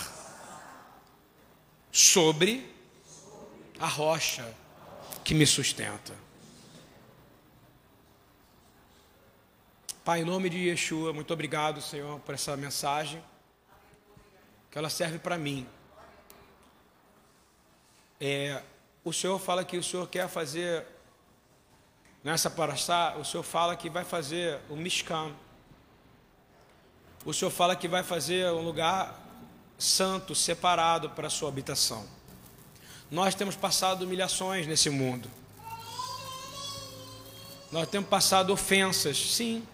sobre 1.91 2.71
a 3.79 3.87
rocha 3.87 4.53
que 5.23 5.33
me 5.33 5.47
sustenta. 5.47 6.13
Pai, 10.03 10.21
em 10.21 10.25
nome 10.25 10.47
de 10.47 10.59
Yeshua, 10.59 11.11
muito 11.11 11.33
obrigado, 11.33 11.81
Senhor, 11.81 12.19
por 12.19 12.35
essa 12.35 12.55
mensagem, 12.55 13.19
que 14.69 14.77
ela 14.77 14.91
serve 14.91 15.17
para 15.17 15.35
mim. 15.35 15.67
É, 18.19 18.61
o 19.03 19.11
Senhor 19.11 19.37
fala 19.39 19.65
que 19.65 19.77
o 19.77 19.83
Senhor 19.83 20.07
quer 20.07 20.29
fazer, 20.29 20.85
nessa 22.23 22.49
paraxá, 22.49 23.15
o 23.19 23.25
Senhor 23.25 23.43
fala 23.43 23.75
que 23.75 23.89
vai 23.89 24.05
fazer 24.05 24.59
o 24.69 24.75
Mishkan. 24.75 25.31
O 27.25 27.33
Senhor 27.33 27.51
fala 27.51 27.75
que 27.75 27.87
vai 27.87 28.03
fazer 28.03 28.49
um 28.51 28.61
lugar 28.61 29.21
santo, 29.77 30.33
separado 30.33 31.09
para 31.09 31.27
a 31.27 31.29
sua 31.29 31.49
habitação. 31.49 32.07
Nós 33.11 33.35
temos 33.35 33.55
passado 33.55 34.03
humilhações 34.03 34.65
nesse 34.65 34.89
mundo. 34.89 35.29
Nós 37.71 37.87
temos 37.89 38.09
passado 38.09 38.53
ofensas, 38.53 39.17
sim. 39.17 39.67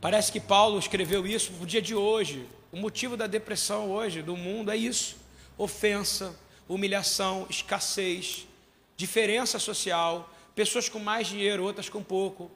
Parece 0.00 0.30
que 0.30 0.40
Paulo 0.40 0.78
escreveu 0.78 1.26
isso 1.26 1.52
no 1.52 1.64
dia 1.64 1.80
de 1.80 1.94
hoje. 1.94 2.46
O 2.70 2.76
motivo 2.76 3.16
da 3.16 3.26
depressão 3.26 3.90
hoje 3.90 4.20
do 4.20 4.36
mundo 4.36 4.70
é 4.70 4.76
isso: 4.76 5.16
ofensa, 5.56 6.36
humilhação, 6.68 7.46
escassez, 7.48 8.46
diferença 8.96 9.58
social, 9.58 10.28
pessoas 10.54 10.88
com 10.88 10.98
mais 10.98 11.26
dinheiro, 11.26 11.64
outras 11.64 11.88
com 11.88 12.02
pouco, 12.02 12.50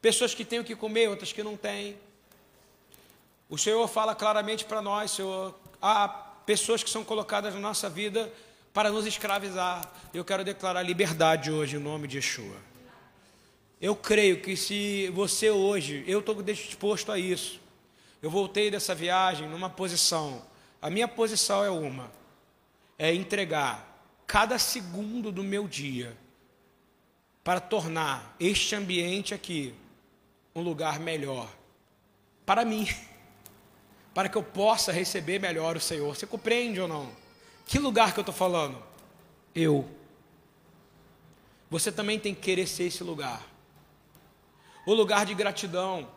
pessoas 0.00 0.34
que 0.34 0.44
têm 0.44 0.60
o 0.60 0.64
que 0.64 0.76
comer, 0.76 1.08
outras 1.08 1.32
que 1.32 1.42
não 1.42 1.56
têm. 1.56 1.96
O 3.48 3.58
Senhor 3.58 3.86
fala 3.88 4.14
claramente 4.14 4.64
para 4.64 4.80
nós, 4.80 5.10
Senhor, 5.10 5.54
há 5.80 6.08
pessoas 6.46 6.82
que 6.82 6.90
são 6.90 7.04
colocadas 7.04 7.54
na 7.54 7.60
nossa 7.60 7.88
vida 7.88 8.32
para 8.72 8.90
nos 8.90 9.06
escravizar. 9.06 9.90
Eu 10.14 10.24
quero 10.24 10.44
declarar 10.44 10.82
liberdade 10.82 11.50
hoje 11.50 11.76
em 11.76 11.80
nome 11.80 12.08
de 12.08 12.16
Yeshua. 12.18 12.56
Eu 13.80 13.96
creio 13.96 14.40
que 14.40 14.56
se 14.56 15.08
você 15.10 15.50
hoje, 15.50 16.04
eu 16.06 16.20
estou 16.20 16.40
disposto 16.42 17.10
a 17.10 17.18
isso. 17.18 17.60
Eu 18.22 18.30
voltei 18.30 18.70
dessa 18.70 18.94
viagem 18.94 19.48
numa 19.48 19.68
posição. 19.68 20.42
A 20.80 20.88
minha 20.88 21.08
posição 21.08 21.64
é 21.64 21.70
uma: 21.70 22.10
é 23.02 23.12
entregar 23.12 24.06
cada 24.28 24.60
segundo 24.60 25.32
do 25.32 25.42
meu 25.42 25.66
dia 25.66 26.16
para 27.42 27.58
tornar 27.58 28.36
este 28.38 28.76
ambiente 28.76 29.34
aqui 29.34 29.74
um 30.54 30.60
lugar 30.60 31.00
melhor 31.00 31.52
para 32.46 32.64
mim, 32.64 32.86
para 34.14 34.28
que 34.28 34.38
eu 34.38 34.42
possa 34.44 34.92
receber 34.92 35.40
melhor 35.40 35.76
o 35.76 35.80
Senhor. 35.80 36.14
Você 36.14 36.28
compreende 36.28 36.80
ou 36.80 36.86
não? 36.86 37.10
Que 37.66 37.76
lugar 37.76 38.12
que 38.14 38.20
eu 38.20 38.22
estou 38.22 38.32
falando? 38.32 38.80
Eu. 39.52 39.90
Você 41.68 41.90
também 41.90 42.20
tem 42.20 42.32
que 42.32 42.40
querer 42.40 42.68
ser 42.68 42.84
esse 42.84 43.02
lugar. 43.02 43.44
O 44.86 44.94
lugar 44.94 45.26
de 45.26 45.34
gratidão 45.34 46.08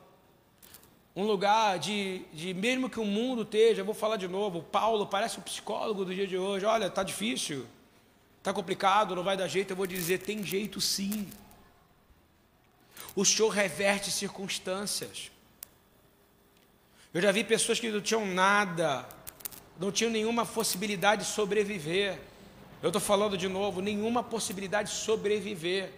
um 1.15 1.23
lugar 1.23 1.79
de, 1.79 2.23
de, 2.33 2.53
mesmo 2.53 2.89
que 2.89 2.99
o 2.99 3.05
mundo 3.05 3.43
esteja, 3.43 3.81
eu 3.81 3.85
vou 3.85 3.95
falar 3.95 4.17
de 4.17 4.27
novo, 4.27 4.61
Paulo 4.61 5.07
parece 5.07 5.39
o 5.39 5.41
psicólogo 5.41 6.03
do 6.03 6.13
dia 6.13 6.27
de 6.27 6.37
hoje, 6.37 6.65
olha, 6.65 6.87
está 6.87 7.03
difícil, 7.03 7.65
está 8.39 8.51
complicado, 8.51 9.15
não 9.15 9.23
vai 9.23 9.37
dar 9.37 9.47
jeito, 9.47 9.71
eu 9.71 9.77
vou 9.77 9.87
dizer, 9.87 10.17
tem 10.19 10.43
jeito 10.43 10.81
sim. 10.81 11.29
O 13.15 13.23
Senhor 13.23 13.47
reverte 13.47 14.11
circunstâncias. 14.11 15.31
Eu 17.13 17.21
já 17.21 17.31
vi 17.31 17.45
pessoas 17.45 17.79
que 17.79 17.89
não 17.89 18.01
tinham 18.01 18.25
nada, 18.25 19.07
não 19.79 19.93
tinham 19.93 20.11
nenhuma 20.11 20.45
possibilidade 20.45 21.23
de 21.23 21.29
sobreviver. 21.29 22.19
Eu 22.83 22.89
estou 22.89 23.01
falando 23.01 23.37
de 23.37 23.47
novo, 23.47 23.81
nenhuma 23.81 24.21
possibilidade 24.21 24.89
de 24.89 24.97
sobreviver. 24.97 25.93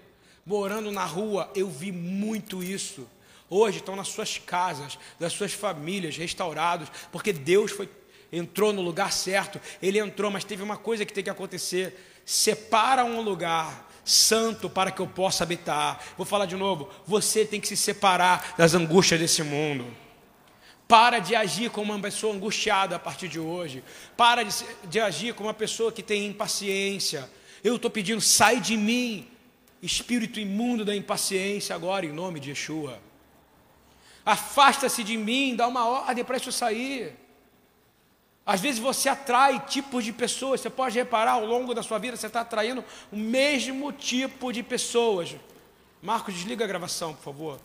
Morando 0.46 0.92
na 0.92 1.06
rua, 1.06 1.52
eu 1.56 1.68
vi 1.68 1.92
muito 1.92 2.62
isso 2.62 3.10
hoje 3.50 3.78
estão 3.78 3.96
nas 3.96 4.10
suas 4.10 4.38
casas, 4.38 4.98
nas 5.20 5.34
suas 5.34 5.54
famílias, 5.54 6.18
restaurados, 6.18 6.90
porque 7.12 7.32
Deus 7.32 7.72
foi, 7.72 7.90
entrou 8.32 8.74
no 8.74 8.82
lugar 8.82 9.12
certo. 9.12 9.60
Ele 9.82 10.00
entrou, 10.00 10.30
mas 10.32 10.44
teve 10.44 10.64
uma 10.64 10.78
coisa 10.78 11.06
que 11.06 11.14
tem 11.14 11.24
que 11.24 11.30
acontecer: 11.30 12.22
separa 12.26 13.04
um 13.04 13.22
lugar 13.22 13.88
santo 14.04 14.70
para 14.70 14.90
que 14.90 15.02
eu 15.02 15.08
possa 15.08 15.44
habitar. 15.44 16.02
Vou 16.18 16.26
falar 16.26 16.46
de 16.46 16.56
novo: 16.56 16.90
você 17.06 17.46
tem 17.46 17.60
que 17.60 17.68
se 17.68 17.78
separar 17.78 18.56
das 18.58 18.74
angústias 18.74 19.20
desse 19.20 19.44
mundo. 19.44 19.86
Para 20.88 21.20
de 21.20 21.36
agir 21.36 21.70
como 21.70 21.92
uma 21.92 22.02
pessoa 22.02 22.34
angustiada 22.34 22.96
a 22.96 23.00
partir 23.00 23.28
de 23.28 23.40
hoje. 23.40 23.84
Para 24.16 24.44
de, 24.44 24.54
de 24.86 25.00
agir 25.02 25.34
como 25.34 25.50
uma 25.50 25.54
pessoa 25.54 25.92
que 25.92 26.02
tem 26.02 26.26
impaciência. 26.26 27.30
Eu 27.62 27.76
estou 27.76 27.92
pedindo, 27.92 28.22
sai 28.22 28.62
de 28.62 28.78
mim, 28.78 29.28
espírito 29.82 30.40
imundo 30.40 30.86
da 30.86 30.96
impaciência, 30.96 31.76
agora, 31.76 32.06
em 32.06 32.14
nome 32.14 32.40
de 32.40 32.52
Yeshua. 32.52 33.02
Afasta-se 34.28 35.06
de 35.06 35.16
mim, 35.16 35.56
dá 35.56 35.66
uma 35.70 35.86
ordem 35.86 36.22
para 36.22 36.36
isso 36.36 36.52
sair. 36.52 37.16
Às 38.46 38.60
vezes 38.60 38.78
você 38.78 39.08
atrai 39.08 39.58
tipos 39.66 40.04
de 40.04 40.12
pessoas, 40.12 40.60
você 40.60 40.70
pode 40.70 41.00
reparar 41.00 41.32
ao 41.32 41.46
longo 41.46 41.74
da 41.74 41.82
sua 41.82 41.98
vida, 41.98 42.18
você 42.18 42.28
está 42.28 42.42
atraindo 42.42 42.84
o 43.10 43.16
mesmo 43.16 43.90
tipo 43.94 44.52
de 44.52 44.62
pessoas. 44.62 45.34
Marcos, 46.02 46.34
desliga 46.34 46.66
a 46.66 46.68
gravação, 46.68 47.14
por 47.14 47.24
favor. 47.24 47.60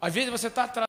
Às 0.00 0.14
vezes 0.14 0.30
você 0.30 0.46
está 0.46 0.62
atraindo. 0.62 0.80